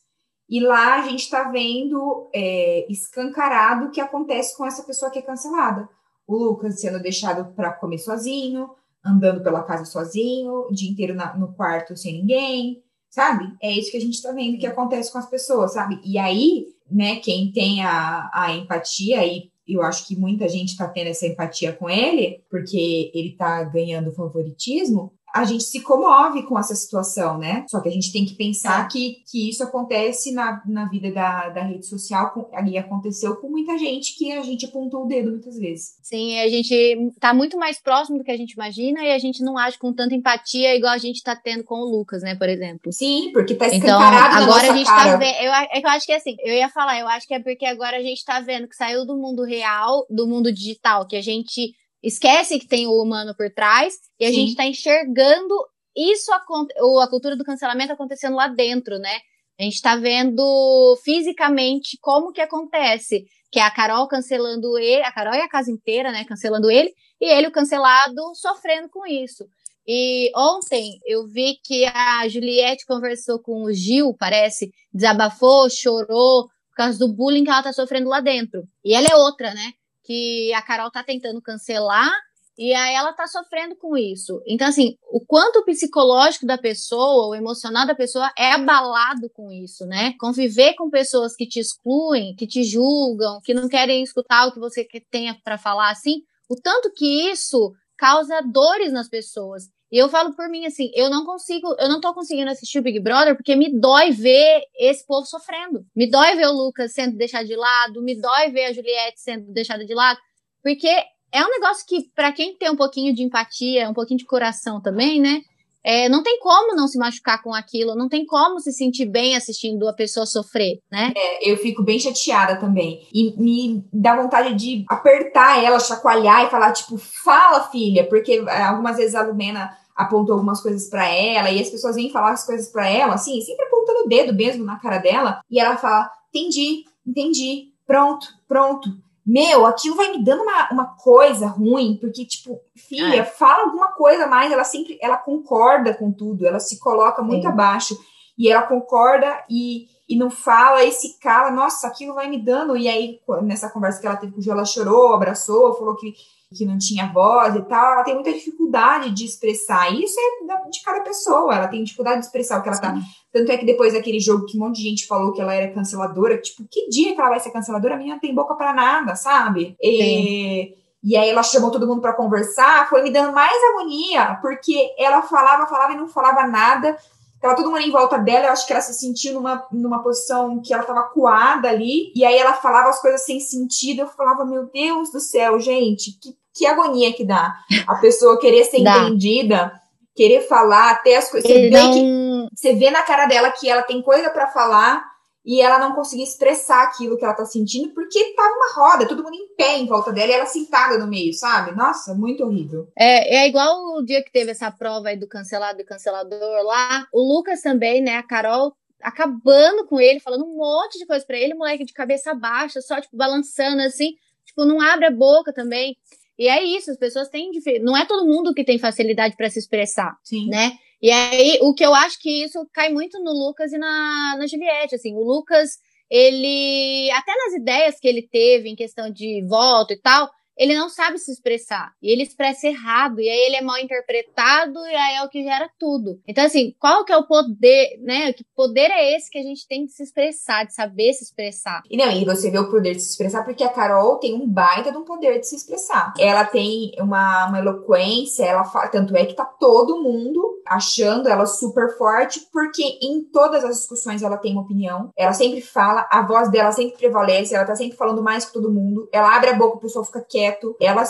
E 0.49 0.61
lá 0.61 0.95
a 0.95 1.01
gente 1.01 1.23
está 1.23 1.51
vendo 1.51 2.29
é, 2.33 2.89
escancarado 2.89 3.87
o 3.87 3.91
que 3.91 3.99
acontece 3.99 4.55
com 4.55 4.65
essa 4.65 4.81
pessoa 4.83 5.11
que 5.11 5.19
é 5.19 5.21
cancelada. 5.21 5.89
O 6.25 6.37
Lucas 6.37 6.79
sendo 6.79 7.01
deixado 7.01 7.53
para 7.53 7.73
comer 7.73 7.97
sozinho, 7.97 8.69
andando 9.03 9.43
pela 9.43 9.63
casa 9.63 9.83
sozinho, 9.83 10.67
o 10.69 10.71
dia 10.71 10.89
inteiro 10.89 11.15
na, 11.15 11.35
no 11.35 11.53
quarto 11.53 11.97
sem 11.97 12.13
ninguém, 12.13 12.81
sabe? 13.09 13.53
É 13.61 13.69
isso 13.69 13.91
que 13.91 13.97
a 13.97 14.01
gente 14.01 14.13
está 14.13 14.31
vendo 14.31 14.57
que 14.57 14.65
acontece 14.65 15.11
com 15.11 15.17
as 15.17 15.29
pessoas, 15.29 15.73
sabe? 15.73 15.99
E 16.01 16.17
aí, 16.17 16.67
né, 16.89 17.17
quem 17.17 17.51
tem 17.51 17.83
a, 17.83 18.29
a 18.33 18.53
empatia 18.53 19.25
e 19.25 19.51
eu 19.67 19.81
acho 19.81 20.07
que 20.07 20.15
muita 20.15 20.47
gente 20.47 20.69
está 20.69 20.87
tendo 20.87 21.07
essa 21.07 21.27
empatia 21.27 21.73
com 21.73 21.89
ele, 21.89 22.41
porque 22.49 23.11
ele 23.13 23.29
está 23.29 23.63
ganhando 23.63 24.11
favoritismo, 24.11 25.11
a 25.33 25.43
gente 25.43 25.63
se 25.63 25.81
comove 25.81 26.43
com 26.43 26.57
essa 26.57 26.73
situação, 26.73 27.37
né? 27.37 27.65
Só 27.69 27.81
que 27.81 27.89
a 27.89 27.91
gente 27.91 28.11
tem 28.11 28.25
que 28.25 28.35
pensar 28.35 28.87
que, 28.87 29.17
que 29.29 29.49
isso 29.49 29.63
acontece 29.63 30.31
na, 30.31 30.61
na 30.65 30.85
vida 30.89 31.11
da, 31.11 31.49
da 31.49 31.63
rede 31.63 31.85
social, 31.85 32.31
com, 32.31 32.49
ali 32.55 32.77
aconteceu 32.77 33.35
com 33.35 33.49
muita 33.49 33.77
gente 33.77 34.15
que 34.17 34.31
a 34.31 34.41
gente 34.41 34.65
apontou 34.65 35.03
o 35.03 35.07
dedo 35.07 35.31
muitas 35.31 35.57
vezes. 35.57 35.97
Sim, 36.01 36.39
a 36.39 36.47
gente 36.47 37.11
tá 37.19 37.33
muito 37.33 37.57
mais 37.57 37.79
próximo 37.79 38.17
do 38.17 38.23
que 38.23 38.31
a 38.31 38.37
gente 38.37 38.53
imagina 38.53 39.03
e 39.03 39.11
a 39.11 39.19
gente 39.19 39.43
não 39.43 39.57
age 39.57 39.77
com 39.77 39.93
tanta 39.93 40.15
empatia 40.15 40.75
igual 40.75 40.93
a 40.93 40.97
gente 40.97 41.21
tá 41.21 41.35
tendo 41.35 41.63
com 41.63 41.75
o 41.75 41.85
Lucas, 41.97 42.23
né, 42.23 42.35
por 42.35 42.49
exemplo. 42.49 42.91
Sim, 42.91 43.31
porque 43.33 43.53
tá 43.53 43.67
Então, 43.67 43.77
escancarado 43.77 44.35
na 44.35 44.43
agora 44.43 44.71
a 44.71 44.75
gente 44.77 44.87
cara. 44.87 45.11
tá 45.11 45.17
vendo. 45.17 45.35
Eu, 45.37 45.53
é 45.53 45.67
eu 45.83 45.89
acho 45.89 46.05
que 46.05 46.13
assim, 46.13 46.35
eu 46.39 46.53
ia 46.53 46.69
falar, 46.69 46.99
eu 46.99 47.07
acho 47.07 47.27
que 47.27 47.33
é 47.33 47.39
porque 47.39 47.65
agora 47.65 47.97
a 47.97 48.01
gente 48.01 48.23
tá 48.23 48.39
vendo 48.39 48.67
que 48.67 48.75
saiu 48.75 49.05
do 49.05 49.17
mundo 49.17 49.43
real, 49.43 50.05
do 50.09 50.25
mundo 50.27 50.51
digital, 50.51 51.05
que 51.05 51.15
a 51.15 51.21
gente 51.21 51.73
esquece 52.07 52.59
que 52.59 52.67
tem 52.67 52.87
o 52.87 53.01
humano 53.01 53.35
por 53.35 53.49
trás 53.53 53.95
e 54.19 54.25
a 54.25 54.29
Sim. 54.29 54.35
gente 54.35 54.55
tá 54.55 54.65
enxergando 54.65 55.53
isso, 55.95 56.31
acon- 56.31 56.67
ou 56.79 56.99
a 56.99 57.09
cultura 57.09 57.35
do 57.35 57.43
cancelamento 57.43 57.91
acontecendo 57.93 58.35
lá 58.35 58.47
dentro, 58.47 58.97
né? 58.99 59.19
A 59.59 59.63
gente 59.63 59.81
tá 59.81 59.95
vendo 59.95 60.95
fisicamente 61.03 61.97
como 61.99 62.31
que 62.31 62.41
acontece. 62.41 63.25
Que 63.49 63.59
é 63.59 63.63
a 63.63 63.71
Carol 63.71 64.07
cancelando 64.09 64.77
ele, 64.77 65.03
a 65.03 65.11
Carol 65.11 65.33
e 65.33 65.39
a 65.41 65.47
casa 65.47 65.71
inteira, 65.71 66.11
né? 66.11 66.25
Cancelando 66.25 66.69
ele, 66.69 66.93
e 67.19 67.25
ele, 67.25 67.47
o 67.47 67.51
cancelado, 67.51 68.21
sofrendo 68.35 68.89
com 68.89 69.07
isso. 69.07 69.45
E 69.87 70.29
ontem 70.35 70.99
eu 71.05 71.25
vi 71.25 71.55
que 71.63 71.85
a 71.85 72.27
Juliette 72.27 72.85
conversou 72.85 73.39
com 73.39 73.63
o 73.63 73.71
Gil, 73.71 74.13
parece, 74.19 74.69
desabafou, 74.93 75.69
chorou 75.69 76.43
por 76.69 76.75
causa 76.75 76.99
do 76.99 77.07
bullying 77.07 77.45
que 77.45 77.49
ela 77.49 77.63
tá 77.63 77.71
sofrendo 77.71 78.09
lá 78.09 78.19
dentro. 78.19 78.63
E 78.83 78.93
ela 78.93 79.07
é 79.09 79.15
outra, 79.15 79.53
né? 79.53 79.71
Que 80.07 80.53
a 80.53 80.61
Carol 80.61 80.89
tá 80.89 81.03
tentando 81.03 81.41
cancelar 81.41 82.09
e 82.57 82.73
aí 82.73 82.95
ela 82.95 83.13
tá 83.13 83.27
sofrendo 83.27 83.75
com 83.75 83.95
isso. 83.95 84.41
Então, 84.47 84.67
assim, 84.67 84.97
o 85.11 85.19
quanto 85.19 85.59
o 85.59 85.65
psicológico 85.65 86.47
da 86.47 86.57
pessoa, 86.57 87.27
o 87.27 87.35
emocional 87.35 87.85
da 87.85 87.93
pessoa 87.93 88.31
é 88.35 88.53
abalado 88.53 89.29
com 89.29 89.51
isso, 89.51 89.85
né? 89.85 90.15
Conviver 90.19 90.73
com 90.73 90.89
pessoas 90.89 91.35
que 91.35 91.45
te 91.45 91.59
excluem, 91.59 92.35
que 92.35 92.47
te 92.47 92.63
julgam, 92.63 93.39
que 93.43 93.53
não 93.53 93.69
querem 93.69 94.01
escutar 94.01 94.47
o 94.47 94.51
que 94.51 94.59
você 94.59 94.87
tenha 95.11 95.39
para 95.43 95.59
falar, 95.59 95.91
assim, 95.91 96.23
o 96.49 96.55
tanto 96.55 96.91
que 96.93 97.29
isso 97.29 97.73
causa 97.95 98.41
dores 98.41 98.91
nas 98.91 99.07
pessoas. 99.07 99.69
E 99.91 99.97
eu 99.97 100.09
falo 100.09 100.35
por 100.35 100.49
mim 100.49 100.65
assim, 100.65 100.91
eu 100.93 101.09
não 101.09 101.25
consigo, 101.25 101.73
eu 101.79 101.87
não 101.87 102.01
tô 102.01 102.13
conseguindo 102.13 102.51
assistir 102.51 102.79
o 102.79 102.81
Big 102.81 102.99
Brother 102.99 103.35
porque 103.35 103.55
me 103.55 103.71
dói 103.79 104.11
ver 104.11 104.63
esse 104.77 105.05
povo 105.05 105.25
sofrendo. 105.25 105.85
Me 105.95 106.09
dói 106.09 106.35
ver 106.35 106.47
o 106.47 106.51
Lucas 106.51 106.93
sendo 106.93 107.15
deixado 107.15 107.47
de 107.47 107.55
lado, 107.55 108.01
me 108.01 108.19
dói 108.19 108.51
ver 108.51 108.65
a 108.65 108.73
Juliette 108.73 109.21
sendo 109.21 109.51
deixada 109.53 109.85
de 109.85 109.93
lado, 109.93 110.19
porque 110.61 110.89
é 111.31 111.43
um 111.43 111.49
negócio 111.49 111.85
que, 111.87 112.09
pra 112.13 112.31
quem 112.31 112.57
tem 112.57 112.69
um 112.69 112.75
pouquinho 112.75 113.13
de 113.13 113.23
empatia, 113.23 113.89
um 113.89 113.93
pouquinho 113.93 114.17
de 114.17 114.25
coração 114.25 114.81
também, 114.81 115.21
né? 115.21 115.41
É, 115.87 116.09
não 116.09 116.21
tem 116.21 116.37
como 116.41 116.75
não 116.75 116.85
se 116.85 116.97
machucar 116.97 117.41
com 117.41 117.53
aquilo, 117.53 117.95
não 117.95 118.09
tem 118.09 118.25
como 118.25 118.59
se 118.59 118.73
sentir 118.73 119.05
bem 119.05 119.37
assistindo 119.37 119.87
a 119.87 119.93
pessoa 119.93 120.25
sofrer, 120.25 120.81
né? 120.91 121.13
É, 121.15 121.49
eu 121.49 121.55
fico 121.55 121.81
bem 121.81 121.97
chateada 121.97 122.57
também. 122.57 123.07
E 123.13 123.33
me 123.41 123.85
dá 123.93 124.13
vontade 124.13 124.53
de 124.53 124.83
apertar 124.89 125.63
ela, 125.63 125.79
chacoalhar 125.79 126.43
e 126.43 126.49
falar, 126.49 126.73
tipo, 126.73 126.97
fala, 126.97 127.69
filha, 127.69 128.05
porque 128.05 128.43
é, 128.49 128.63
algumas 128.63 128.97
vezes 128.97 129.15
a 129.15 129.21
Lumena 129.21 129.77
apontou 129.95 130.33
algumas 130.33 130.59
coisas 130.59 130.89
para 130.89 131.07
ela 131.07 131.49
e 131.49 131.61
as 131.61 131.69
pessoas 131.69 131.95
vêm 131.95 132.11
falar 132.11 132.31
as 132.31 132.45
coisas 132.45 132.67
para 132.67 132.89
ela, 132.89 133.13
assim, 133.13 133.39
sempre 133.39 133.65
apontando 133.65 134.01
o 134.01 134.09
dedo 134.09 134.33
mesmo 134.33 134.65
na 134.65 134.77
cara 134.79 134.97
dela, 134.97 135.39
e 135.49 135.57
ela 135.57 135.77
fala: 135.77 136.11
entendi, 136.33 136.83
entendi, 137.07 137.71
pronto, 137.85 138.27
pronto. 138.45 138.89
Meu, 139.27 139.65
aquilo 139.65 139.97
vai 139.97 140.09
me 140.09 140.23
dando 140.23 140.43
uma, 140.43 140.69
uma 140.71 140.85
coisa 140.95 141.47
ruim, 141.47 141.97
porque, 141.99 142.25
tipo, 142.25 142.61
filha, 142.77 143.17
é. 143.17 143.23
fala 143.25 143.63
alguma 143.63 143.91
coisa 143.91 144.25
mais, 144.25 144.49
ela 144.49 144.63
sempre, 144.63 144.97
ela 145.01 145.17
concorda 145.17 145.93
com 145.93 146.13
tudo, 146.13 146.47
ela 146.47 146.61
se 146.61 146.79
coloca 146.79 147.21
muito 147.21 147.45
abaixo, 147.45 147.99
e 148.37 148.49
ela 148.49 148.61
concorda 148.61 149.43
e, 149.49 149.89
e 150.07 150.15
não 150.15 150.29
fala, 150.29 150.85
e 150.85 150.93
se 150.93 151.19
cala, 151.19 151.51
nossa, 151.51 151.87
aquilo 151.87 152.13
vai 152.13 152.29
me 152.29 152.41
dando, 152.41 152.77
e 152.77 152.87
aí, 152.87 153.19
nessa 153.41 153.69
conversa 153.69 153.99
que 153.99 154.07
ela 154.07 154.15
teve 154.15 154.31
com 154.31 154.39
o 154.39 154.41
Gil, 154.41 154.53
ela 154.53 154.63
chorou, 154.63 155.13
abraçou, 155.13 155.75
falou 155.75 155.97
que 155.97 156.15
que 156.55 156.65
não 156.65 156.77
tinha 156.77 157.11
voz 157.11 157.55
e 157.55 157.61
tal, 157.63 157.93
ela 157.93 158.03
tem 158.03 158.13
muita 158.13 158.31
dificuldade 158.31 159.11
de 159.11 159.25
expressar. 159.25 159.93
E 159.93 160.03
isso 160.03 160.15
é 160.19 160.69
de 160.69 160.81
cada 160.81 161.01
pessoa, 161.01 161.53
ela 161.53 161.67
tem 161.67 161.83
dificuldade 161.83 162.19
de 162.19 162.25
expressar 162.25 162.59
o 162.59 162.63
que 162.63 162.69
ela 162.69 162.79
tá. 162.79 162.95
Tanto 163.31 163.51
é 163.51 163.57
que 163.57 163.65
depois 163.65 163.93
daquele 163.93 164.19
jogo 164.19 164.45
que 164.45 164.57
um 164.57 164.61
monte 164.61 164.77
de 164.77 164.83
gente 164.83 165.07
falou 165.07 165.33
que 165.33 165.41
ela 165.41 165.53
era 165.53 165.73
canceladora, 165.73 166.37
tipo, 166.37 166.65
que 166.69 166.87
dia 166.89 167.13
que 167.13 167.19
ela 167.19 167.29
vai 167.29 167.39
ser 167.39 167.51
canceladora? 167.51 167.95
A 167.95 167.97
menina 167.97 168.15
não 168.15 168.21
tem 168.21 168.33
boca 168.33 168.55
para 168.55 168.73
nada, 168.73 169.15
sabe? 169.15 169.75
E, 169.81 170.73
e 171.03 171.17
aí 171.17 171.29
ela 171.29 171.43
chamou 171.43 171.69
todo 171.69 171.87
mundo 171.87 172.01
para 172.01 172.13
conversar, 172.13 172.89
foi 172.89 173.03
me 173.03 173.11
dando 173.11 173.33
mais 173.33 173.57
agonia, 173.71 174.39
porque 174.41 174.93
ela 174.97 175.21
falava, 175.21 175.67
falava 175.67 175.93
e 175.93 175.97
não 175.97 176.07
falava 176.07 176.47
nada. 176.47 176.97
Tava 177.41 177.55
todo 177.55 177.69
mundo 177.69 177.81
em 177.81 177.91
volta 177.91 178.17
dela, 178.17 178.47
eu 178.47 178.51
acho 178.51 178.65
que 178.65 178.73
ela 178.73 178.81
se 178.81 178.93
sentiu 178.93 179.35
numa, 179.35 179.65
numa 179.71 180.01
posição 180.01 180.59
que 180.59 180.73
ela 180.73 180.83
tava 180.83 181.03
coada 181.03 181.69
ali, 181.69 182.11
e 182.15 182.25
aí 182.25 182.35
ela 182.37 182.53
falava 182.53 182.89
as 182.89 182.99
coisas 182.99 183.25
sem 183.25 183.39
sentido, 183.39 184.01
eu 184.01 184.07
falava, 184.07 184.43
meu 184.43 184.65
Deus 184.65 185.11
do 185.11 185.19
céu, 185.19 185.59
gente, 185.59 186.17
que, 186.19 186.35
que 186.53 186.65
agonia 186.65 187.13
que 187.13 187.23
dá 187.23 187.53
a 187.87 187.95
pessoa 187.95 188.39
querer 188.39 188.63
ser 188.65 188.79
entendida, 188.79 189.71
querer 190.15 190.47
falar 190.47 190.91
até 190.91 191.17
as 191.17 191.29
coisas. 191.29 191.49
Você, 191.49 191.69
vê 191.69 191.91
que, 191.91 192.47
você 192.55 192.73
vê 192.73 192.89
na 192.89 193.03
cara 193.03 193.27
dela 193.27 193.51
que 193.51 193.69
ela 193.69 193.83
tem 193.83 194.01
coisa 194.01 194.31
para 194.31 194.47
falar, 194.47 195.05
e 195.47 195.61
ela 195.61 195.79
não 195.79 195.95
conseguia 195.95 196.25
expressar 196.25 196.83
aquilo 196.83 197.17
que 197.17 197.23
ela 197.23 197.33
tá 197.33 197.45
sentindo, 197.45 197.93
porque 197.93 198.33
tava 198.35 198.53
uma 198.53 198.73
roda, 198.75 199.07
todo 199.07 199.23
mundo 199.23 199.33
em 199.33 199.55
pé 199.55 199.77
em 199.77 199.87
volta 199.87 200.11
dela 200.11 200.29
e 200.29 200.35
ela 200.35 200.45
sentada 200.45 200.97
no 200.97 201.07
meio, 201.07 201.31
sabe? 201.31 201.73
Nossa, 201.73 202.13
muito 202.13 202.43
horrível. 202.43 202.89
É, 202.97 203.37
é 203.37 203.47
igual 203.47 203.95
o 203.95 204.03
dia 204.03 204.21
que 204.21 204.29
teve 204.29 204.51
essa 204.51 204.69
prova 204.69 205.07
aí 205.07 205.17
do 205.17 205.25
cancelado 205.25 205.79
e 205.79 205.85
cancelador 205.85 206.63
lá. 206.63 207.07
O 207.13 207.21
Lucas 207.21 207.61
também, 207.61 208.01
né? 208.01 208.17
A 208.17 208.23
Carol 208.23 208.75
acabando 209.01 209.87
com 209.87 210.01
ele, 210.01 210.19
falando 210.19 210.43
um 210.43 210.57
monte 210.57 210.99
de 210.99 211.05
coisa 211.05 211.25
para 211.25 211.37
ele, 211.37 211.53
moleque 211.53 211.85
de 211.85 211.93
cabeça 211.93 212.33
baixa, 212.33 212.81
só 212.81 212.99
tipo 212.99 213.15
balançando 213.15 213.81
assim, 213.83 214.15
tipo 214.45 214.65
não 214.65 214.81
abre 214.81 215.05
a 215.05 215.11
boca 215.11 215.53
também. 215.53 215.95
E 216.37 216.49
é 216.49 216.61
isso, 216.61 216.91
as 216.91 216.97
pessoas 216.97 217.29
têm 217.29 217.51
não 217.81 217.95
é 217.95 218.05
todo 218.05 218.27
mundo 218.27 218.53
que 218.53 218.65
tem 218.65 218.77
facilidade 218.77 219.37
para 219.37 219.49
se 219.49 219.59
expressar, 219.59 220.17
Sim. 220.25 220.49
né? 220.49 220.73
E 221.01 221.11
aí, 221.11 221.59
o 221.61 221.73
que 221.73 221.85
eu 221.85 221.93
acho 221.93 222.19
que 222.19 222.43
isso 222.43 222.67
cai 222.73 222.89
muito 222.89 223.19
no 223.21 223.31
Lucas 223.31 223.71
e 223.71 223.77
na, 223.77 224.35
na 224.37 224.47
Juliette, 224.47 224.95
assim, 224.95 225.13
o 225.13 225.23
Lucas, 225.23 225.77
ele, 226.09 227.11
até 227.11 227.31
nas 227.35 227.53
ideias 227.53 227.99
que 227.99 228.07
ele 228.07 228.23
teve 228.23 228.69
em 228.69 228.75
questão 228.75 229.11
de 229.11 229.45
voto 229.47 229.93
e 229.93 230.01
tal, 230.01 230.29
ele 230.57 230.75
não 230.75 230.89
sabe 230.89 231.17
se 231.17 231.31
expressar. 231.31 231.93
E 232.01 232.11
ele 232.11 232.23
expressa 232.23 232.67
errado, 232.67 233.21
e 233.21 233.29
aí 233.29 233.39
ele 233.45 233.57
é 233.57 233.61
mal 233.61 233.77
interpretado, 233.77 234.79
e 234.85 234.95
aí 234.95 235.15
é 235.17 235.23
o 235.23 235.29
que 235.29 235.43
gera 235.43 235.69
tudo. 235.79 236.19
Então, 236.27 236.45
assim, 236.45 236.73
qual 236.79 237.05
que 237.05 237.13
é 237.13 237.17
o 237.17 237.27
poder, 237.27 237.99
né? 238.01 238.33
Que 238.33 238.43
poder 238.55 238.89
é 238.91 239.15
esse 239.15 239.29
que 239.29 239.37
a 239.37 239.43
gente 239.43 239.67
tem 239.67 239.85
de 239.85 239.91
se 239.91 240.03
expressar, 240.03 240.65
de 240.65 240.73
saber 240.73 241.13
se 241.13 241.23
expressar? 241.23 241.81
E 241.89 241.97
não, 241.97 242.11
e 242.11 242.25
você 242.25 242.49
vê 242.49 242.57
o 242.57 242.69
poder 242.69 242.95
de 242.95 243.01
se 243.01 243.11
expressar, 243.11 243.43
porque 243.43 243.63
a 243.63 243.69
Carol 243.69 244.17
tem 244.17 244.33
um 244.33 244.47
baita 244.47 244.91
de 244.91 244.97
um 244.97 245.03
poder 245.03 245.39
de 245.39 245.47
se 245.47 245.55
expressar. 245.55 246.13
Ela 246.19 246.45
tem 246.45 246.91
uma, 246.99 247.47
uma 247.47 247.59
eloquência, 247.59 248.45
ela 248.45 248.63
fala, 248.63 248.87
tanto 248.87 249.15
é 249.15 249.25
que 249.25 249.35
tá 249.35 249.45
todo 249.45 250.01
mundo 250.01 250.57
achando 250.65 251.29
ela 251.29 251.45
super 251.45 251.97
forte, 251.97 252.41
porque 252.51 252.83
em 253.01 253.23
todas 253.23 253.63
as 253.63 253.77
discussões 253.77 254.21
ela 254.21 254.37
tem 254.37 254.51
uma 254.51 254.61
opinião, 254.61 255.11
ela 255.17 255.33
sempre 255.33 255.61
fala, 255.61 256.07
a 256.11 256.25
voz 256.25 256.49
dela 256.51 256.71
sempre 256.71 256.97
prevalece, 256.97 257.55
ela 257.55 257.65
tá 257.65 257.75
sempre 257.75 257.95
falando 257.95 258.21
mais 258.21 258.45
que 258.45 258.53
todo 258.53 258.71
mundo, 258.71 259.07
ela 259.11 259.35
abre 259.35 259.51
a 259.51 259.53
boca, 259.53 259.77
o 259.77 259.79
pessoal 259.79 260.03
fica 260.03 260.21
quieto 260.21 260.46
quieto, 260.47 260.75
ela, 260.79 261.03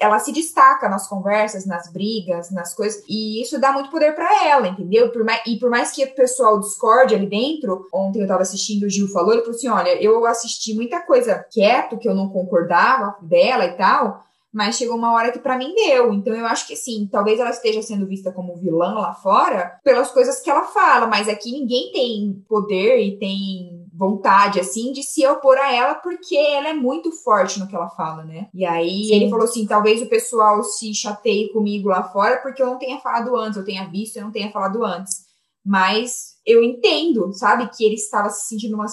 ela 0.00 0.18
se 0.18 0.32
destaca 0.32 0.88
nas 0.88 1.08
conversas, 1.08 1.66
nas 1.66 1.92
brigas, 1.92 2.50
nas 2.50 2.74
coisas, 2.74 3.02
e 3.08 3.42
isso 3.42 3.60
dá 3.60 3.72
muito 3.72 3.90
poder 3.90 4.14
para 4.14 4.46
ela, 4.46 4.68
entendeu? 4.68 5.10
Por 5.10 5.24
mais, 5.24 5.42
e 5.46 5.58
por 5.58 5.70
mais 5.70 5.90
que 5.90 6.04
o 6.04 6.14
pessoal 6.14 6.60
discorde 6.60 7.14
ali 7.14 7.26
dentro, 7.26 7.88
ontem 7.92 8.22
eu 8.22 8.28
tava 8.28 8.42
assistindo, 8.42 8.84
o 8.84 8.90
Gil 8.90 9.08
falou, 9.08 9.32
ele 9.32 9.42
falou 9.42 9.56
assim: 9.56 9.68
olha, 9.68 10.02
eu 10.02 10.24
assisti 10.26 10.74
muita 10.74 11.00
coisa 11.00 11.44
quieto, 11.50 11.98
que 11.98 12.08
eu 12.08 12.14
não 12.14 12.28
concordava 12.28 13.16
dela 13.22 13.66
e 13.66 13.72
tal. 13.76 14.22
Mas 14.52 14.76
chegou 14.76 14.94
uma 14.94 15.12
hora 15.12 15.32
que 15.32 15.40
para 15.40 15.58
mim 15.58 15.74
deu. 15.74 16.12
Então 16.12 16.32
eu 16.32 16.46
acho 16.46 16.68
que 16.68 16.76
sim, 16.76 17.08
talvez 17.10 17.40
ela 17.40 17.50
esteja 17.50 17.82
sendo 17.82 18.06
vista 18.06 18.30
como 18.30 18.54
vilã 18.54 18.94
lá 18.94 19.12
fora 19.12 19.80
pelas 19.82 20.12
coisas 20.12 20.40
que 20.40 20.48
ela 20.48 20.62
fala, 20.62 21.08
mas 21.08 21.28
aqui 21.28 21.50
ninguém 21.50 21.90
tem 21.90 22.44
poder 22.48 23.00
e 23.00 23.18
tem 23.18 23.83
vontade, 23.96 24.58
assim, 24.58 24.92
de 24.92 25.02
se 25.02 25.24
opor 25.26 25.56
a 25.56 25.72
ela, 25.72 25.94
porque 25.94 26.36
ela 26.36 26.68
é 26.68 26.74
muito 26.74 27.12
forte 27.12 27.60
no 27.60 27.68
que 27.68 27.76
ela 27.76 27.88
fala, 27.90 28.24
né? 28.24 28.48
E 28.52 28.64
aí 28.66 29.04
Sim. 29.04 29.14
ele 29.14 29.30
falou 29.30 29.44
assim: 29.44 29.66
talvez 29.66 30.02
o 30.02 30.08
pessoal 30.08 30.62
se 30.64 30.92
chateie 30.92 31.52
comigo 31.52 31.88
lá 31.88 32.02
fora 32.02 32.38
porque 32.38 32.60
eu 32.60 32.66
não 32.66 32.78
tenha 32.78 32.98
falado 32.98 33.36
antes, 33.36 33.56
eu 33.56 33.64
tenha 33.64 33.88
visto, 33.88 34.16
eu 34.16 34.24
não 34.24 34.32
tenha 34.32 34.50
falado 34.50 34.84
antes. 34.84 35.24
Mas 35.64 36.33
eu 36.46 36.62
entendo, 36.62 37.32
sabe, 37.32 37.70
que 37.74 37.84
ele 37.84 37.94
estava 37.94 38.28
se 38.28 38.48
sentindo 38.48 38.72
numa 38.72 38.86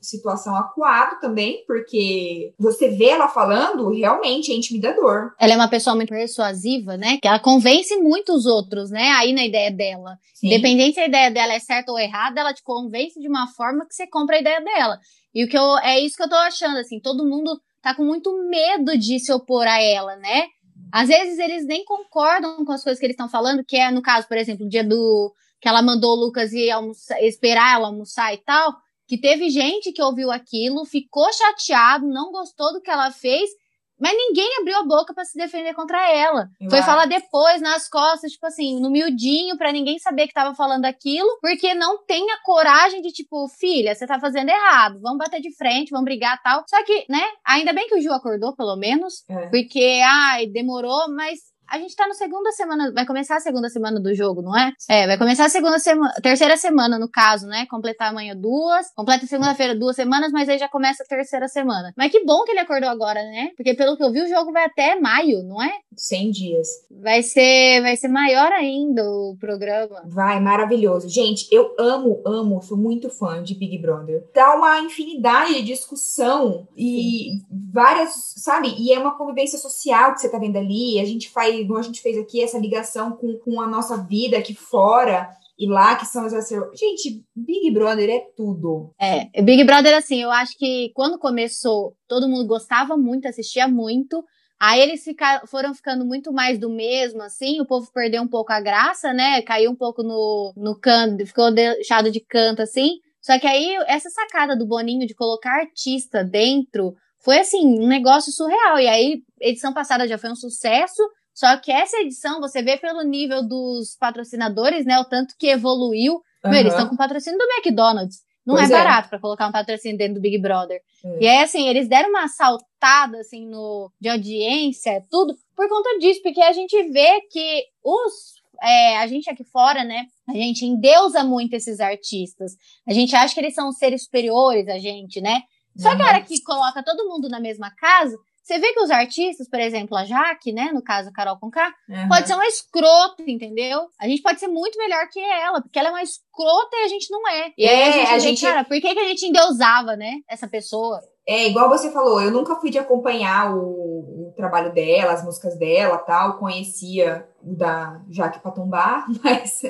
situação 0.00 0.56
acuado 0.56 1.20
também, 1.20 1.64
porque 1.66 2.52
você 2.58 2.88
vê 2.88 3.10
ela 3.10 3.28
falando, 3.28 3.90
realmente 3.90 4.50
é 4.50 4.56
intimidador. 4.56 5.32
Ela 5.38 5.52
é 5.52 5.56
uma 5.56 5.68
pessoa 5.68 5.94
muito 5.94 6.08
persuasiva, 6.08 6.96
né? 6.96 7.18
Que 7.22 7.28
ela 7.28 7.38
convence 7.38 7.96
muito 7.96 8.32
os 8.32 8.44
outros, 8.44 8.90
né? 8.90 9.10
Aí 9.10 9.32
na 9.32 9.44
ideia 9.44 9.70
dela. 9.70 10.18
Sim. 10.34 10.48
Independente 10.48 10.94
se 10.94 11.00
a 11.00 11.06
ideia 11.06 11.30
dela 11.30 11.52
é 11.52 11.60
certa 11.60 11.92
ou 11.92 11.98
errada, 11.98 12.40
ela 12.40 12.52
te 12.52 12.62
convence 12.62 13.20
de 13.20 13.28
uma 13.28 13.46
forma 13.46 13.86
que 13.86 13.94
você 13.94 14.06
compra 14.06 14.36
a 14.36 14.40
ideia 14.40 14.60
dela. 14.60 14.98
E 15.32 15.44
o 15.44 15.48
que 15.48 15.56
eu 15.56 15.78
é 15.78 16.00
isso 16.00 16.16
que 16.16 16.22
eu 16.24 16.28
tô 16.28 16.36
achando, 16.36 16.78
assim, 16.78 16.98
todo 16.98 17.28
mundo 17.28 17.60
tá 17.80 17.94
com 17.94 18.02
muito 18.02 18.32
medo 18.48 18.98
de 18.98 19.20
se 19.20 19.32
opor 19.32 19.66
a 19.66 19.80
ela, 19.80 20.16
né? 20.16 20.46
Às 20.92 21.08
vezes 21.08 21.38
eles 21.38 21.64
nem 21.66 21.84
concordam 21.84 22.64
com 22.64 22.72
as 22.72 22.82
coisas 22.82 22.98
que 22.98 23.06
eles 23.06 23.14
estão 23.14 23.28
falando, 23.28 23.64
que 23.64 23.76
é 23.76 23.90
no 23.90 24.02
caso, 24.02 24.26
por 24.26 24.36
exemplo, 24.36 24.66
o 24.66 24.68
dia 24.68 24.82
do 24.82 25.32
que 25.66 25.70
ela 25.70 25.82
mandou 25.82 26.12
o 26.12 26.20
Lucas 26.26 26.52
ir 26.52 26.70
almoçar, 26.70 27.20
esperar 27.24 27.74
ela 27.74 27.88
almoçar 27.88 28.32
e 28.32 28.36
tal, 28.36 28.76
que 29.04 29.18
teve 29.18 29.50
gente 29.50 29.90
que 29.90 30.00
ouviu 30.00 30.30
aquilo, 30.30 30.84
ficou 30.84 31.28
chateado, 31.32 32.06
não 32.06 32.30
gostou 32.30 32.72
do 32.72 32.80
que 32.80 32.88
ela 32.88 33.10
fez, 33.10 33.50
mas 33.98 34.16
ninguém 34.16 34.48
abriu 34.60 34.76
a 34.76 34.84
boca 34.84 35.12
para 35.12 35.24
se 35.24 35.36
defender 35.36 35.74
contra 35.74 36.08
ela. 36.08 36.48
Eu 36.60 36.70
Foi 36.70 36.82
falar 36.82 37.06
depois, 37.06 37.60
nas 37.60 37.88
costas, 37.88 38.30
tipo 38.30 38.46
assim, 38.46 38.78
no 38.78 38.90
miudinho, 38.90 39.58
para 39.58 39.72
ninguém 39.72 39.98
saber 39.98 40.28
que 40.28 40.34
tava 40.34 40.54
falando 40.54 40.84
aquilo, 40.84 41.36
porque 41.40 41.74
não 41.74 42.04
tem 42.04 42.30
a 42.30 42.40
coragem 42.44 43.02
de, 43.02 43.10
tipo, 43.10 43.48
filha, 43.48 43.92
você 43.92 44.06
tá 44.06 44.20
fazendo 44.20 44.50
errado, 44.50 45.00
vamos 45.00 45.18
bater 45.18 45.40
de 45.40 45.52
frente, 45.56 45.90
vamos 45.90 46.04
brigar 46.04 46.40
tal. 46.44 46.62
Só 46.68 46.80
que, 46.84 47.06
né, 47.08 47.24
ainda 47.44 47.72
bem 47.72 47.88
que 47.88 47.96
o 47.96 48.00
Gil 48.00 48.12
acordou, 48.12 48.54
pelo 48.54 48.76
menos, 48.76 49.24
é. 49.28 49.48
porque, 49.48 50.00
ai, 50.04 50.46
demorou, 50.46 51.10
mas 51.10 51.40
a 51.68 51.78
gente 51.78 51.94
tá 51.96 52.06
na 52.06 52.14
segunda 52.14 52.52
semana, 52.52 52.92
vai 52.92 53.06
começar 53.06 53.36
a 53.36 53.40
segunda 53.40 53.68
semana 53.68 54.00
do 54.00 54.14
jogo, 54.14 54.42
não 54.42 54.56
é? 54.56 54.72
É, 54.88 55.06
vai 55.06 55.18
começar 55.18 55.46
a 55.46 55.48
segunda 55.48 55.78
semana, 55.78 56.12
terceira 56.22 56.56
semana 56.56 56.98
no 56.98 57.08
caso, 57.08 57.46
né? 57.46 57.66
Completar 57.68 58.10
amanhã 58.10 58.36
duas, 58.36 58.92
completa 58.94 59.26
segunda-feira 59.26 59.74
duas 59.74 59.96
semanas, 59.96 60.32
mas 60.32 60.48
aí 60.48 60.58
já 60.58 60.68
começa 60.68 61.02
a 61.02 61.06
terceira 61.06 61.48
semana. 61.48 61.92
Mas 61.96 62.10
que 62.10 62.24
bom 62.24 62.44
que 62.44 62.52
ele 62.52 62.60
acordou 62.60 62.88
agora, 62.88 63.22
né? 63.22 63.50
Porque 63.56 63.74
pelo 63.74 63.96
que 63.96 64.04
eu 64.04 64.12
vi, 64.12 64.22
o 64.22 64.28
jogo 64.28 64.52
vai 64.52 64.64
até 64.64 64.98
maio, 64.98 65.42
não 65.42 65.62
é? 65.62 65.72
100 65.96 66.30
dias. 66.30 66.68
Vai 66.90 67.22
ser, 67.22 67.80
vai 67.82 67.96
ser 67.96 68.08
maior 68.08 68.52
ainda 68.52 69.02
o 69.08 69.36
programa. 69.38 70.02
Vai, 70.06 70.38
maravilhoso. 70.40 71.08
Gente, 71.08 71.48
eu 71.50 71.74
amo, 71.78 72.22
amo, 72.24 72.62
sou 72.62 72.76
muito 72.76 73.08
fã 73.08 73.42
de 73.42 73.54
Big 73.54 73.78
Brother. 73.78 74.24
Dá 74.34 74.54
uma 74.54 74.80
infinidade 74.80 75.54
de 75.54 75.62
discussão 75.62 76.68
e 76.76 77.40
Sim. 77.40 77.46
várias, 77.72 78.34
sabe? 78.36 78.74
E 78.78 78.92
é 78.92 78.98
uma 78.98 79.16
convivência 79.16 79.58
social 79.58 80.12
que 80.12 80.20
você 80.20 80.28
tá 80.28 80.38
vendo 80.38 80.56
ali. 80.56 81.00
A 81.00 81.04
gente 81.04 81.30
faz 81.30 81.55
igual 81.60 81.80
a 81.80 81.82
gente 81.82 82.00
fez 82.00 82.16
aqui, 82.18 82.42
essa 82.42 82.58
ligação 82.58 83.12
com, 83.12 83.38
com 83.38 83.60
a 83.60 83.66
nossa 83.66 83.96
vida 83.96 84.36
aqui 84.36 84.54
fora 84.54 85.28
e 85.58 85.66
lá 85.66 85.96
que 85.96 86.04
são 86.04 86.26
as 86.26 86.32
Gente, 86.74 87.24
Big 87.34 87.70
Brother 87.70 88.10
é 88.10 88.20
tudo. 88.36 88.90
É, 89.00 89.42
Big 89.42 89.64
Brother, 89.64 89.96
assim, 89.96 90.22
eu 90.22 90.30
acho 90.30 90.56
que 90.58 90.90
quando 90.94 91.18
começou, 91.18 91.96
todo 92.06 92.28
mundo 92.28 92.46
gostava 92.46 92.96
muito, 92.96 93.26
assistia 93.26 93.66
muito. 93.66 94.22
Aí 94.60 94.80
eles 94.80 95.02
ficaram, 95.02 95.46
foram 95.46 95.74
ficando 95.74 96.04
muito 96.04 96.32
mais 96.32 96.58
do 96.58 96.70
mesmo, 96.70 97.22
assim, 97.22 97.60
o 97.60 97.66
povo 97.66 97.90
perdeu 97.92 98.22
um 98.22 98.28
pouco 98.28 98.52
a 98.52 98.60
graça, 98.60 99.12
né? 99.12 99.42
Caiu 99.42 99.70
um 99.70 99.76
pouco 99.76 100.02
no, 100.02 100.52
no 100.56 100.78
canto, 100.78 101.26
ficou 101.26 101.52
deixado 101.52 102.10
de 102.10 102.20
canto, 102.20 102.62
assim. 102.62 102.98
Só 103.20 103.38
que 103.38 103.46
aí, 103.46 103.76
essa 103.86 104.08
sacada 104.08 104.56
do 104.56 104.66
Boninho 104.66 105.06
de 105.06 105.14
colocar 105.14 105.60
artista 105.60 106.22
dentro 106.22 106.94
foi, 107.18 107.40
assim, 107.40 107.66
um 107.66 107.86
negócio 107.86 108.32
surreal. 108.32 108.78
E 108.78 108.86
aí, 108.86 109.22
edição 109.40 109.74
passada 109.74 110.06
já 110.06 110.16
foi 110.16 110.30
um 110.30 110.36
sucesso, 110.36 111.02
Só 111.36 111.54
que 111.58 111.70
essa 111.70 111.98
edição, 111.98 112.40
você 112.40 112.62
vê 112.62 112.78
pelo 112.78 113.02
nível 113.02 113.46
dos 113.46 113.94
patrocinadores, 114.00 114.86
né? 114.86 114.98
O 114.98 115.04
tanto 115.04 115.34
que 115.38 115.48
evoluiu. 115.48 116.14
Uhum. 116.42 116.50
Meu, 116.50 116.60
eles 116.60 116.72
estão 116.72 116.88
com 116.88 116.96
patrocínio 116.96 117.38
do 117.38 117.44
McDonald's. 117.44 118.24
Não 118.46 118.54
pois 118.54 118.70
é, 118.70 118.72
é 118.72 118.78
barato 118.78 119.10
para 119.10 119.20
colocar 119.20 119.46
um 119.46 119.52
patrocínio 119.52 119.98
dentro 119.98 120.14
do 120.14 120.20
Big 120.20 120.38
Brother. 120.38 120.80
É. 121.04 121.18
E 121.20 121.28
aí, 121.28 121.42
assim, 121.42 121.68
eles 121.68 121.88
deram 121.88 122.08
uma 122.08 122.26
saltada, 122.26 123.18
assim, 123.18 123.46
no, 123.46 123.92
de 124.00 124.08
audiência, 124.08 125.04
tudo, 125.10 125.34
por 125.54 125.68
conta 125.68 125.98
disso, 125.98 126.22
porque 126.22 126.40
a 126.40 126.52
gente 126.52 126.82
vê 126.90 127.20
que 127.30 127.64
os. 127.84 128.36
É, 128.62 128.96
a 128.96 129.06
gente 129.06 129.28
aqui 129.28 129.44
fora, 129.44 129.84
né? 129.84 130.06
A 130.26 130.32
gente 130.32 130.64
endeusa 130.64 131.22
muito 131.22 131.52
esses 131.52 131.80
artistas. 131.80 132.52
A 132.88 132.94
gente 132.94 133.14
acha 133.14 133.34
que 133.34 133.40
eles 133.40 133.54
são 133.54 133.70
seres 133.72 134.04
superiores 134.04 134.66
a 134.68 134.78
gente, 134.78 135.20
né? 135.20 135.42
Só 135.76 135.94
que 135.94 136.00
a 136.00 136.06
hora 136.06 136.22
que 136.22 136.42
coloca 136.42 136.82
todo 136.82 137.06
mundo 137.06 137.28
na 137.28 137.38
mesma 137.38 137.70
casa, 137.72 138.16
você 138.46 138.60
vê 138.60 138.72
que 138.72 138.80
os 138.80 138.90
artistas, 138.92 139.48
por 139.48 139.58
exemplo, 139.58 139.96
a 139.96 140.04
Jaque, 140.04 140.52
né? 140.52 140.70
No 140.72 140.80
caso, 140.80 141.08
a 141.08 141.12
Carol 141.12 141.36
com 141.36 141.50
K, 141.50 141.74
uhum. 141.88 142.08
pode 142.08 142.28
ser 142.28 142.34
uma 142.34 142.46
escrota, 142.46 143.24
entendeu? 143.26 143.88
A 143.98 144.06
gente 144.06 144.22
pode 144.22 144.38
ser 144.38 144.46
muito 144.46 144.78
melhor 144.78 145.08
que 145.10 145.18
ela, 145.18 145.60
porque 145.60 145.76
ela 145.76 145.88
é 145.88 145.90
uma 145.90 146.02
escrota 146.02 146.76
e 146.76 146.84
a 146.84 146.88
gente 146.88 147.10
não 147.10 147.28
é. 147.28 147.52
E 147.58 147.64
é, 147.64 147.68
aí 147.68 147.82
a 147.82 147.92
gente, 147.92 148.08
a 148.08 148.18
gente... 148.20 148.42
cara, 148.42 148.64
por 148.64 148.80
que, 148.80 148.94
que 148.94 149.00
a 149.00 149.08
gente 149.08 149.26
endeusava, 149.26 149.96
né? 149.96 150.20
Essa 150.30 150.46
pessoa? 150.46 151.00
É, 151.28 151.48
igual 151.48 151.68
você 151.68 151.90
falou, 151.90 152.22
eu 152.22 152.30
nunca 152.30 152.54
fui 152.54 152.70
de 152.70 152.78
acompanhar 152.78 153.52
o, 153.52 154.28
o 154.28 154.32
trabalho 154.36 154.72
dela, 154.72 155.12
as 155.12 155.24
músicas 155.24 155.58
dela 155.58 155.98
tal. 155.98 156.38
Conhecia 156.38 157.26
o 157.42 157.52
da 157.52 158.00
Jaque 158.08 158.38
Patumbá, 158.38 159.04
mas 159.24 159.62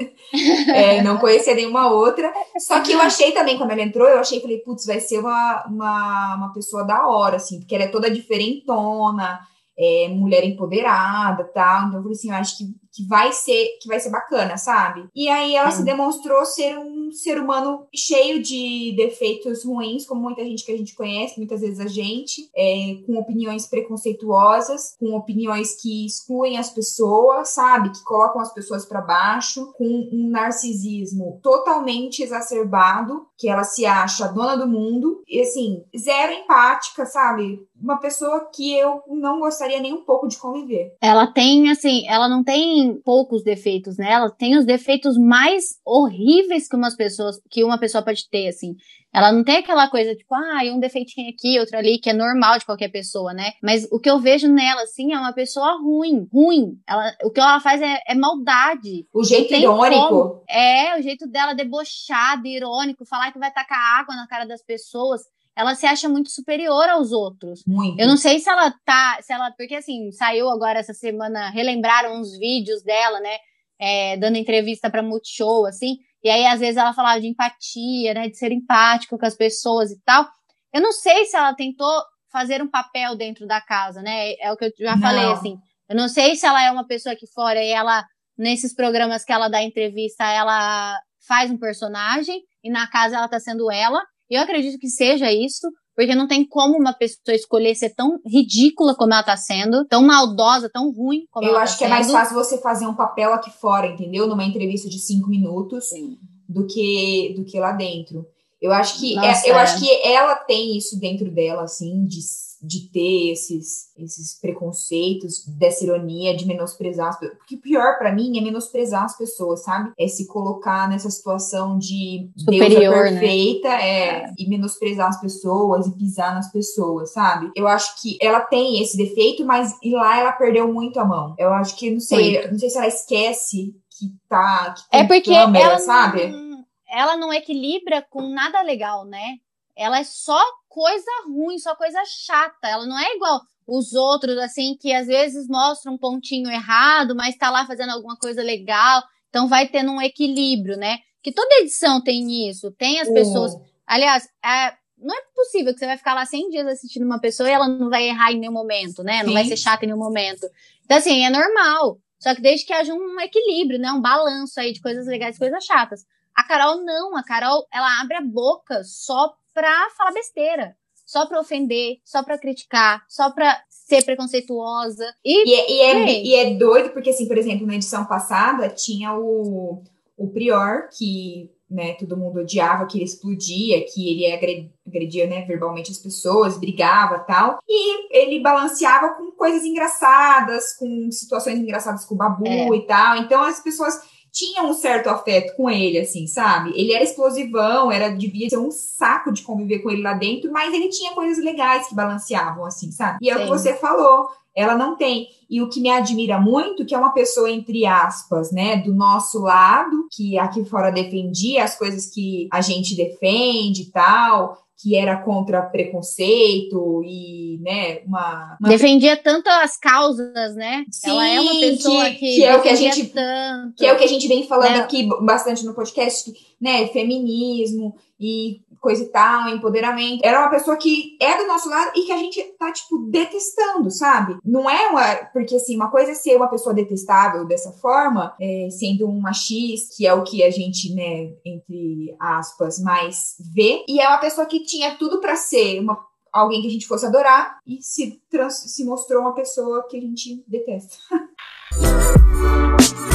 é, 0.68 1.02
não 1.02 1.16
conhecia 1.16 1.54
nenhuma 1.54 1.90
outra. 1.90 2.30
Só 2.58 2.80
que 2.80 2.92
eu 2.92 3.00
achei 3.00 3.32
também, 3.32 3.56
quando 3.56 3.70
ela 3.70 3.80
entrou, 3.80 4.06
eu 4.06 4.18
achei, 4.18 4.40
falei, 4.40 4.58
putz, 4.58 4.84
vai 4.84 5.00
ser 5.00 5.18
uma, 5.18 5.64
uma, 5.66 6.34
uma 6.36 6.52
pessoa 6.52 6.84
da 6.84 7.08
hora, 7.08 7.36
assim, 7.36 7.58
porque 7.58 7.74
ela 7.74 7.84
é 7.84 7.88
toda 7.88 8.10
diferentona, 8.10 9.40
é, 9.78 10.08
mulher 10.08 10.44
empoderada 10.44 11.42
tal. 11.54 11.86
Então 11.86 12.00
eu 12.00 12.02
falei 12.02 12.12
assim, 12.12 12.30
eu 12.30 12.36
acho 12.36 12.58
que 12.58 12.64
que 12.96 13.06
vai 13.06 13.30
ser 13.32 13.76
que 13.80 13.88
vai 13.88 14.00
ser 14.00 14.08
bacana, 14.08 14.56
sabe? 14.56 15.06
E 15.14 15.28
aí 15.28 15.54
ela 15.54 15.70
se 15.70 15.84
demonstrou 15.84 16.46
ser 16.46 16.78
um 16.78 17.12
ser 17.12 17.38
humano 17.38 17.86
cheio 17.94 18.42
de 18.42 18.94
defeitos 18.96 19.64
ruins, 19.64 20.06
como 20.06 20.22
muita 20.22 20.42
gente 20.42 20.64
que 20.64 20.72
a 20.72 20.78
gente 20.78 20.94
conhece, 20.94 21.36
muitas 21.36 21.60
vezes 21.60 21.78
a 21.78 21.86
gente, 21.86 22.48
é, 22.56 22.96
com 23.06 23.18
opiniões 23.18 23.66
preconceituosas, 23.66 24.96
com 24.98 25.14
opiniões 25.14 25.80
que 25.80 26.06
excluem 26.06 26.56
as 26.56 26.70
pessoas, 26.70 27.50
sabe? 27.50 27.90
Que 27.90 28.02
colocam 28.02 28.40
as 28.40 28.52
pessoas 28.54 28.86
para 28.86 29.02
baixo, 29.02 29.72
com 29.74 30.08
um 30.12 30.30
narcisismo 30.30 31.38
totalmente 31.42 32.22
exacerbado, 32.22 33.26
que 33.36 33.48
ela 33.48 33.64
se 33.64 33.84
acha 33.84 34.28
dona 34.28 34.56
do 34.56 34.66
mundo, 34.66 35.22
e 35.28 35.42
assim, 35.42 35.84
zero 35.96 36.32
empática, 36.32 37.04
sabe? 37.04 37.60
Uma 37.86 38.00
pessoa 38.00 38.50
que 38.52 38.76
eu 38.76 39.00
não 39.06 39.38
gostaria 39.38 39.78
nem 39.78 39.92
um 39.92 40.04
pouco 40.04 40.26
de 40.26 40.36
conviver. 40.36 40.96
Ela 41.00 41.24
tem, 41.24 41.70
assim, 41.70 42.04
ela 42.08 42.28
não 42.28 42.42
tem 42.42 43.00
poucos 43.04 43.44
defeitos 43.44 43.96
nela, 43.96 44.28
tem 44.28 44.58
os 44.58 44.64
defeitos 44.64 45.16
mais 45.16 45.78
horríveis 45.84 46.68
que 46.68 46.74
umas 46.74 46.96
pessoas, 46.96 47.40
que 47.48 47.62
uma 47.62 47.78
pessoa 47.78 48.04
pode 48.04 48.28
ter, 48.28 48.48
assim. 48.48 48.74
Ela 49.14 49.30
não 49.30 49.44
tem 49.44 49.58
aquela 49.58 49.88
coisa 49.88 50.16
tipo, 50.16 50.34
ah, 50.34 50.62
um 50.74 50.80
defeitinho 50.80 51.30
aqui, 51.30 51.60
outro 51.60 51.78
ali, 51.78 52.00
que 52.00 52.10
é 52.10 52.12
normal 52.12 52.58
de 52.58 52.66
qualquer 52.66 52.88
pessoa, 52.88 53.32
né? 53.32 53.52
Mas 53.62 53.86
o 53.92 54.00
que 54.00 54.10
eu 54.10 54.18
vejo 54.18 54.48
nela, 54.48 54.82
assim, 54.82 55.12
é 55.12 55.18
uma 55.18 55.32
pessoa 55.32 55.78
ruim, 55.80 56.28
ruim. 56.32 56.72
Ela, 56.88 57.14
o 57.22 57.30
que 57.30 57.38
ela 57.38 57.60
faz 57.60 57.80
é, 57.80 58.02
é 58.08 58.16
maldade. 58.16 59.06
O 59.14 59.22
jeito 59.22 59.54
irônico. 59.54 60.08
Como. 60.08 60.42
É, 60.50 60.98
o 60.98 61.02
jeito 61.02 61.26
dela 61.28 61.54
debochado, 61.54 62.48
irônico, 62.48 63.06
falar 63.06 63.30
que 63.30 63.38
vai 63.38 63.52
tacar 63.52 63.78
água 64.00 64.16
na 64.16 64.26
cara 64.26 64.44
das 64.44 64.62
pessoas 64.64 65.22
ela 65.56 65.74
se 65.74 65.86
acha 65.86 66.08
muito 66.08 66.30
superior 66.30 66.86
aos 66.90 67.12
outros. 67.12 67.64
Muito. 67.66 67.98
Eu 67.98 68.06
não 68.06 68.18
sei 68.18 68.38
se 68.38 68.48
ela 68.50 68.70
tá, 68.84 69.18
se 69.22 69.32
ela, 69.32 69.50
porque 69.52 69.74
assim, 69.74 70.12
saiu 70.12 70.50
agora 70.50 70.78
essa 70.78 70.92
semana, 70.92 71.48
relembraram 71.48 72.20
uns 72.20 72.36
vídeos 72.38 72.82
dela, 72.82 73.18
né, 73.20 73.38
é, 73.80 74.16
dando 74.18 74.36
entrevista 74.36 74.90
para 74.90 75.02
Multishow, 75.02 75.64
assim, 75.64 75.96
e 76.22 76.28
aí 76.28 76.46
às 76.46 76.60
vezes 76.60 76.76
ela 76.76 76.92
falava 76.92 77.20
de 77.20 77.28
empatia, 77.28 78.12
né, 78.12 78.28
de 78.28 78.36
ser 78.36 78.52
empático 78.52 79.18
com 79.18 79.24
as 79.24 79.34
pessoas 79.34 79.90
e 79.90 79.98
tal. 80.04 80.28
Eu 80.74 80.82
não 80.82 80.92
sei 80.92 81.24
se 81.24 81.34
ela 81.34 81.54
tentou 81.54 81.90
fazer 82.30 82.62
um 82.62 82.68
papel 82.68 83.16
dentro 83.16 83.46
da 83.46 83.60
casa, 83.60 84.02
né, 84.02 84.34
é 84.34 84.52
o 84.52 84.56
que 84.58 84.66
eu 84.66 84.72
já 84.78 84.94
não. 84.94 85.02
falei, 85.02 85.32
assim. 85.32 85.56
Eu 85.88 85.96
não 85.96 86.08
sei 86.08 86.34
se 86.36 86.44
ela 86.44 86.62
é 86.62 86.70
uma 86.70 86.86
pessoa 86.86 87.14
aqui 87.14 87.26
fora 87.32 87.62
e 87.62 87.70
ela, 87.70 88.04
nesses 88.36 88.74
programas 88.74 89.24
que 89.24 89.32
ela 89.32 89.48
dá 89.48 89.62
entrevista, 89.62 90.24
ela 90.24 90.98
faz 91.26 91.50
um 91.50 91.56
personagem 91.56 92.42
e 92.62 92.70
na 92.70 92.86
casa 92.88 93.16
ela 93.16 93.28
tá 93.28 93.38
sendo 93.38 93.70
ela, 93.70 94.02
eu 94.30 94.42
acredito 94.42 94.78
que 94.78 94.88
seja 94.88 95.32
isso, 95.32 95.68
porque 95.94 96.14
não 96.14 96.28
tem 96.28 96.46
como 96.46 96.76
uma 96.76 96.92
pessoa 96.92 97.34
escolher 97.34 97.74
ser 97.74 97.94
tão 97.94 98.20
ridícula 98.26 98.94
como 98.94 99.12
ela 99.12 99.22
tá 99.22 99.36
sendo, 99.36 99.84
tão 99.86 100.02
maldosa, 100.02 100.68
tão 100.68 100.92
ruim 100.92 101.26
como 101.30 101.46
eu 101.46 101.50
ela 101.50 101.60
tá 101.60 101.66
sendo. 101.66 101.78
Eu 101.78 101.78
acho 101.78 101.78
que 101.78 101.84
é 101.84 101.88
mais 101.88 102.10
fácil 102.10 102.34
você 102.34 102.58
fazer 102.58 102.86
um 102.86 102.94
papel 102.94 103.32
aqui 103.32 103.50
fora, 103.50 103.86
entendeu? 103.86 104.26
Numa 104.26 104.44
entrevista 104.44 104.88
de 104.88 104.98
cinco 104.98 105.28
minutos, 105.28 105.88
Sim. 105.88 106.18
do 106.48 106.66
que 106.66 107.34
do 107.36 107.44
que 107.44 107.58
lá 107.58 107.72
dentro. 107.72 108.26
Eu 108.60 108.72
acho 108.72 108.98
que 108.98 109.14
Nossa, 109.14 109.46
é, 109.46 109.50
eu 109.50 109.54
é. 109.54 109.62
acho 109.62 109.78
que 109.78 109.90
ela 110.06 110.34
tem 110.34 110.76
isso 110.76 110.98
dentro 110.98 111.30
dela, 111.30 111.62
assim, 111.62 112.04
de 112.04 112.20
de 112.62 112.90
ter 112.90 113.32
esses, 113.32 113.92
esses 113.96 114.38
preconceitos, 114.40 115.44
dessa 115.46 115.84
ironia, 115.84 116.36
de 116.36 116.46
menosprezar 116.46 117.08
as 117.08 117.18
pessoas. 117.18 117.38
Porque 117.38 117.56
pior 117.56 117.98
para 117.98 118.14
mim 118.14 118.38
é 118.38 118.40
menosprezar 118.40 119.04
as 119.04 119.16
pessoas, 119.16 119.62
sabe? 119.62 119.92
É 119.98 120.08
se 120.08 120.26
colocar 120.26 120.88
nessa 120.88 121.10
situação 121.10 121.78
de 121.78 122.30
Superior, 122.36 122.78
deusa 122.78 123.10
né? 123.10 123.20
perfeita 123.20 123.68
né? 123.68 123.88
é, 123.88 124.34
e 124.38 124.48
menosprezar 124.48 125.08
as 125.08 125.20
pessoas 125.20 125.86
e 125.86 125.96
pisar 125.96 126.34
nas 126.34 126.50
pessoas, 126.50 127.12
sabe? 127.12 127.50
Eu 127.54 127.66
acho 127.66 128.00
que 128.00 128.16
ela 128.20 128.40
tem 128.40 128.82
esse 128.82 128.96
defeito, 128.96 129.44
mas 129.44 129.76
e 129.82 129.90
lá 129.90 130.18
ela 130.18 130.32
perdeu 130.32 130.72
muito 130.72 130.98
a 130.98 131.04
mão. 131.04 131.34
Eu 131.38 131.52
acho 131.52 131.76
que, 131.76 131.90
não 131.90 132.00
sei, 132.00 132.48
não 132.50 132.58
sei 132.58 132.70
se 132.70 132.78
ela 132.78 132.86
esquece 132.86 133.74
que 133.98 134.12
tá. 134.28 134.74
Que 134.90 134.96
é 134.96 135.04
porque 135.04 135.34
câmera, 135.34 135.64
ela 135.64 135.78
sabe? 135.78 136.26
Não, 136.26 136.64
ela 136.88 137.16
não 137.16 137.32
equilibra 137.32 138.02
com 138.02 138.22
nada 138.28 138.62
legal, 138.62 139.04
né? 139.04 139.38
Ela 139.76 139.98
é 140.00 140.04
só 140.04 140.42
coisa 140.68 141.10
ruim, 141.26 141.58
só 141.58 141.74
coisa 141.76 142.02
chata. 142.06 142.68
Ela 142.68 142.86
não 142.86 142.98
é 142.98 143.14
igual 143.14 143.42
os 143.66 143.94
outros, 143.94 144.38
assim, 144.38 144.76
que 144.80 144.92
às 144.92 145.06
vezes 145.06 145.48
mostram 145.48 145.94
um 145.94 145.98
pontinho 145.98 146.50
errado, 146.50 147.16
mas 147.16 147.36
tá 147.36 147.50
lá 147.50 147.66
fazendo 147.66 147.90
alguma 147.90 148.16
coisa 148.16 148.42
legal. 148.42 149.02
Então 149.28 149.48
vai 149.48 149.66
tendo 149.66 149.90
um 149.90 150.00
equilíbrio, 150.00 150.76
né? 150.76 150.98
Que 151.22 151.32
toda 151.32 151.56
edição 151.56 152.00
tem 152.00 152.48
isso. 152.48 152.70
Tem 152.72 153.00
as 153.00 153.08
pessoas. 153.08 153.54
Uhum. 153.54 153.64
Aliás, 153.86 154.28
é, 154.44 154.74
não 154.96 155.14
é 155.14 155.20
possível 155.34 155.72
que 155.72 155.80
você 155.80 155.86
vai 155.86 155.96
ficar 155.96 156.14
lá 156.14 156.24
100 156.24 156.50
dias 156.50 156.66
assistindo 156.66 157.04
uma 157.04 157.20
pessoa 157.20 157.48
e 157.48 157.52
ela 157.52 157.68
não 157.68 157.90
vai 157.90 158.08
errar 158.08 158.32
em 158.32 158.38
nenhum 158.38 158.52
momento, 158.52 159.02
né? 159.02 159.18
Não 159.18 159.28
Sim. 159.28 159.34
vai 159.34 159.44
ser 159.44 159.56
chata 159.56 159.84
em 159.84 159.88
nenhum 159.88 159.98
momento. 159.98 160.48
Então, 160.84 160.96
assim, 160.96 161.24
é 161.24 161.30
normal. 161.30 161.98
Só 162.18 162.34
que 162.34 162.40
desde 162.40 162.64
que 162.64 162.72
haja 162.72 162.94
um 162.94 163.20
equilíbrio, 163.20 163.78
né? 163.78 163.90
Um 163.90 164.00
balanço 164.00 164.58
aí 164.60 164.72
de 164.72 164.80
coisas 164.80 165.06
legais 165.06 165.36
e 165.36 165.38
coisas 165.40 165.64
chatas. 165.64 166.06
A 166.34 166.44
Carol 166.44 166.84
não. 166.84 167.16
A 167.16 167.22
Carol, 167.22 167.66
ela 167.72 168.00
abre 168.00 168.16
a 168.16 168.22
boca 168.22 168.82
só 168.84 169.34
pra 169.56 169.88
falar 169.96 170.12
besteira. 170.12 170.76
Só 171.06 171.24
pra 171.24 171.40
ofender, 171.40 171.98
só 172.04 172.22
pra 172.22 172.36
criticar, 172.36 173.04
só 173.08 173.30
pra 173.30 173.56
ser 173.70 174.04
preconceituosa. 174.04 175.04
E, 175.24 175.48
e, 175.48 175.54
é, 175.54 175.70
e, 175.70 175.80
é, 175.80 176.24
e 176.24 176.34
é 176.34 176.54
doido, 176.58 176.90
porque, 176.90 177.10
assim, 177.10 177.28
por 177.28 177.38
exemplo, 177.38 177.64
na 177.64 177.76
edição 177.76 178.04
passada 178.04 178.68
tinha 178.68 179.14
o, 179.14 179.84
o 180.16 180.28
Prior, 180.28 180.88
que 180.90 181.48
né, 181.70 181.94
todo 181.94 182.16
mundo 182.16 182.40
odiava, 182.40 182.86
que 182.86 182.98
ele 182.98 183.04
explodia, 183.04 183.84
que 183.84 184.08
ele 184.08 184.70
agredia, 184.84 185.28
né, 185.28 185.44
verbalmente 185.44 185.92
as 185.92 185.98
pessoas, 185.98 186.58
brigava 186.58 187.20
tal. 187.20 187.60
E 187.68 188.16
ele 188.16 188.40
balanceava 188.40 189.14
com 189.14 189.30
coisas 189.30 189.64
engraçadas, 189.64 190.76
com 190.76 191.08
situações 191.12 191.58
engraçadas 191.58 192.04
com 192.04 192.14
o 192.14 192.18
Babu 192.18 192.46
é. 192.46 192.76
e 192.76 192.82
tal. 192.82 193.16
Então 193.18 193.42
as 193.42 193.60
pessoas 193.60 194.00
tinha 194.36 194.62
um 194.62 194.74
certo 194.74 195.08
afeto 195.08 195.56
com 195.56 195.70
ele, 195.70 195.98
assim, 195.98 196.26
sabe? 196.26 196.70
Ele 196.74 196.92
era 196.92 197.02
explosivão, 197.02 197.90
era 197.90 198.10
devia 198.10 198.50
ser 198.50 198.58
um 198.58 198.70
saco 198.70 199.32
de 199.32 199.42
conviver 199.42 199.78
com 199.78 199.90
ele 199.90 200.02
lá 200.02 200.12
dentro, 200.12 200.52
mas 200.52 200.74
ele 200.74 200.90
tinha 200.90 201.14
coisas 201.14 201.42
legais 201.42 201.88
que 201.88 201.94
balanceavam, 201.94 202.66
assim, 202.66 202.92
sabe? 202.92 203.16
E 203.22 203.30
é 203.30 203.34
Sim. 203.34 203.38
o 203.38 203.42
que 203.44 203.48
você 203.48 203.72
falou, 203.72 204.28
ela 204.54 204.76
não 204.76 204.94
tem. 204.94 205.28
E 205.48 205.62
o 205.62 205.70
que 205.70 205.80
me 205.80 205.88
admira 205.88 206.38
muito, 206.38 206.84
que 206.84 206.94
é 206.94 206.98
uma 206.98 207.14
pessoa, 207.14 207.50
entre 207.50 207.86
aspas, 207.86 208.52
né, 208.52 208.76
do 208.76 208.94
nosso 208.94 209.40
lado, 209.40 210.06
que 210.12 210.38
aqui 210.38 210.66
fora 210.66 210.90
defendia 210.90 211.64
as 211.64 211.78
coisas 211.78 212.04
que 212.04 212.46
a 212.52 212.60
gente 212.60 212.94
defende 212.94 213.82
e 213.82 213.90
tal, 213.90 214.65
que 214.78 214.94
era 214.94 215.16
contra 215.22 215.62
preconceito 215.62 217.02
e, 217.04 217.58
né, 217.62 218.00
uma, 218.06 218.56
uma... 218.60 218.68
defendia 218.68 219.16
tanto 219.16 219.48
as 219.48 219.76
causas, 219.76 220.54
né? 220.54 220.84
Sim, 220.90 221.10
Ela 221.10 221.28
é 221.28 221.40
uma 221.40 221.58
pessoa 221.58 222.04
que, 222.10 222.16
que, 222.16 222.36
que 222.36 222.44
é 222.44 222.56
o 222.56 222.62
que 222.62 222.68
a 222.68 222.74
gente 222.74 223.06
tanto, 223.06 223.74
que 223.74 223.86
é 223.86 223.92
o 223.92 223.96
que 223.96 224.04
a 224.04 224.08
gente 224.08 224.28
vem 224.28 224.46
falando 224.46 224.72
né? 224.72 224.80
aqui 224.80 225.08
bastante 225.22 225.64
no 225.64 225.74
podcast, 225.74 226.30
né, 226.60 226.86
feminismo 226.88 227.94
e 228.18 228.60
coisa 228.80 229.02
e 229.02 229.08
tal, 229.08 229.48
empoderamento. 229.48 230.24
Era 230.24 230.40
uma 230.40 230.50
pessoa 230.50 230.76
que 230.76 231.16
é 231.20 231.38
do 231.38 231.46
nosso 231.46 231.68
lado 231.68 231.92
e 231.96 232.02
que 232.02 232.12
a 232.12 232.16
gente 232.16 232.42
tá, 232.58 232.72
tipo, 232.72 232.98
detestando, 233.10 233.90
sabe? 233.90 234.38
Não 234.44 234.68
é 234.68 234.88
uma. 234.88 235.14
Porque, 235.32 235.56
assim, 235.56 235.76
uma 235.76 235.90
coisa 235.90 236.12
é 236.12 236.14
ser 236.14 236.36
uma 236.36 236.48
pessoa 236.48 236.74
detestável 236.74 237.44
dessa 237.44 237.72
forma, 237.72 238.34
é, 238.40 238.68
sendo 238.70 239.08
um 239.08 239.20
machista, 239.20 239.94
que 239.96 240.06
é 240.06 240.14
o 240.14 240.22
que 240.22 240.42
a 240.42 240.50
gente, 240.50 240.94
né, 240.94 241.32
entre 241.44 242.14
aspas, 242.18 242.78
mais 242.78 243.34
vê, 243.54 243.84
e 243.88 244.00
é 244.00 244.08
uma 244.08 244.18
pessoa 244.18 244.46
que 244.46 244.60
tinha 244.60 244.96
tudo 244.96 245.20
para 245.20 245.36
ser 245.36 245.80
uma 245.80 245.98
alguém 246.32 246.60
que 246.60 246.68
a 246.68 246.70
gente 246.70 246.86
fosse 246.86 247.06
adorar 247.06 247.58
e 247.66 247.82
se, 247.82 248.20
trans, 248.30 248.54
se 248.54 248.84
mostrou 248.84 249.22
uma 249.22 249.34
pessoa 249.34 249.86
que 249.88 249.96
a 249.96 250.00
gente 250.00 250.44
detesta. 250.46 250.96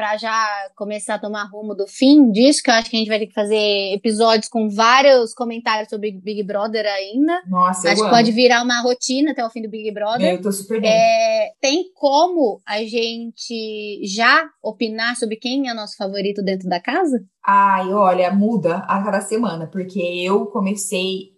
para 0.00 0.16
já 0.16 0.48
começar 0.76 1.16
a 1.16 1.18
tomar 1.18 1.44
rumo 1.52 1.74
do 1.74 1.86
fim 1.86 2.30
disso, 2.30 2.62
que 2.62 2.70
eu 2.70 2.74
acho 2.74 2.88
que 2.88 2.96
a 2.96 2.98
gente 2.98 3.08
vai 3.08 3.18
ter 3.18 3.26
que 3.26 3.34
fazer 3.34 3.92
episódios 3.92 4.48
com 4.48 4.66
vários 4.66 5.34
comentários 5.34 5.90
sobre 5.90 6.10
Big 6.10 6.42
Brother 6.42 6.86
ainda. 6.86 7.42
Nossa, 7.46 7.90
acho 7.90 8.02
que 8.02 8.08
pode 8.08 8.32
virar 8.32 8.62
uma 8.62 8.80
rotina 8.80 9.32
até 9.32 9.44
o 9.44 9.50
fim 9.50 9.60
do 9.60 9.68
Big 9.68 9.92
Brother. 9.92 10.36
Eu 10.36 10.40
tô 10.40 10.50
super 10.50 10.80
bem. 10.80 10.90
É, 10.90 11.50
tem 11.60 11.84
como 11.92 12.62
a 12.66 12.82
gente 12.82 14.00
já 14.06 14.48
opinar 14.62 15.16
sobre 15.16 15.36
quem 15.36 15.68
é 15.68 15.74
nosso 15.74 15.98
favorito 15.98 16.42
dentro 16.42 16.66
da 16.66 16.80
casa? 16.80 17.22
Ai, 17.46 17.92
olha, 17.92 18.32
muda 18.32 18.76
a 18.88 19.02
cada 19.04 19.20
semana, 19.20 19.66
porque 19.66 20.00
eu 20.00 20.46
comecei 20.46 21.28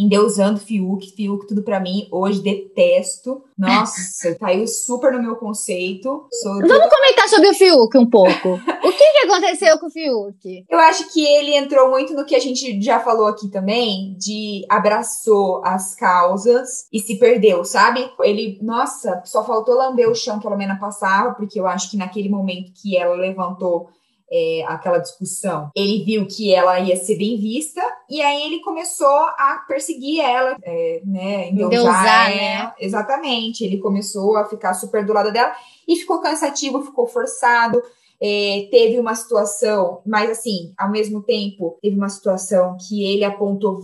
endeusando 0.00 0.58
Fiuk, 0.58 1.12
Fiuk 1.14 1.46
tudo 1.46 1.62
para 1.62 1.78
mim, 1.78 2.08
hoje 2.10 2.42
detesto. 2.42 3.42
Nossa, 3.56 4.34
caiu 4.40 4.66
super 4.66 5.12
no 5.12 5.22
meu 5.22 5.36
conceito. 5.36 6.26
Sou 6.42 6.54
Vamos 6.54 6.68
toda... 6.68 6.88
comentar 6.88 7.28
sobre 7.28 7.48
o 7.50 7.54
Fiuk 7.54 7.98
um 7.98 8.08
pouco. 8.08 8.54
o 8.54 8.92
que, 8.92 9.12
que 9.12 9.26
aconteceu 9.26 9.78
com 9.78 9.86
o 9.86 9.90
Fiuk? 9.90 10.64
Eu 10.68 10.78
acho 10.78 11.12
que 11.12 11.24
ele 11.24 11.54
entrou 11.54 11.90
muito 11.90 12.14
no 12.14 12.24
que 12.24 12.34
a 12.34 12.40
gente 12.40 12.80
já 12.80 12.98
falou 13.00 13.26
aqui 13.26 13.48
também, 13.48 14.16
de 14.18 14.64
abraçou 14.68 15.60
as 15.64 15.94
causas 15.94 16.86
e 16.92 16.98
se 16.98 17.18
perdeu, 17.18 17.64
sabe? 17.64 18.10
Ele, 18.22 18.58
nossa, 18.62 19.22
só 19.26 19.44
faltou 19.44 19.76
lamber 19.76 20.08
o 20.08 20.14
chão 20.14 20.38
que 20.38 20.46
a 20.46 20.50
Lumena 20.50 20.78
passava, 20.78 21.34
porque 21.34 21.60
eu 21.60 21.66
acho 21.66 21.90
que 21.90 21.96
naquele 21.96 22.28
momento 22.28 22.72
que 22.80 22.96
ela 22.96 23.14
levantou 23.16 23.90
é, 24.30 24.64
aquela 24.66 24.98
discussão, 24.98 25.70
ele 25.74 26.04
viu 26.04 26.26
que 26.26 26.54
ela 26.54 26.78
ia 26.78 26.96
ser 26.96 27.16
bem 27.16 27.36
vista 27.36 27.82
e 28.08 28.22
aí 28.22 28.42
ele 28.42 28.60
começou 28.60 29.08
a 29.08 29.64
perseguir 29.66 30.20
ela, 30.20 30.56
é, 30.62 31.00
né, 31.04 31.48
endeusar, 31.48 32.30
né? 32.30 32.72
Exatamente, 32.78 33.64
ele 33.64 33.78
começou 33.78 34.36
a 34.36 34.44
ficar 34.44 34.74
super 34.74 35.04
do 35.04 35.12
lado 35.12 35.32
dela 35.32 35.52
e 35.86 35.96
ficou 35.96 36.20
cansativo, 36.20 36.82
ficou 36.82 37.06
forçado. 37.06 37.82
É, 38.22 38.68
teve 38.70 38.98
uma 38.98 39.14
situação, 39.14 40.02
mas 40.06 40.30
assim, 40.30 40.74
ao 40.76 40.90
mesmo 40.90 41.22
tempo, 41.22 41.78
teve 41.80 41.96
uma 41.96 42.08
situação 42.08 42.76
que 42.76 43.02
ele 43.04 43.24
apontou 43.24 43.80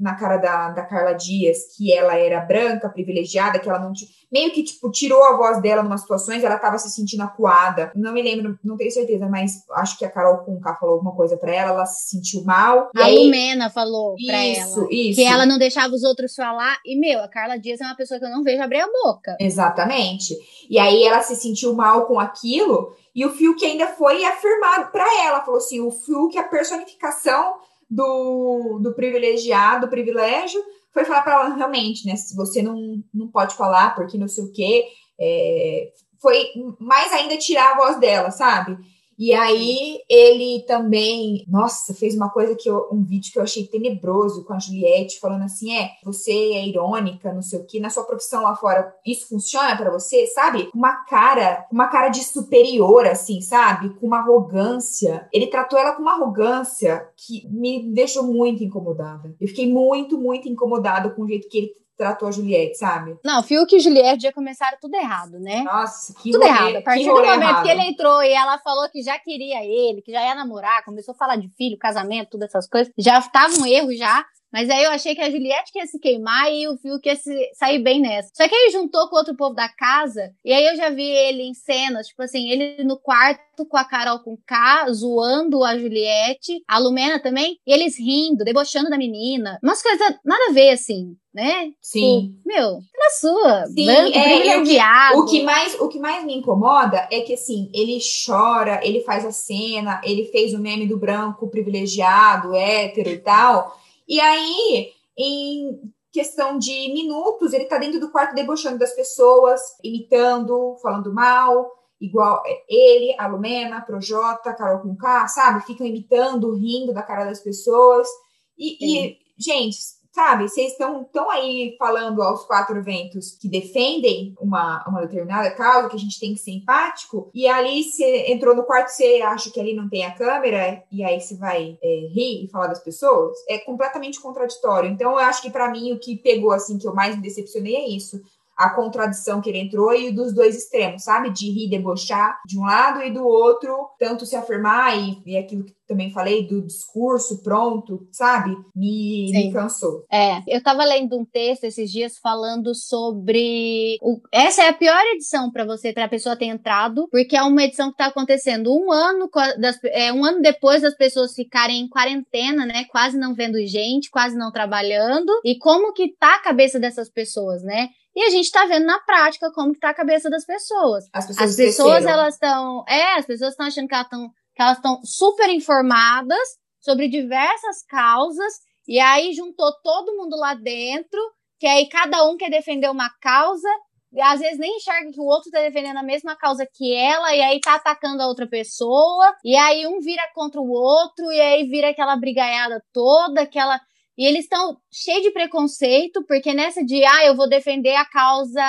na 0.00 0.14
cara 0.16 0.36
da, 0.36 0.70
da 0.70 0.84
Carla 0.84 1.12
Dias 1.12 1.58
que 1.76 1.92
ela 1.92 2.16
era 2.16 2.40
branca, 2.40 2.88
privilegiada, 2.88 3.58
que 3.58 3.68
ela 3.68 3.78
não 3.78 3.92
tinha 3.92 4.10
meio 4.30 4.52
que, 4.52 4.62
tipo, 4.62 4.90
tirou 4.90 5.22
a 5.24 5.36
voz 5.36 5.60
dela 5.60 5.82
em 5.82 5.86
umas 5.86 6.02
situações, 6.02 6.44
ela 6.44 6.58
tava 6.58 6.78
se 6.78 6.90
sentindo 6.90 7.22
acuada. 7.22 7.90
Não 7.94 8.12
me 8.12 8.22
lembro, 8.22 8.58
não 8.62 8.76
tenho 8.76 8.90
certeza, 8.90 9.26
mas 9.26 9.64
acho 9.72 9.98
que 9.98 10.04
a 10.04 10.10
Carol 10.10 10.44
Conká 10.44 10.74
falou 10.76 10.96
alguma 10.96 11.14
coisa 11.14 11.36
para 11.36 11.54
ela, 11.54 11.70
ela 11.70 11.86
se 11.86 12.10
sentiu 12.10 12.44
mal. 12.44 12.90
A 12.94 13.04
aí... 13.04 13.16
Lumena 13.16 13.70
falou 13.70 14.14
pra 14.26 14.46
isso, 14.46 14.80
ela. 14.80 14.88
Isso. 14.90 15.20
Que 15.20 15.26
ela 15.26 15.46
não 15.46 15.58
deixava 15.58 15.94
os 15.94 16.02
outros 16.02 16.34
falar. 16.34 16.78
E, 16.84 16.96
meu, 16.96 17.20
a 17.20 17.28
Carla 17.28 17.58
Dias 17.58 17.80
é 17.80 17.84
uma 17.84 17.96
pessoa 17.96 18.20
que 18.20 18.26
eu 18.26 18.30
não 18.30 18.42
vejo 18.42 18.62
abrir 18.62 18.80
a 18.80 18.88
boca. 19.04 19.36
Exatamente. 19.40 20.36
E 20.68 20.78
aí 20.78 21.02
ela 21.04 21.22
se 21.22 21.34
sentiu 21.34 21.74
mal 21.74 22.06
com 22.06 22.20
aquilo, 22.20 22.92
e 23.18 23.26
o 23.26 23.32
Fiuk 23.32 23.64
ainda 23.64 23.88
foi 23.88 24.24
afirmado 24.24 24.92
para 24.92 25.04
ela. 25.24 25.40
Falou 25.40 25.58
assim: 25.58 25.80
o 25.80 25.90
Fiuk 25.90 26.38
é 26.38 26.40
a 26.40 26.44
personificação 26.44 27.56
do, 27.90 28.78
do 28.80 28.94
privilegiado, 28.94 29.86
do 29.86 29.90
privilégio, 29.90 30.62
foi 30.94 31.04
falar 31.04 31.22
para 31.22 31.32
ela 31.32 31.54
realmente, 31.56 32.06
né? 32.06 32.14
Você 32.36 32.62
não, 32.62 33.02
não 33.12 33.26
pode 33.26 33.56
falar 33.56 33.96
porque 33.96 34.16
não 34.16 34.28
sei 34.28 34.44
o 34.44 34.52
quê. 34.52 34.84
É, 35.20 35.90
foi 36.22 36.44
mais 36.78 37.12
ainda 37.12 37.36
tirar 37.36 37.72
a 37.72 37.76
voz 37.76 37.98
dela, 37.98 38.30
sabe? 38.30 38.78
E 39.18 39.34
aí 39.34 40.00
ele 40.08 40.62
também, 40.66 41.44
nossa, 41.48 41.92
fez 41.92 42.14
uma 42.14 42.30
coisa 42.30 42.54
que 42.54 42.70
eu, 42.70 42.88
um 42.92 43.02
vídeo 43.02 43.32
que 43.32 43.38
eu 43.38 43.42
achei 43.42 43.66
tenebroso 43.66 44.44
com 44.44 44.52
a 44.52 44.58
Juliette, 44.60 45.18
falando 45.18 45.42
assim: 45.42 45.76
é, 45.76 45.90
você 46.04 46.30
é 46.30 46.66
irônica, 46.66 47.32
não 47.32 47.42
sei 47.42 47.58
o 47.58 47.66
que, 47.66 47.80
na 47.80 47.90
sua 47.90 48.04
profissão 48.04 48.44
lá 48.44 48.54
fora, 48.54 48.94
isso 49.04 49.28
funciona 49.28 49.76
para 49.76 49.90
você, 49.90 50.26
sabe? 50.28 50.70
Uma 50.72 51.04
cara, 51.04 51.66
uma 51.72 51.88
cara 51.88 52.10
de 52.10 52.22
superior, 52.22 53.06
assim, 53.06 53.40
sabe? 53.40 53.90
Com 53.96 54.06
uma 54.06 54.18
arrogância. 54.18 55.28
Ele 55.32 55.48
tratou 55.48 55.78
ela 55.78 55.92
com 55.92 56.02
uma 56.02 56.12
arrogância 56.12 57.08
que 57.16 57.48
me 57.48 57.92
deixou 57.92 58.22
muito 58.22 58.62
incomodada. 58.62 59.34
Eu 59.40 59.48
fiquei 59.48 59.68
muito, 59.68 60.16
muito 60.16 60.48
incomodada 60.48 61.10
com 61.10 61.22
o 61.22 61.28
jeito 61.28 61.48
que 61.48 61.58
ele 61.58 61.87
tratou 61.98 62.28
a 62.28 62.30
Juliette, 62.30 62.78
sabe? 62.78 63.18
Não, 63.24 63.42
Fiuk 63.42 63.74
e 63.74 63.80
Juliette 63.80 64.22
já 64.22 64.32
começaram 64.32 64.78
tudo 64.80 64.94
errado, 64.94 65.38
né? 65.40 65.62
Nossa, 65.62 66.14
que 66.14 66.30
Tudo 66.30 66.46
rolê, 66.46 66.50
errado. 66.50 66.76
A 66.76 66.82
partir 66.82 67.04
do 67.04 67.14
momento 67.14 67.42
errado. 67.42 67.62
que 67.64 67.68
ele 67.70 67.82
entrou 67.82 68.22
e 68.22 68.32
ela 68.32 68.56
falou 68.58 68.88
que 68.88 69.02
já 69.02 69.18
queria 69.18 69.64
ele, 69.64 70.00
que 70.00 70.12
já 70.12 70.22
ia 70.22 70.34
namorar, 70.36 70.84
começou 70.84 71.12
a 71.12 71.18
falar 71.18 71.36
de 71.36 71.48
filho, 71.56 71.76
casamento, 71.76 72.30
todas 72.30 72.48
essas 72.48 72.68
coisas, 72.68 72.92
já 72.96 73.20
tava 73.20 73.54
um 73.58 73.66
erro 73.66 73.92
já. 73.94 74.24
Mas 74.52 74.70
aí 74.70 74.84
eu 74.84 74.90
achei 74.90 75.14
que 75.14 75.20
a 75.20 75.30
Juliette 75.30 75.72
ia 75.76 75.86
se 75.86 75.98
queimar 75.98 76.50
e 76.52 76.66
o 76.68 76.76
Fiuk 76.78 77.06
ia 77.06 77.16
se, 77.16 77.32
sair 77.54 77.78
bem 77.78 78.00
nessa. 78.00 78.30
Só 78.34 78.48
que 78.48 78.54
aí 78.54 78.70
juntou 78.70 79.08
com 79.08 79.16
outro 79.16 79.36
povo 79.36 79.54
da 79.54 79.68
casa, 79.68 80.32
e 80.44 80.52
aí 80.52 80.66
eu 80.66 80.76
já 80.76 80.90
vi 80.90 81.04
ele 81.04 81.42
em 81.42 81.54
cenas, 81.54 82.08
tipo 82.08 82.22
assim, 82.22 82.50
ele 82.50 82.82
no 82.84 82.98
quarto 82.98 83.66
com 83.66 83.76
a 83.76 83.84
Carol 83.84 84.20
com 84.20 84.36
K, 84.46 84.86
zoando 84.92 85.64
a 85.64 85.76
Juliette, 85.76 86.62
a 86.66 86.78
Lumena 86.78 87.18
também, 87.20 87.58
e 87.66 87.72
eles 87.72 87.98
rindo, 87.98 88.44
debochando 88.44 88.88
da 88.88 88.96
menina. 88.96 89.58
Umas 89.62 89.82
coisas 89.82 90.14
nada 90.24 90.50
a 90.50 90.52
ver, 90.52 90.70
assim, 90.70 91.16
né? 91.34 91.70
Sim. 91.80 92.32
Tipo, 92.36 92.48
meu, 92.48 92.80
na 92.96 93.10
sua. 93.20 93.66
Sim, 93.66 93.86
branco, 93.86 94.18
é, 94.18 94.22
privilegiado. 94.22 95.18
o, 95.18 95.24
que, 95.26 95.36
o, 95.36 95.38
que 95.38 95.44
mais, 95.44 95.80
o 95.80 95.88
que 95.88 95.98
mais 95.98 96.24
me 96.24 96.34
incomoda 96.34 97.08
é 97.10 97.20
que, 97.20 97.34
assim, 97.34 97.70
ele 97.74 97.98
chora, 98.26 98.80
ele 98.82 99.00
faz 99.00 99.24
a 99.24 99.32
cena, 99.32 100.00
ele 100.04 100.24
fez 100.26 100.54
o 100.54 100.58
meme 100.58 100.86
do 100.86 100.96
branco 100.96 101.48
privilegiado, 101.48 102.54
hétero 102.54 103.10
e 103.10 103.18
tal. 103.18 103.76
E 104.08 104.18
aí, 104.20 104.92
em 105.16 105.92
questão 106.10 106.58
de 106.58 106.92
minutos, 106.92 107.52
ele 107.52 107.66
tá 107.66 107.78
dentro 107.78 108.00
do 108.00 108.10
quarto 108.10 108.34
debochando 108.34 108.78
das 108.78 108.94
pessoas, 108.94 109.60
imitando, 109.84 110.76
falando 110.82 111.12
mal, 111.12 111.70
igual 112.00 112.42
ele, 112.68 113.14
a 113.18 113.26
Lumena, 113.26 113.78
a 113.78 113.82
Projota, 113.82 114.50
a 114.50 114.54
Carol 114.54 114.80
com 114.80 114.96
K, 114.96 115.28
sabe? 115.28 115.66
Ficam 115.66 115.86
imitando, 115.86 116.54
rindo 116.54 116.94
da 116.94 117.02
cara 117.02 117.24
das 117.24 117.40
pessoas. 117.40 118.08
E, 118.56 118.78
e 118.80 119.18
gente, 119.36 119.78
sabe, 120.12 120.48
vocês 120.48 120.72
estão 120.72 121.04
tão 121.04 121.30
aí 121.30 121.76
falando 121.78 122.22
aos 122.22 122.44
quatro 122.44 122.82
ventos 122.82 123.36
que 123.40 123.48
defendem 123.48 124.34
uma, 124.40 124.84
uma 124.88 125.00
determinada 125.02 125.50
causa, 125.50 125.88
que 125.88 125.96
a 125.96 126.00
gente 126.00 126.18
tem 126.18 126.34
que 126.34 126.40
ser 126.40 126.52
empático, 126.52 127.30
e 127.34 127.46
ali 127.46 127.84
você 127.84 128.32
entrou 128.32 128.54
no 128.54 128.64
quarto, 128.64 128.88
você 128.88 129.22
acha 129.22 129.50
que 129.50 129.60
ali 129.60 129.74
não 129.74 129.88
tem 129.88 130.04
a 130.04 130.14
câmera, 130.14 130.82
e 130.90 131.04
aí 131.04 131.20
você 131.20 131.36
vai 131.36 131.78
é, 131.82 131.88
rir 132.12 132.44
e 132.44 132.50
falar 132.50 132.68
das 132.68 132.82
pessoas, 132.82 133.36
é 133.48 133.58
completamente 133.58 134.20
contraditório. 134.20 134.90
Então, 134.90 135.12
eu 135.12 135.18
acho 135.18 135.42
que 135.42 135.50
para 135.50 135.70
mim 135.70 135.92
o 135.92 135.98
que 135.98 136.16
pegou, 136.16 136.52
assim, 136.52 136.78
que 136.78 136.86
eu 136.86 136.94
mais 136.94 137.14
me 137.14 137.22
decepcionei 137.22 137.76
é 137.76 137.88
isso 137.88 138.20
a 138.58 138.70
contradição 138.70 139.40
que 139.40 139.48
ele 139.48 139.60
entrou 139.60 139.94
e 139.94 140.10
dos 140.10 140.34
dois 140.34 140.56
extremos, 140.56 141.04
sabe? 141.04 141.30
De 141.30 141.48
rir, 141.48 141.70
debochar 141.70 142.40
de 142.44 142.58
um 142.58 142.62
lado 142.62 143.00
e 143.02 143.12
do 143.12 143.24
outro, 143.24 143.90
tanto 143.98 144.26
se 144.26 144.34
afirmar 144.34 144.98
e, 144.98 145.22
e 145.24 145.36
aquilo 145.36 145.64
que 145.64 145.78
também 145.86 146.10
falei 146.10 146.46
do 146.46 146.60
discurso 146.66 147.42
pronto, 147.42 148.06
sabe? 148.12 148.54
Me, 148.76 149.30
me 149.32 149.52
cansou. 149.52 150.04
É, 150.12 150.42
eu 150.46 150.62
tava 150.62 150.84
lendo 150.84 151.18
um 151.18 151.24
texto 151.24 151.64
esses 151.64 151.90
dias 151.90 152.18
falando 152.18 152.74
sobre. 152.74 153.96
O... 154.02 154.20
Essa 154.30 154.64
é 154.64 154.68
a 154.68 154.74
pior 154.74 155.00
edição 155.14 155.50
para 155.50 155.64
você, 155.64 155.92
pra 155.92 156.08
pessoa 156.08 156.36
ter 156.36 156.44
entrado, 156.44 157.08
porque 157.10 157.36
é 157.36 157.42
uma 157.42 157.62
edição 157.62 157.90
que 157.90 157.96
tá 157.96 158.06
acontecendo 158.06 158.74
um 158.76 158.92
ano, 158.92 159.30
das, 159.58 159.78
é, 159.84 160.12
um 160.12 160.24
ano 160.24 160.42
depois 160.42 160.82
das 160.82 160.94
pessoas 160.94 161.32
ficarem 161.32 161.80
em 161.80 161.88
quarentena, 161.88 162.66
né? 162.66 162.84
Quase 162.90 163.16
não 163.16 163.34
vendo 163.34 163.64
gente, 163.66 164.10
quase 164.10 164.36
não 164.36 164.52
trabalhando. 164.52 165.32
E 165.42 165.56
como 165.58 165.94
que 165.94 166.14
tá 166.18 166.34
a 166.34 166.42
cabeça 166.42 166.78
dessas 166.78 167.08
pessoas, 167.08 167.62
né? 167.62 167.88
E 168.18 168.24
a 168.24 168.30
gente 168.30 168.50
tá 168.50 168.66
vendo 168.66 168.84
na 168.84 168.98
prática 168.98 169.48
como 169.52 169.72
que 169.72 169.78
tá 169.78 169.90
a 169.90 169.94
cabeça 169.94 170.28
das 170.28 170.44
pessoas. 170.44 171.04
As 171.12 171.24
pessoas, 171.24 171.50
as 171.50 171.56
pessoas 171.56 172.04
elas 172.04 172.34
estão. 172.34 172.84
É, 172.88 173.14
as 173.14 173.24
pessoas 173.24 173.52
estão 173.52 173.66
achando 173.66 173.86
que 173.86 173.94
elas 173.94 174.06
estão 174.06 174.28
que 174.56 174.62
elas 174.62 174.78
estão 174.78 175.00
super 175.04 175.48
informadas 175.50 176.48
sobre 176.80 177.06
diversas 177.06 177.84
causas, 177.88 178.54
e 178.88 178.98
aí 178.98 179.32
juntou 179.32 179.72
todo 179.84 180.16
mundo 180.16 180.36
lá 180.36 180.54
dentro, 180.54 181.20
que 181.60 181.66
aí 181.68 181.88
cada 181.88 182.28
um 182.28 182.36
quer 182.36 182.50
defender 182.50 182.90
uma 182.90 183.08
causa, 183.20 183.68
e 184.12 184.20
às 184.20 184.40
vezes 184.40 184.58
nem 184.58 184.78
enxerga 184.78 185.12
que 185.12 185.20
o 185.20 185.24
outro 185.24 185.48
tá 185.52 185.60
defendendo 185.60 185.98
a 185.98 186.02
mesma 186.02 186.34
causa 186.34 186.66
que 186.74 186.92
ela, 186.92 187.32
e 187.36 187.40
aí 187.40 187.60
tá 187.60 187.76
atacando 187.76 188.20
a 188.20 188.26
outra 188.26 188.48
pessoa, 188.48 189.32
e 189.44 189.54
aí 189.54 189.86
um 189.86 190.00
vira 190.00 190.28
contra 190.34 190.60
o 190.60 190.68
outro, 190.68 191.30
e 191.30 191.40
aí 191.40 191.68
vira 191.68 191.90
aquela 191.90 192.16
brigaiada 192.16 192.82
toda, 192.92 193.42
aquela. 193.42 193.80
E 194.18 194.26
eles 194.26 194.44
estão 194.44 194.76
cheios 194.92 195.22
de 195.22 195.30
preconceito, 195.30 196.24
porque 196.26 196.52
nessa 196.52 196.84
de, 196.84 197.04
ah, 197.04 197.24
eu 197.24 197.36
vou 197.36 197.48
defender 197.48 197.94
a 197.94 198.04
causa 198.04 198.60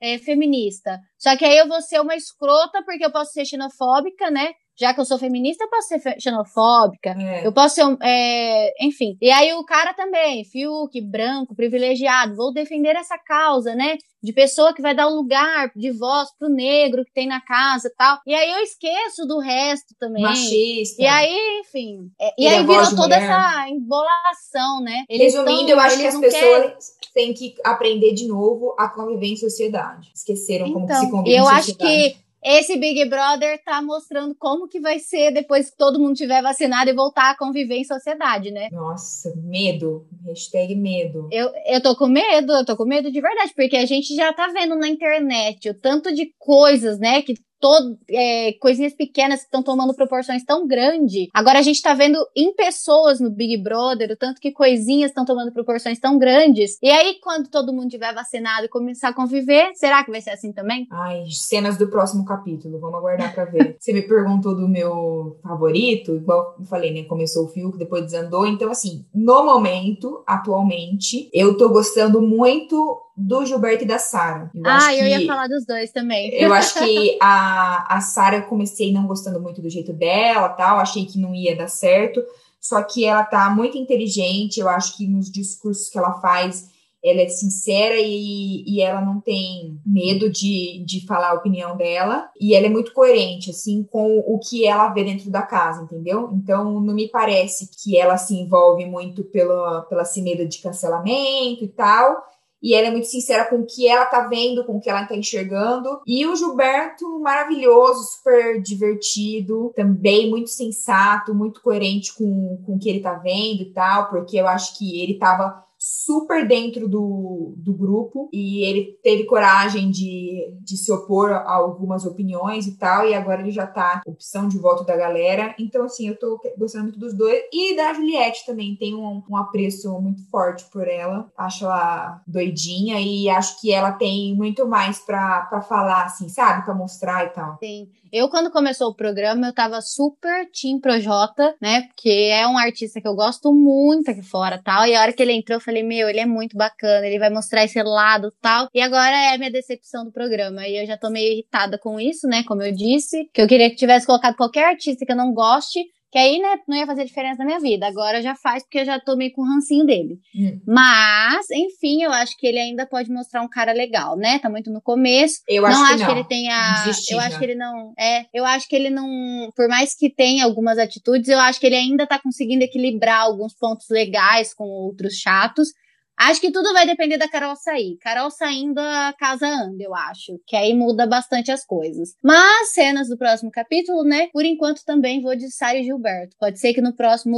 é, 0.00 0.16
feminista. 0.18 0.98
Só 1.18 1.36
que 1.36 1.44
aí 1.44 1.58
eu 1.58 1.68
vou 1.68 1.82
ser 1.82 2.00
uma 2.00 2.16
escrota, 2.16 2.82
porque 2.86 3.04
eu 3.04 3.12
posso 3.12 3.32
ser 3.32 3.44
xenofóbica, 3.44 4.30
né? 4.30 4.54
Já 4.78 4.92
que 4.94 5.00
eu 5.00 5.04
sou 5.04 5.18
feminista, 5.18 5.64
eu 5.64 5.70
posso 5.70 5.88
ser 5.88 6.20
xenofóbica, 6.20 7.10
É. 7.10 7.46
eu 7.46 7.52
posso 7.52 7.74
ser, 7.76 7.84
um- 7.84 7.96
é, 8.02 8.72
enfim. 8.84 9.16
E 9.20 9.30
aí 9.30 9.52
o 9.54 9.64
cara 9.64 9.94
também, 9.94 10.44
Fiuk, 10.44 11.00
branco, 11.00 11.54
privilegiado, 11.54 12.34
vou 12.36 12.52
defender 12.52 12.96
essa 12.96 13.16
causa, 13.18 13.74
né? 13.74 13.96
De 14.22 14.32
pessoa 14.32 14.72
que 14.72 14.80
vai 14.80 14.94
dar 14.94 15.06
o 15.06 15.14
lugar 15.14 15.70
de 15.76 15.90
voz 15.90 16.28
pro 16.38 16.48
negro 16.48 17.04
que 17.04 17.12
tem 17.12 17.26
na 17.26 17.42
casa 17.42 17.88
e 17.88 17.94
tal. 17.94 18.18
E 18.26 18.34
aí 18.34 18.50
eu 18.52 18.58
esqueço 18.60 19.26
do 19.26 19.38
resto 19.38 19.94
também. 20.00 20.22
Machista. 20.22 21.02
E 21.02 21.06
aí, 21.06 21.60
enfim. 21.60 22.08
é, 22.18 22.32
e 22.38 22.46
é 22.46 22.56
aí 22.58 22.64
voz 22.64 22.88
virou 22.88 23.02
toda 23.02 23.16
mulher. 23.16 23.30
essa 23.30 23.68
embolação, 23.68 24.80
né? 24.82 25.04
Eles 25.08 25.34
Resumindo, 25.34 25.60
tão- 25.66 25.68
eu 25.70 25.80
acho 25.80 25.98
que 25.98 26.06
as 26.06 26.14
não 26.14 26.20
querem- 26.22 26.40
pessoas 26.40 26.84
têm 27.12 27.34
que 27.34 27.54
aprender 27.64 28.12
de 28.14 28.26
novo 28.26 28.74
a 28.78 28.88
conviver 28.88 29.26
em 29.26 29.36
sociedade. 29.36 30.10
Esqueceram 30.14 30.72
como 30.72 30.86
que 30.86 30.94
se 30.94 30.98
Então, 31.00 31.10
convive 31.10 31.36
eu 31.36 31.44
em 31.44 31.48
acho 31.48 31.72
sociedade. 31.72 32.14
que 32.14 32.23
esse 32.44 32.76
Big 32.76 33.08
Brother 33.08 33.62
tá 33.64 33.80
mostrando 33.80 34.34
como 34.34 34.68
que 34.68 34.78
vai 34.78 34.98
ser 34.98 35.32
depois 35.32 35.70
que 35.70 35.76
todo 35.78 35.98
mundo 35.98 36.14
tiver 36.14 36.42
vacinado 36.42 36.90
e 36.90 36.94
voltar 36.94 37.30
a 37.30 37.36
conviver 37.36 37.76
em 37.76 37.84
sociedade, 37.84 38.50
né? 38.50 38.68
Nossa, 38.70 39.34
medo. 39.36 40.06
Hashtag 40.26 40.74
medo. 40.74 41.28
Eu, 41.32 41.50
eu 41.66 41.80
tô 41.82 41.96
com 41.96 42.06
medo, 42.06 42.52
eu 42.52 42.64
tô 42.64 42.76
com 42.76 42.84
medo 42.84 43.10
de 43.10 43.20
verdade, 43.20 43.52
porque 43.56 43.76
a 43.76 43.86
gente 43.86 44.14
já 44.14 44.32
tá 44.32 44.48
vendo 44.48 44.76
na 44.76 44.88
internet 44.88 45.70
o 45.70 45.74
tanto 45.74 46.14
de 46.14 46.34
coisas, 46.38 46.98
né, 46.98 47.22
que 47.22 47.34
todo, 47.64 47.96
é, 48.10 48.52
coisinhas 48.60 48.92
pequenas 48.92 49.40
que 49.40 49.46
estão 49.46 49.62
tomando 49.62 49.94
proporções 49.94 50.44
tão 50.44 50.68
grandes. 50.68 51.28
Agora 51.32 51.58
a 51.58 51.62
gente 51.62 51.80
tá 51.80 51.94
vendo 51.94 52.18
em 52.36 52.52
pessoas 52.52 53.20
no 53.20 53.30
Big 53.30 53.56
Brother 53.56 54.10
o 54.10 54.16
tanto 54.18 54.38
que 54.38 54.52
coisinhas 54.52 55.10
estão 55.10 55.24
tomando 55.24 55.50
proporções 55.50 55.98
tão 55.98 56.18
grandes. 56.18 56.76
E 56.82 56.90
aí, 56.90 57.18
quando 57.22 57.48
todo 57.48 57.72
mundo 57.72 57.88
tiver 57.88 58.12
vacinado 58.12 58.66
e 58.66 58.68
começar 58.68 59.08
a 59.08 59.14
conviver, 59.14 59.70
será 59.76 60.04
que 60.04 60.10
vai 60.10 60.20
ser 60.20 60.32
assim 60.32 60.52
também? 60.52 60.86
Ai, 60.90 61.24
cenas 61.30 61.78
do 61.78 61.88
próximo 61.88 62.26
capítulo. 62.26 62.78
Vamos 62.78 62.98
aguardar 62.98 63.34
pra 63.34 63.46
ver. 63.46 63.76
Você 63.80 63.94
me 63.94 64.02
perguntou 64.02 64.54
do 64.54 64.68
meu 64.68 65.38
favorito, 65.42 66.16
igual 66.16 66.56
eu 66.58 66.66
falei, 66.66 66.92
né? 66.92 67.04
Começou 67.04 67.46
o 67.46 67.48
Fiuk, 67.48 67.78
depois 67.78 68.04
desandou. 68.04 68.46
Então, 68.46 68.70
assim, 68.70 69.06
no 69.14 69.42
momento, 69.42 70.22
atualmente, 70.26 71.30
eu 71.32 71.56
tô 71.56 71.70
gostando 71.70 72.20
muito 72.20 73.03
do 73.16 73.44
Gilberto 73.46 73.84
e 73.84 73.86
da 73.86 73.98
Sara. 73.98 74.50
Ah, 74.64 74.76
acho 74.76 74.90
eu 74.96 75.06
ia 75.06 75.18
que- 75.20 75.26
falar 75.26 75.48
dos 75.48 75.64
dois 75.64 75.90
também. 75.92 76.30
Eu 76.34 76.52
acho 76.52 76.78
que 76.82 77.18
a, 77.20 77.96
a 77.96 78.00
Sara 78.00 78.36
eu 78.36 78.42
comecei 78.44 78.92
não 78.92 79.06
gostando 79.06 79.40
muito 79.40 79.62
do 79.62 79.70
jeito 79.70 79.92
dela, 79.92 80.48
tal, 80.48 80.78
achei 80.78 81.04
que 81.04 81.18
não 81.18 81.34
ia 81.34 81.56
dar 81.56 81.68
certo. 81.68 82.22
Só 82.60 82.82
que 82.82 83.04
ela 83.04 83.22
tá 83.22 83.50
muito 83.50 83.76
inteligente, 83.76 84.58
eu 84.58 84.68
acho 84.68 84.96
que 84.96 85.06
nos 85.06 85.30
discursos 85.30 85.90
que 85.90 85.98
ela 85.98 86.14
faz, 86.14 86.66
ela 87.04 87.20
é 87.20 87.28
sincera 87.28 87.96
e, 87.98 88.64
e 88.66 88.80
ela 88.80 89.02
não 89.02 89.20
tem 89.20 89.78
medo 89.84 90.30
de, 90.30 90.82
de 90.86 91.06
falar 91.06 91.32
a 91.32 91.34
opinião 91.34 91.76
dela. 91.76 92.30
E 92.40 92.54
ela 92.54 92.64
é 92.64 92.70
muito 92.70 92.94
coerente, 92.94 93.50
assim, 93.50 93.82
com 93.84 94.18
o 94.20 94.38
que 94.38 94.66
ela 94.66 94.88
vê 94.88 95.04
dentro 95.04 95.30
da 95.30 95.42
casa, 95.42 95.82
entendeu? 95.82 96.30
Então, 96.32 96.80
não 96.80 96.94
me 96.94 97.06
parece 97.10 97.68
que 97.82 97.98
ela 97.98 98.16
se 98.16 98.34
envolve 98.34 98.86
muito 98.86 99.22
pela, 99.24 99.82
pela 99.82 100.02
medo 100.16 100.48
de 100.48 100.58
cancelamento 100.60 101.62
e 101.64 101.68
tal. 101.68 102.16
E 102.64 102.74
ela 102.74 102.86
é 102.86 102.90
muito 102.90 103.08
sincera 103.08 103.44
com 103.44 103.56
o 103.56 103.66
que 103.66 103.86
ela 103.86 104.06
tá 104.06 104.26
vendo, 104.26 104.64
com 104.64 104.78
o 104.78 104.80
que 104.80 104.88
ela 104.88 105.04
tá 105.04 105.14
enxergando. 105.14 106.00
E 106.06 106.26
o 106.26 106.34
Gilberto, 106.34 107.20
maravilhoso, 107.20 108.02
super 108.04 108.62
divertido, 108.62 109.70
também 109.76 110.30
muito 110.30 110.48
sensato, 110.48 111.34
muito 111.34 111.60
coerente 111.60 112.14
com, 112.14 112.62
com 112.64 112.76
o 112.76 112.78
que 112.78 112.88
ele 112.88 113.00
tá 113.00 113.12
vendo 113.16 113.60
e 113.60 113.72
tal, 113.74 114.08
porque 114.08 114.38
eu 114.38 114.48
acho 114.48 114.78
que 114.78 115.02
ele 115.02 115.18
tava 115.18 115.62
super 115.86 116.48
dentro 116.48 116.88
do, 116.88 117.52
do 117.58 117.74
grupo 117.74 118.30
e 118.32 118.64
ele 118.64 118.98
teve 119.02 119.24
coragem 119.24 119.90
de, 119.90 120.50
de 120.62 120.78
se 120.78 120.90
opor 120.90 121.30
a 121.30 121.52
algumas 121.52 122.06
opiniões 122.06 122.66
e 122.66 122.78
tal, 122.78 123.06
e 123.06 123.12
agora 123.12 123.42
ele 123.42 123.50
já 123.50 123.66
tá 123.66 124.00
opção 124.06 124.48
de 124.48 124.58
voto 124.58 124.82
da 124.82 124.96
galera. 124.96 125.54
Então, 125.58 125.84
assim, 125.84 126.08
eu 126.08 126.18
tô 126.18 126.40
gostando 126.56 126.84
muito 126.84 126.98
dos 126.98 127.12
dois. 127.12 127.42
E 127.52 127.76
da 127.76 127.92
Juliette 127.92 128.46
também, 128.46 128.74
tem 128.76 128.94
um, 128.94 129.22
um 129.28 129.36
apreço 129.36 129.92
muito 130.00 130.26
forte 130.30 130.64
por 130.72 130.88
ela. 130.88 131.30
Acho 131.36 131.66
ela 131.66 132.22
doidinha 132.26 132.98
e 132.98 133.28
acho 133.28 133.60
que 133.60 133.70
ela 133.70 133.92
tem 133.92 134.34
muito 134.34 134.66
mais 134.66 134.98
pra 135.00 135.60
falar, 135.68 136.04
assim, 136.04 136.30
sabe? 136.30 136.64
Pra 136.64 136.74
mostrar 136.74 137.26
e 137.26 137.28
tal. 137.28 137.58
Sim. 137.62 137.90
Eu, 138.14 138.28
quando 138.28 138.48
começou 138.48 138.90
o 138.90 138.94
programa, 138.94 139.48
eu 139.48 139.52
tava 139.52 139.80
super 139.80 140.48
Team 140.52 140.78
Projota, 140.78 141.52
né? 141.60 141.82
Porque 141.88 142.30
é 142.30 142.46
um 142.46 142.56
artista 142.56 143.00
que 143.00 143.08
eu 143.08 143.14
gosto 143.16 143.52
muito 143.52 144.08
aqui 144.08 144.22
fora 144.22 144.60
tal. 144.62 144.86
E 144.86 144.94
a 144.94 145.02
hora 145.02 145.12
que 145.12 145.20
ele 145.20 145.32
entrou, 145.32 145.56
eu 145.56 145.60
falei, 145.60 145.73
meu, 145.82 146.08
ele 146.08 146.20
é 146.20 146.26
muito 146.26 146.56
bacana, 146.56 147.06
ele 147.06 147.18
vai 147.18 147.30
mostrar 147.30 147.64
esse 147.64 147.82
lado 147.82 148.32
tal. 148.40 148.68
E 148.74 148.80
agora 148.80 149.16
é 149.16 149.34
a 149.34 149.38
minha 149.38 149.50
decepção 149.50 150.04
do 150.04 150.12
programa. 150.12 150.66
E 150.66 150.80
eu 150.80 150.86
já 150.86 150.96
tô 150.96 151.10
meio 151.10 151.32
irritada 151.32 151.78
com 151.78 151.98
isso, 151.98 152.26
né? 152.26 152.42
Como 152.44 152.62
eu 152.62 152.72
disse, 152.72 153.28
que 153.32 153.40
eu 153.40 153.46
queria 153.46 153.70
que 153.70 153.76
tivesse 153.76 154.06
colocado 154.06 154.36
qualquer 154.36 154.66
artista 154.66 155.04
que 155.04 155.12
eu 155.12 155.16
não 155.16 155.32
goste. 155.32 155.80
Que 156.14 156.18
aí, 156.18 156.38
né, 156.38 156.60
não 156.68 156.76
ia 156.76 156.86
fazer 156.86 157.04
diferença 157.04 157.38
na 157.38 157.44
minha 157.44 157.58
vida. 157.58 157.88
Agora 157.88 158.22
já 158.22 158.36
faz, 158.36 158.62
porque 158.62 158.78
eu 158.78 158.84
já 158.84 159.00
tô 159.00 159.16
meio 159.16 159.32
com 159.32 159.42
o 159.42 159.44
rancinho 159.44 159.84
dele. 159.84 160.20
Hum. 160.32 160.60
Mas, 160.64 161.50
enfim, 161.50 162.04
eu 162.04 162.12
acho 162.12 162.36
que 162.38 162.46
ele 162.46 162.60
ainda 162.60 162.86
pode 162.86 163.10
mostrar 163.10 163.42
um 163.42 163.48
cara 163.48 163.72
legal, 163.72 164.16
né? 164.16 164.38
Tá 164.38 164.48
muito 164.48 164.70
no 164.70 164.80
começo 164.80 165.40
Eu 165.48 165.66
acho 165.66 165.76
não 165.76 165.86
que 165.88 165.92
acho 165.94 166.02
não. 166.04 166.06
que 166.06 166.14
ele 166.20 166.28
tenha. 166.28 166.84
Eu 167.10 167.18
acho 167.18 167.36
que 167.36 167.44
ele 167.44 167.56
não. 167.56 167.92
É, 167.98 168.26
eu 168.32 168.44
acho 168.44 168.68
que 168.68 168.76
ele 168.76 168.90
não. 168.90 169.50
Por 169.56 169.66
mais 169.66 169.96
que 169.96 170.08
tenha 170.08 170.44
algumas 170.44 170.78
atitudes, 170.78 171.28
eu 171.28 171.40
acho 171.40 171.58
que 171.58 171.66
ele 171.66 171.74
ainda 171.74 172.06
tá 172.06 172.16
conseguindo 172.16 172.62
equilibrar 172.62 173.22
alguns 173.22 173.52
pontos 173.52 173.88
legais 173.90 174.54
com 174.54 174.62
outros 174.62 175.14
chatos. 175.14 175.70
Acho 176.18 176.40
que 176.40 176.52
tudo 176.52 176.72
vai 176.72 176.86
depender 176.86 177.16
da 177.16 177.28
Carol 177.28 177.56
sair. 177.56 177.96
Carol 178.00 178.30
saindo, 178.30 178.78
a 178.78 179.14
casa 179.18 179.46
anda, 179.46 179.82
eu 179.82 179.94
acho. 179.94 180.38
Que 180.46 180.56
aí 180.56 180.74
muda 180.74 181.06
bastante 181.06 181.50
as 181.50 181.64
coisas. 181.64 182.10
Mas, 182.22 182.72
cenas 182.72 183.08
do 183.08 183.16
próximo 183.16 183.50
capítulo, 183.50 184.04
né? 184.04 184.28
Por 184.32 184.44
enquanto 184.44 184.84
também 184.84 185.20
vou 185.20 185.34
de 185.34 185.50
Sara 185.50 185.78
e 185.78 185.84
Gilberto. 185.84 186.36
Pode 186.38 186.58
ser 186.58 186.74
que 186.74 186.80
no 186.80 186.94
próximo 186.94 187.36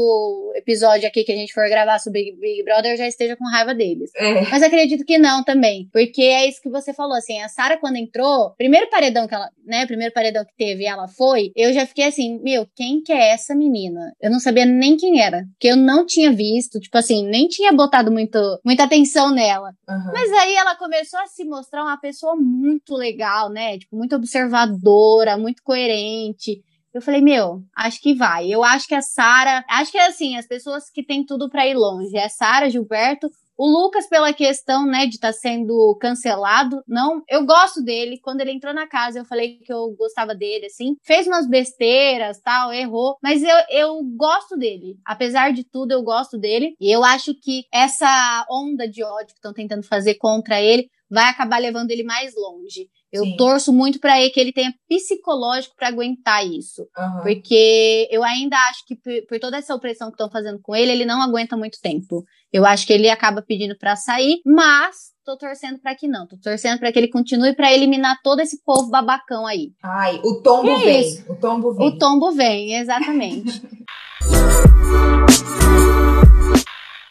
episódio 0.55 1.09
aqui 1.09 1.24
que 1.24 1.33
a 1.33 1.37
gente 1.37 1.53
for 1.53 1.68
gravar 1.68 1.99
sobre 1.99 2.16
Big, 2.16 2.37
Big 2.39 2.64
Brother 2.64 2.93
eu 2.93 2.97
já 2.97 3.07
esteja 3.07 3.37
com 3.37 3.45
raiva 3.45 3.74
deles. 3.74 4.11
É. 4.16 4.49
Mas 4.51 4.62
acredito 4.62 5.05
que 5.05 5.18
não 5.18 5.45
também. 5.45 5.89
Porque 5.93 6.22
é 6.22 6.49
isso 6.49 6.61
que 6.62 6.70
você 6.70 6.93
falou, 6.93 7.16
assim, 7.16 7.41
a 7.41 7.49
Sara 7.49 7.79
quando 7.79 7.97
entrou, 7.97 8.55
primeiro 8.57 8.89
paredão 8.89 9.27
que 9.29 9.35
ela, 9.35 9.51
né, 9.64 9.87
primeiro 9.87 10.12
paredão 10.12 10.45
que 10.45 10.55
teve 10.57 10.85
e 10.85 10.87
ela 10.87 11.09
foi, 11.09 11.53
eu 11.55 11.72
já 11.72 11.87
fiquei 11.87 12.05
assim, 12.05 12.41
meu, 12.43 12.66
quem 12.74 13.03
que 13.03 13.12
é 13.12 13.33
essa 13.33 13.55
menina? 13.55 14.12
Eu 14.20 14.31
não 14.31 14.41
sabia 14.41 14.64
nem 14.64 14.97
quem 14.97 15.20
era, 15.20 15.45
porque 15.53 15.68
eu 15.68 15.77
não 15.77 16.07
tinha 16.07 16.33
visto, 16.33 16.81
tipo 16.81 16.97
assim, 16.97 17.27
nem 17.27 17.49
tinha 17.49 17.72
botado 17.72 18.11
muito, 18.11 18.39
muita 18.66 18.82
atenção 18.82 19.30
nela. 19.30 19.70
Aham. 19.88 20.10
Mas 20.12 20.32
aí 20.32 20.56
ela 20.56 20.74
começou 20.74 21.20
a 21.20 21.26
se 21.28 21.44
mostrar 21.44 21.84
uma 21.84 21.96
pessoa 21.96 22.34
muito 22.34 22.96
legal, 22.96 23.48
né? 23.48 23.78
Tipo, 23.78 23.96
muito 23.96 24.16
observadora, 24.16 25.38
muito 25.38 25.62
coerente. 25.62 26.60
Eu 26.92 27.00
falei, 27.00 27.20
meu, 27.20 27.62
acho 27.76 28.00
que 28.00 28.12
vai. 28.12 28.48
Eu 28.50 28.64
acho 28.64 28.88
que 28.88 28.94
a 28.96 29.00
Sara, 29.00 29.64
acho 29.68 29.92
que 29.92 29.98
é 29.98 30.08
assim, 30.08 30.36
as 30.36 30.48
pessoas 30.48 30.90
que 30.90 31.04
têm 31.04 31.24
tudo 31.24 31.48
pra 31.48 31.64
ir 31.64 31.74
longe, 31.74 32.16
é 32.16 32.28
Sara, 32.28 32.68
Gilberto, 32.68 33.30
o 33.57 33.66
Lucas 33.66 34.09
pela 34.09 34.32
questão, 34.32 34.86
né, 34.86 35.07
de 35.07 35.14
estar 35.14 35.32
sendo 35.32 35.96
cancelado. 36.00 36.82
Não, 36.86 37.22
eu 37.28 37.44
gosto 37.44 37.82
dele. 37.82 38.18
Quando 38.22 38.40
ele 38.40 38.52
entrou 38.52 38.74
na 38.74 38.86
casa, 38.86 39.18
eu 39.18 39.24
falei 39.24 39.59
que 39.59 39.72
eu 39.72 39.94
gostava 39.98 40.34
dele, 40.34 40.66
assim. 40.66 40.96
Fez 41.02 41.26
umas 41.26 41.48
besteiras, 41.48 42.40
tal, 42.40 42.72
errou, 42.72 43.16
mas 43.22 43.42
eu, 43.42 43.57
eu 43.70 44.02
gosto 44.16 44.57
dele. 44.57 44.96
Apesar 45.04 45.52
de 45.52 45.64
tudo, 45.64 45.92
eu 45.92 46.02
gosto 46.02 46.38
dele. 46.38 46.74
E 46.80 46.90
eu 46.90 47.04
acho 47.04 47.34
que 47.34 47.64
essa 47.72 48.46
onda 48.50 48.88
de 48.88 49.02
ódio 49.02 49.28
que 49.28 49.38
estão 49.38 49.52
tentando 49.52 49.82
fazer 49.82 50.14
contra 50.14 50.61
ele 50.61 50.88
vai 51.11 51.24
acabar 51.24 51.59
levando 51.59 51.90
ele 51.90 52.02
mais 52.02 52.34
longe. 52.36 52.88
Eu 53.12 53.24
Sim. 53.24 53.36
torço 53.36 53.72
muito 53.72 54.00
pra 54.00 54.20
ele 54.20 54.30
que 54.30 54.40
ele 54.40 54.52
tenha 54.52 54.74
psicológico 54.88 55.74
pra 55.76 55.88
aguentar 55.88 56.44
isso. 56.46 56.86
Aham. 56.96 57.22
Porque 57.22 58.09
eu 58.11 58.22
ainda 58.24 58.57
acho 58.68 58.84
que 58.86 58.96
por, 58.96 59.12
por 59.28 59.38
toda 59.38 59.57
essa 59.57 59.74
opressão 59.74 60.09
que 60.09 60.14
estão 60.14 60.30
fazendo 60.30 60.59
com 60.61 60.74
ele, 60.74 60.92
ele 60.92 61.04
não 61.04 61.22
aguenta 61.22 61.57
muito 61.57 61.78
tempo. 61.80 62.24
Eu 62.52 62.66
acho 62.66 62.86
que 62.86 62.92
ele 62.92 63.09
acaba 63.09 63.42
pedindo 63.42 63.76
pra 63.78 63.96
sair, 63.96 64.40
mas 64.44 64.96
tô 65.24 65.36
torcendo 65.36 65.78
pra 65.80 65.94
que 65.94 66.09
não. 66.09 66.26
Tô 66.26 66.36
torcendo 66.38 66.78
pra 66.78 66.92
que 66.92 66.98
ele 66.98 67.09
continue 67.09 67.54
pra 67.54 67.72
eliminar 67.72 68.16
todo 68.22 68.40
esse 68.40 68.62
povo 68.64 68.90
babacão 68.90 69.46
aí. 69.46 69.70
Ai, 69.82 70.20
o 70.24 70.42
tombo 70.42 70.68
é 70.70 70.78
vem. 70.84 71.00
isso. 71.00 71.32
O 71.32 71.36
tombo 71.36 71.74
vem. 71.74 71.86
O 71.88 71.98
tombo 71.98 72.32
vem, 72.32 72.74
exatamente. 72.74 73.62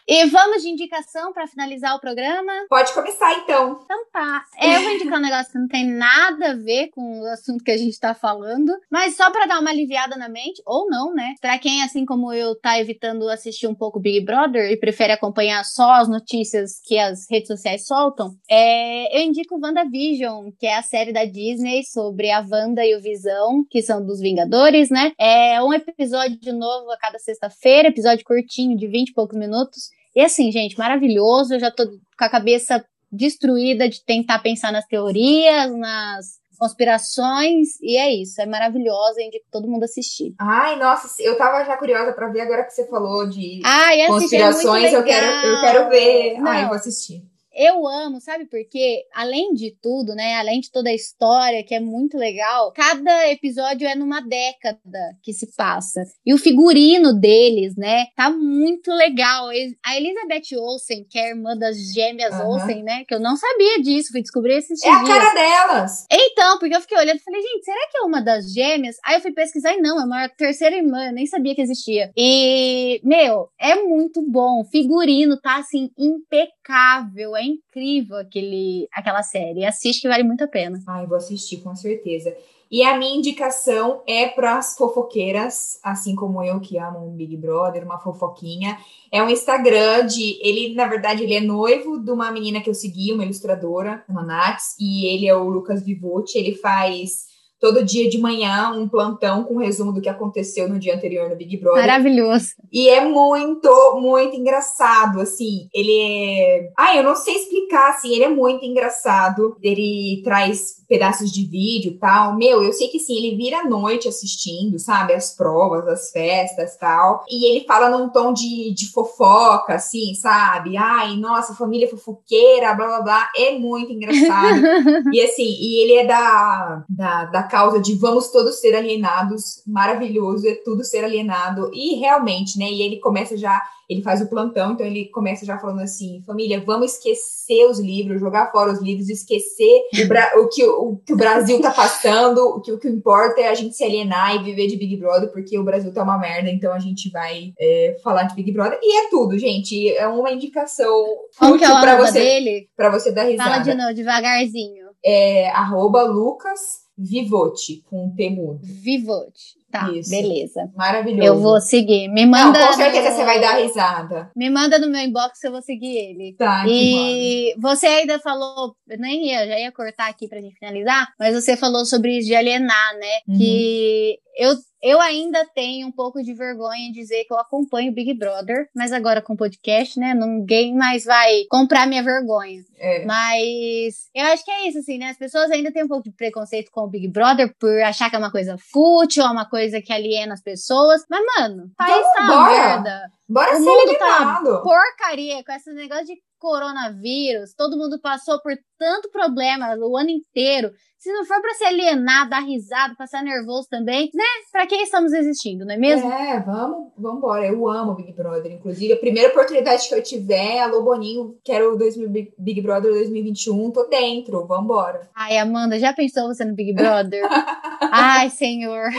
e 0.07 0.25
vamos 0.25 0.61
de 0.61 0.69
indicação 0.69 1.33
pra 1.33 1.47
finalizar 1.47 1.95
o 1.95 1.99
programa? 1.99 2.51
Pode 2.69 2.93
começar 2.93 3.33
então. 3.39 3.79
Então 3.83 4.05
tá. 4.11 4.43
Eu 4.61 4.81
vou 4.81 4.91
indicar 4.91 5.17
um 5.17 5.21
negócio 5.21 5.51
que 5.51 5.57
não 5.57 5.67
tem 5.67 5.87
nada 5.87 6.51
a 6.51 6.55
ver 6.55 6.89
com 6.89 7.21
o 7.21 7.25
assunto 7.25 7.63
que 7.63 7.71
a 7.71 7.77
gente 7.77 7.99
tá 7.99 8.13
falando, 8.13 8.71
mas 8.89 9.15
só 9.15 9.31
pra 9.31 9.45
dar 9.47 9.59
uma 9.59 9.71
aliviada 9.71 10.15
na 10.15 10.29
mente, 10.29 10.61
ou 10.65 10.87
não, 10.89 11.13
né? 11.13 11.33
Pra 11.41 11.57
quem, 11.57 11.83
assim 11.83 12.05
como 12.05 12.31
eu, 12.31 12.55
tá 12.55 12.79
evitando 12.79 13.27
assistir 13.29 13.67
um 13.67 13.73
pouco 13.73 13.99
Big 13.99 14.23
Brother 14.23 14.71
e 14.71 14.77
prefere 14.77 15.13
acompanhar 15.13 15.63
só 15.65 15.93
as 15.93 16.07
notícias 16.07 16.79
que 16.83 16.99
as 16.99 17.25
redes 17.29 17.47
sociais 17.47 17.87
soltam, 17.87 18.35
é, 18.49 19.17
eu 19.17 19.21
indico 19.23 19.59
WandaVision, 19.59 20.51
que 20.59 20.67
é 20.67 20.77
a 20.77 20.83
série 20.83 21.11
da 21.11 21.25
Disney 21.25 21.83
sobre 21.83 22.29
a 22.29 22.45
Wanda 22.47 22.85
e 22.85 22.95
o 22.95 23.01
Visão, 23.01 23.65
que 23.69 23.81
são 23.81 24.05
dos 24.05 24.19
Vingadores, 24.19 24.89
né? 24.89 25.13
É 25.19 25.61
um 25.63 25.73
episódio 25.73 26.53
novo 26.53 26.91
a 26.91 26.97
cada 26.97 27.17
sexta-feira, 27.17 27.87
episódio 27.87 28.23
curtinho 28.23 28.77
de 28.77 28.87
20 28.87 29.09
e 29.09 29.13
poucos 29.13 29.37
minutos. 29.37 29.94
E 30.16 30.22
assim, 30.22 30.51
gente, 30.51 30.78
maravilhoso. 30.78 31.53
Eu 31.53 31.59
já 31.59 31.72
tô 31.72 31.86
com 31.88 32.26
a 32.26 32.30
cabeça 32.30 32.84
destruída 33.11 33.88
de 33.89 34.03
tentar 34.03 34.39
pensar 34.39 34.72
nas 34.72 34.86
teorias, 34.86 35.76
nas, 35.78 36.39
conspirações, 36.57 37.80
e 37.82 37.97
é 37.97 38.13
isso. 38.13 38.41
É 38.41 38.45
maravilhosa, 38.45 39.22
indico 39.22 39.45
todo 39.51 39.68
mundo 39.68 39.84
assistir. 39.84 40.34
Ai, 40.39 40.78
nossa, 40.78 41.22
eu 41.22 41.38
tava 41.38 41.63
já 41.66 41.78
curiosa 41.78 42.13
pra 42.13 42.30
ver 42.30 42.41
agora 42.41 42.63
que 42.63 42.72
você 42.72 42.88
falou 42.88 43.28
de 43.28 43.61
Ai, 43.63 44.01
assiste, 44.01 44.20
conspirações, 44.22 44.86
é 44.86 44.95
eu 44.95 45.03
quero, 45.03 45.47
eu 45.47 45.61
quero 45.61 45.89
ver. 45.89 46.38
Não. 46.39 46.47
Ai, 46.47 46.63
eu 46.63 46.68
vou 46.68 46.78
assistir. 46.78 47.24
Eu 47.55 47.87
amo, 47.87 48.19
sabe 48.19 48.45
por 48.45 48.59
quê? 48.69 49.03
Além 49.13 49.53
de 49.53 49.75
tudo, 49.81 50.13
né? 50.13 50.35
Além 50.35 50.59
de 50.59 50.69
toda 50.71 50.89
a 50.89 50.93
história, 50.93 51.63
que 51.63 51.73
é 51.73 51.79
muito 51.79 52.17
legal, 52.17 52.73
cada 52.73 53.29
episódio 53.31 53.87
é 53.87 53.95
numa 53.95 54.19
década 54.19 54.99
que 55.23 55.31
se 55.31 55.55
passa. 55.55 56.01
E 56.25 56.33
o 56.33 56.37
figurino 56.37 57.13
deles, 57.17 57.75
né? 57.77 58.07
Tá 58.15 58.29
muito 58.29 58.91
legal. 58.91 59.47
A 59.85 59.95
Elizabeth 59.95 60.57
Olsen, 60.59 61.05
que 61.09 61.17
é 61.17 61.27
a 61.27 61.29
irmã 61.29 61.55
das 61.57 61.77
gêmeas 61.93 62.33
Aham. 62.33 62.47
Olsen, 62.49 62.83
né? 62.83 63.05
Que 63.07 63.15
eu 63.15 63.19
não 63.19 63.37
sabia 63.37 63.81
disso, 63.81 64.11
fui 64.11 64.21
descobrir 64.21 64.55
esses 64.57 64.83
É 64.83 64.89
a 64.89 65.03
dias. 65.03 65.17
cara 65.17 65.33
delas. 65.33 66.05
Então, 66.11 66.59
porque 66.59 66.75
eu 66.75 66.81
fiquei 66.81 66.97
olhando 66.97 67.17
e 67.17 67.23
falei, 67.23 67.41
gente, 67.41 67.63
será 67.63 67.87
que 67.89 67.97
é 67.97 68.01
uma 68.01 68.21
das 68.21 68.51
gêmeas? 68.51 68.97
Aí 69.05 69.15
eu 69.15 69.21
fui 69.21 69.31
pesquisar 69.31 69.73
e 69.73 69.81
não, 69.81 69.99
é 70.01 70.03
uma 70.05 70.27
terceira 70.29 70.75
irmã, 70.75 71.07
eu 71.07 71.13
nem 71.13 71.25
sabia 71.25 71.55
que 71.55 71.61
existia. 71.61 72.11
E, 72.17 72.99
meu, 73.03 73.47
é 73.59 73.75
muito 73.83 74.21
bom. 74.21 74.61
O 74.61 74.65
figurino 74.65 75.39
tá, 75.39 75.57
assim, 75.59 75.89
impecável. 75.97 77.35
É 77.35 77.44
incrível 77.45 78.17
aquele, 78.17 78.87
aquela 78.93 79.23
série. 79.23 79.65
Assiste 79.65 80.01
que 80.01 80.07
vale 80.07 80.23
muito 80.23 80.43
a 80.43 80.47
pena. 80.47 80.79
Ai, 80.87 81.05
vou 81.05 81.17
assistir, 81.17 81.57
com 81.57 81.75
certeza. 81.75 82.35
E 82.69 82.83
a 82.83 82.97
minha 82.97 83.15
indicação 83.15 84.01
é 84.07 84.27
para 84.27 84.57
as 84.57 84.75
fofoqueiras, 84.75 85.79
assim 85.83 86.15
como 86.15 86.43
eu 86.43 86.59
que 86.59 86.77
amo 86.77 87.07
um 87.07 87.15
Big 87.15 87.37
Brother, 87.37 87.85
uma 87.85 87.99
fofoquinha. 87.99 88.77
É 89.11 89.21
um 89.21 89.29
Instagram 89.29 90.07
de. 90.07 90.39
Ele, 90.41 90.73
na 90.73 90.87
verdade, 90.87 91.23
ele 91.23 91.35
é 91.35 91.41
noivo 91.41 91.99
de 91.99 92.11
uma 92.11 92.31
menina 92.31 92.61
que 92.61 92.69
eu 92.69 92.73
segui, 92.73 93.13
uma 93.13 93.23
ilustradora, 93.23 94.03
a 94.09 94.23
Nats, 94.23 94.75
e 94.79 95.05
ele 95.05 95.27
é 95.27 95.35
o 95.35 95.47
Lucas 95.47 95.83
Vivucci. 95.83 96.37
Ele 96.37 96.55
faz 96.55 97.34
todo 97.66 97.84
dia 97.84 98.07
de 98.07 98.20
manhã 98.20 98.72
um 98.76 98.88
plantão 98.88 99.43
com 99.43 99.57
resumo 99.57 99.91
do 99.91 99.99
que 99.99 100.07
aconteceu 100.07 100.70
no 100.70 100.78
dia 100.78 100.93
anterior 100.93 101.28
no 101.28 101.36
Big 101.36 101.57
Brother. 101.57 101.82
Maravilhoso. 101.82 102.49
E 102.72 102.88
é 102.88 103.03
muito, 103.03 103.99
muito 103.99 104.36
engraçado, 104.36 105.20
assim. 105.20 105.68
Ele 105.74 105.99
é. 105.99 106.70
Ah, 106.78 106.95
eu 106.95 107.03
não 107.03 107.16
sei 107.16 107.34
explicar, 107.34 107.89
assim. 107.89 108.13
Ele 108.13 108.26
é 108.26 108.30
muito 108.30 108.63
engraçado. 108.63 109.57
Ele 109.63 110.22
traz 110.24 110.86
pedaços 110.88 111.32
de 111.32 111.43
vídeo 111.45 111.93
e 111.93 111.97
tal. 111.97 112.36
Meu, 112.36 112.63
eu 112.63 112.72
sei 112.72 112.88
que 112.89 112.99
sim, 112.99 113.18
ele 113.18 113.36
vira 113.36 113.61
à 113.61 113.63
noite 113.63 114.07
assistindo, 114.07 114.78
sabe? 114.78 115.13
As 115.13 115.36
provas, 115.36 115.88
as 115.88 116.11
festas 116.11 116.78
tal. 116.78 117.24
E 117.28 117.49
ele 117.49 117.66
fala 117.66 117.89
num 117.89 118.09
tom 118.09 118.32
de, 118.32 118.72
de 118.74 118.91
fofoca, 118.91 119.74
assim, 119.74 120.13
sabe? 120.13 120.78
Ai, 120.78 121.18
nossa, 121.18 121.55
família 121.55 121.89
fofoqueira, 121.89 122.76
blá 122.76 122.88
blá 122.88 123.01
blá. 123.01 123.30
É 123.36 123.57
muito 123.57 123.91
engraçado. 123.91 124.61
e 125.11 125.22
assim, 125.22 125.57
e 125.59 125.84
ele 125.84 125.93
é 125.93 126.05
da, 126.05 126.84
da, 126.88 127.26
da 127.26 127.43
causa 127.55 127.79
de 127.79 127.95
vamos 127.95 128.27
todos 128.27 128.59
ser 128.59 128.75
alienados. 128.75 129.63
Maravilhoso, 129.65 130.45
é 130.45 130.55
tudo 130.55 130.83
ser 130.83 131.05
alienado. 131.05 131.71
E 131.73 131.95
realmente, 131.95 132.59
né? 132.59 132.65
E 132.69 132.81
ele 132.81 132.99
começa 132.99 133.37
já, 133.37 133.61
ele 133.89 134.01
faz 134.01 134.19
o 134.21 134.27
plantão, 134.27 134.73
então 134.73 134.85
ele 134.85 135.05
começa 135.05 135.45
já 135.45 135.57
falando 135.57 135.79
assim: 135.79 136.21
família, 136.27 136.61
vamos 136.65 136.91
esquecer 136.91 137.65
os 137.69 137.79
livros, 137.79 138.19
jogar 138.19 138.51
fora 138.51 138.73
os 138.73 138.81
livros, 138.81 139.07
esquecer 139.07 139.83
o, 140.35 140.41
o 140.41 140.49
que, 140.49 140.65
o 140.65 140.97
que 140.97 141.13
o 141.13 141.15
Brasil 141.15 141.61
tá 141.61 141.71
passando. 141.71 142.39
O 142.39 142.59
que, 142.59 142.73
o 142.73 142.77
que 142.77 142.89
importa 142.89 143.39
é 143.39 143.47
a 143.47 143.53
gente 143.53 143.73
se 143.73 143.85
alienar 143.85 144.35
e 144.35 144.43
viver 144.43 144.67
de 144.67 144.75
Big 144.75 144.97
Brother, 144.97 145.31
porque 145.31 145.57
o 145.57 145.63
Brasil 145.63 145.93
tá 145.93 146.03
uma 146.03 146.17
merda, 146.17 146.49
então 146.49 146.73
a 146.73 146.79
gente 146.79 147.09
vai 147.09 147.53
é, 147.57 147.95
falar 148.03 148.23
de 148.23 148.35
Big 148.35 148.51
Brother. 148.51 148.77
E 148.83 149.05
é 149.05 149.09
tudo, 149.09 149.39
gente. 149.39 149.95
É 149.95 150.05
uma 150.09 150.29
indicação 150.29 151.05
Como 151.39 151.57
que 151.57 151.63
é 151.63 151.69
útil 151.69 151.79
pra 151.79 151.95
você, 151.95 152.19
dele? 152.19 152.67
pra 152.75 152.89
você 152.89 153.13
dar 153.13 153.23
risada 153.23 153.49
Fala 153.49 153.63
de 153.63 153.73
novo, 153.73 153.93
devagarzinho. 153.93 154.87
é 155.05 155.49
arroba 155.51 156.03
Lucas 156.03 156.84
Vivote, 156.97 157.83
com 157.89 158.09
T 158.15 158.29
mudo. 158.29 158.59
Vivote. 158.63 159.55
Tá, 159.71 159.91
Isso. 159.91 160.09
beleza. 160.09 160.71
Maravilhoso. 160.73 161.23
Eu 161.27 161.37
vou 161.37 161.59
seguir. 161.59 162.07
Me 162.07 162.25
Não, 162.25 162.31
manda. 162.31 162.65
com 162.67 162.73
certeza 162.73 163.09
no- 163.09 163.15
você 163.17 163.25
vai 163.25 163.41
dar 163.41 163.57
risada. 163.57 164.31
Me 164.33 164.49
manda 164.49 164.79
no 164.79 164.89
meu 164.89 165.01
inbox 165.01 165.43
eu 165.43 165.51
vou 165.51 165.61
seguir 165.61 165.97
ele. 165.97 166.33
Tá. 166.37 166.63
E 166.65 167.53
você 167.59 167.85
ainda 167.87 168.17
falou, 168.19 168.73
eu 168.87 168.97
nem 168.97 169.27
ia, 169.27 169.45
já 169.45 169.59
ia 169.59 169.71
cortar 169.73 170.07
aqui 170.09 170.29
pra 170.29 170.39
gente 170.39 170.57
finalizar, 170.57 171.07
mas 171.19 171.35
você 171.35 171.57
falou 171.57 171.85
sobre 171.85 172.17
isso 172.17 172.27
de 172.27 172.35
alienar, 172.35 172.93
né? 172.97 173.19
Uhum. 173.27 173.37
Que 173.37 174.17
eu, 174.37 174.53
eu 174.82 174.99
ainda 175.01 175.45
tenho 175.53 175.88
um 175.88 175.91
pouco 175.91 176.21
de 176.21 176.34
vergonha 176.34 176.88
em 176.88 176.91
dizer 176.91 177.26
que 177.26 177.34
eu 177.34 177.39
acompanho 177.39 177.91
o 177.91 177.95
Big 177.95 178.13
Brother, 178.13 178.69
mas 178.76 178.91
agora 178.91 179.21
com 179.21 179.36
podcast, 179.36 179.99
né? 179.99 180.13
Ninguém 180.13 180.76
mais 180.76 181.05
vai 181.05 181.43
comprar 181.49 181.88
minha 181.88 182.03
vergonha. 182.03 182.63
É. 182.78 183.05
Mas 183.05 184.09
eu 184.13 184.26
acho 184.26 184.43
que 184.43 184.51
é 184.51 184.67
isso, 184.67 184.80
assim, 184.80 184.97
né? 184.97 185.09
As 185.09 185.17
pessoas 185.17 185.49
ainda 185.51 185.71
têm 185.71 185.84
um 185.84 185.88
pouco 185.88 186.03
de 186.03 186.11
preconceito 186.11 186.69
com 186.71 186.82
o 186.82 186.89
Big 186.89 187.07
Brother 187.07 187.53
por 187.59 187.82
achar 187.82 188.09
que 188.09 188.15
é 188.15 188.19
uma 188.19 188.32
coisa 188.32 188.57
fútil, 188.57 189.23
é 189.23 189.30
uma 189.30 189.49
coisa 189.49 189.82
que 189.82 189.93
aliena 189.93 190.34
as 190.34 190.41
pessoas. 190.41 191.03
Mas, 191.09 191.21
mano, 191.38 191.71
tá 191.78 191.89
embora. 191.89 192.49
merda 192.51 193.11
Bora 193.28 193.53
O 193.53 193.57
ser 193.57 193.65
mundo 193.65 193.97
tá 193.97 194.05
alienado. 194.17 194.61
porcaria 194.61 195.43
com 195.43 195.51
esse 195.51 195.73
negócio 195.73 196.05
de 196.05 196.21
coronavírus. 196.38 197.55
Todo 197.55 197.78
mundo 197.78 197.99
passou 197.99 198.39
por 198.41 198.53
tanto 198.78 199.09
problema 199.09 199.76
o 199.78 199.97
ano 199.97 200.09
inteiro. 200.09 200.71
Se 201.05 201.13
não 201.13 201.23
for 201.23 201.39
pra 201.39 201.53
se 201.53 201.63
alienar, 201.63 202.28
dar 202.28 202.39
risada, 202.39 202.95
passar 202.97 203.21
nervoso 203.21 203.67
também, 203.69 204.09
né? 204.11 204.23
Pra 204.51 204.65
que 204.65 204.73
estamos 204.73 205.13
existindo, 205.13 205.63
não 205.63 205.76
é 205.76 205.78
mesmo? 205.78 206.11
É, 206.11 206.39
vamos, 206.39 206.91
vamos 206.97 207.19
embora. 207.19 207.45
Eu 207.45 207.69
amo 207.69 207.93
Big 207.93 208.11
Brother. 208.13 208.51
Inclusive, 208.51 208.93
a 208.93 208.97
primeira 208.97 209.30
oportunidade 209.30 209.88
que 209.88 209.93
eu 209.93 210.01
tiver, 210.01 210.61
alô 210.61 210.82
Boninho, 210.82 211.38
quero 211.43 211.73
o 211.73 211.78
2000 211.78 212.09
Big 212.36 212.59
Brother 212.59 212.91
2021, 212.91 213.69
tô 213.69 213.84
dentro, 213.84 214.47
vambora. 214.47 215.07
Ai, 215.13 215.38
Amanda, 215.38 215.78
já 215.78 215.93
pensou 215.93 216.28
você 216.28 216.43
no 216.43 216.55
Big 216.55 216.73
Brother? 216.73 217.21
Ai, 217.91 218.32
senhor. 218.32 218.89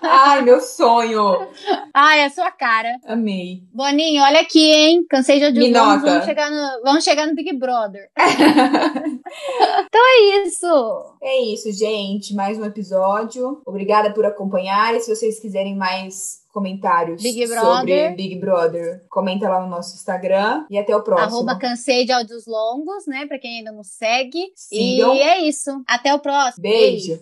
Ai, 0.00 0.42
meu 0.42 0.60
sonho. 0.60 1.44
Ai, 1.92 2.22
a 2.22 2.30
sua 2.30 2.52
cara. 2.52 3.00
Amei. 3.04 3.64
Boninho, 3.72 4.22
olha 4.22 4.42
aqui, 4.42 4.64
hein? 4.64 5.04
Cansei 5.10 5.40
de 5.40 5.46
odiar. 5.46 5.72
Vamos, 5.72 6.02
vamos 6.04 6.24
chegar 6.24 6.50
no, 6.52 6.82
vamos 6.84 7.02
chegar 7.02 7.26
no 7.26 7.34
Big 7.34 7.52
Brother. 7.58 8.10
então 9.86 10.00
é 10.00 10.46
isso. 10.46 11.16
É 11.22 11.42
isso, 11.42 11.72
gente. 11.72 12.34
Mais 12.34 12.58
um 12.58 12.64
episódio. 12.64 13.60
Obrigada 13.64 14.12
por 14.12 14.24
acompanhar. 14.24 14.94
E 14.94 15.00
se 15.00 15.14
vocês 15.14 15.38
quiserem 15.38 15.76
mais 15.76 16.42
comentários 16.52 17.22
Big 17.22 17.46
sobre. 17.46 18.10
Big 18.10 18.36
Brother, 18.36 19.04
comenta 19.08 19.48
lá 19.48 19.60
no 19.60 19.68
nosso 19.68 19.94
Instagram. 19.94 20.66
E 20.70 20.78
até 20.78 20.94
o 20.96 21.02
próximo. 21.02 21.36
Arroba 21.36 21.58
cansei 21.58 22.04
de 22.04 22.12
áudios 22.12 22.46
longos, 22.46 23.06
né? 23.06 23.26
Pra 23.26 23.38
quem 23.38 23.58
ainda 23.58 23.72
não 23.72 23.84
segue. 23.84 24.52
Sigam. 24.54 25.14
E 25.14 25.20
é 25.20 25.40
isso. 25.42 25.82
Até 25.86 26.14
o 26.14 26.18
próximo. 26.18 26.62
Beijo. 26.62 27.20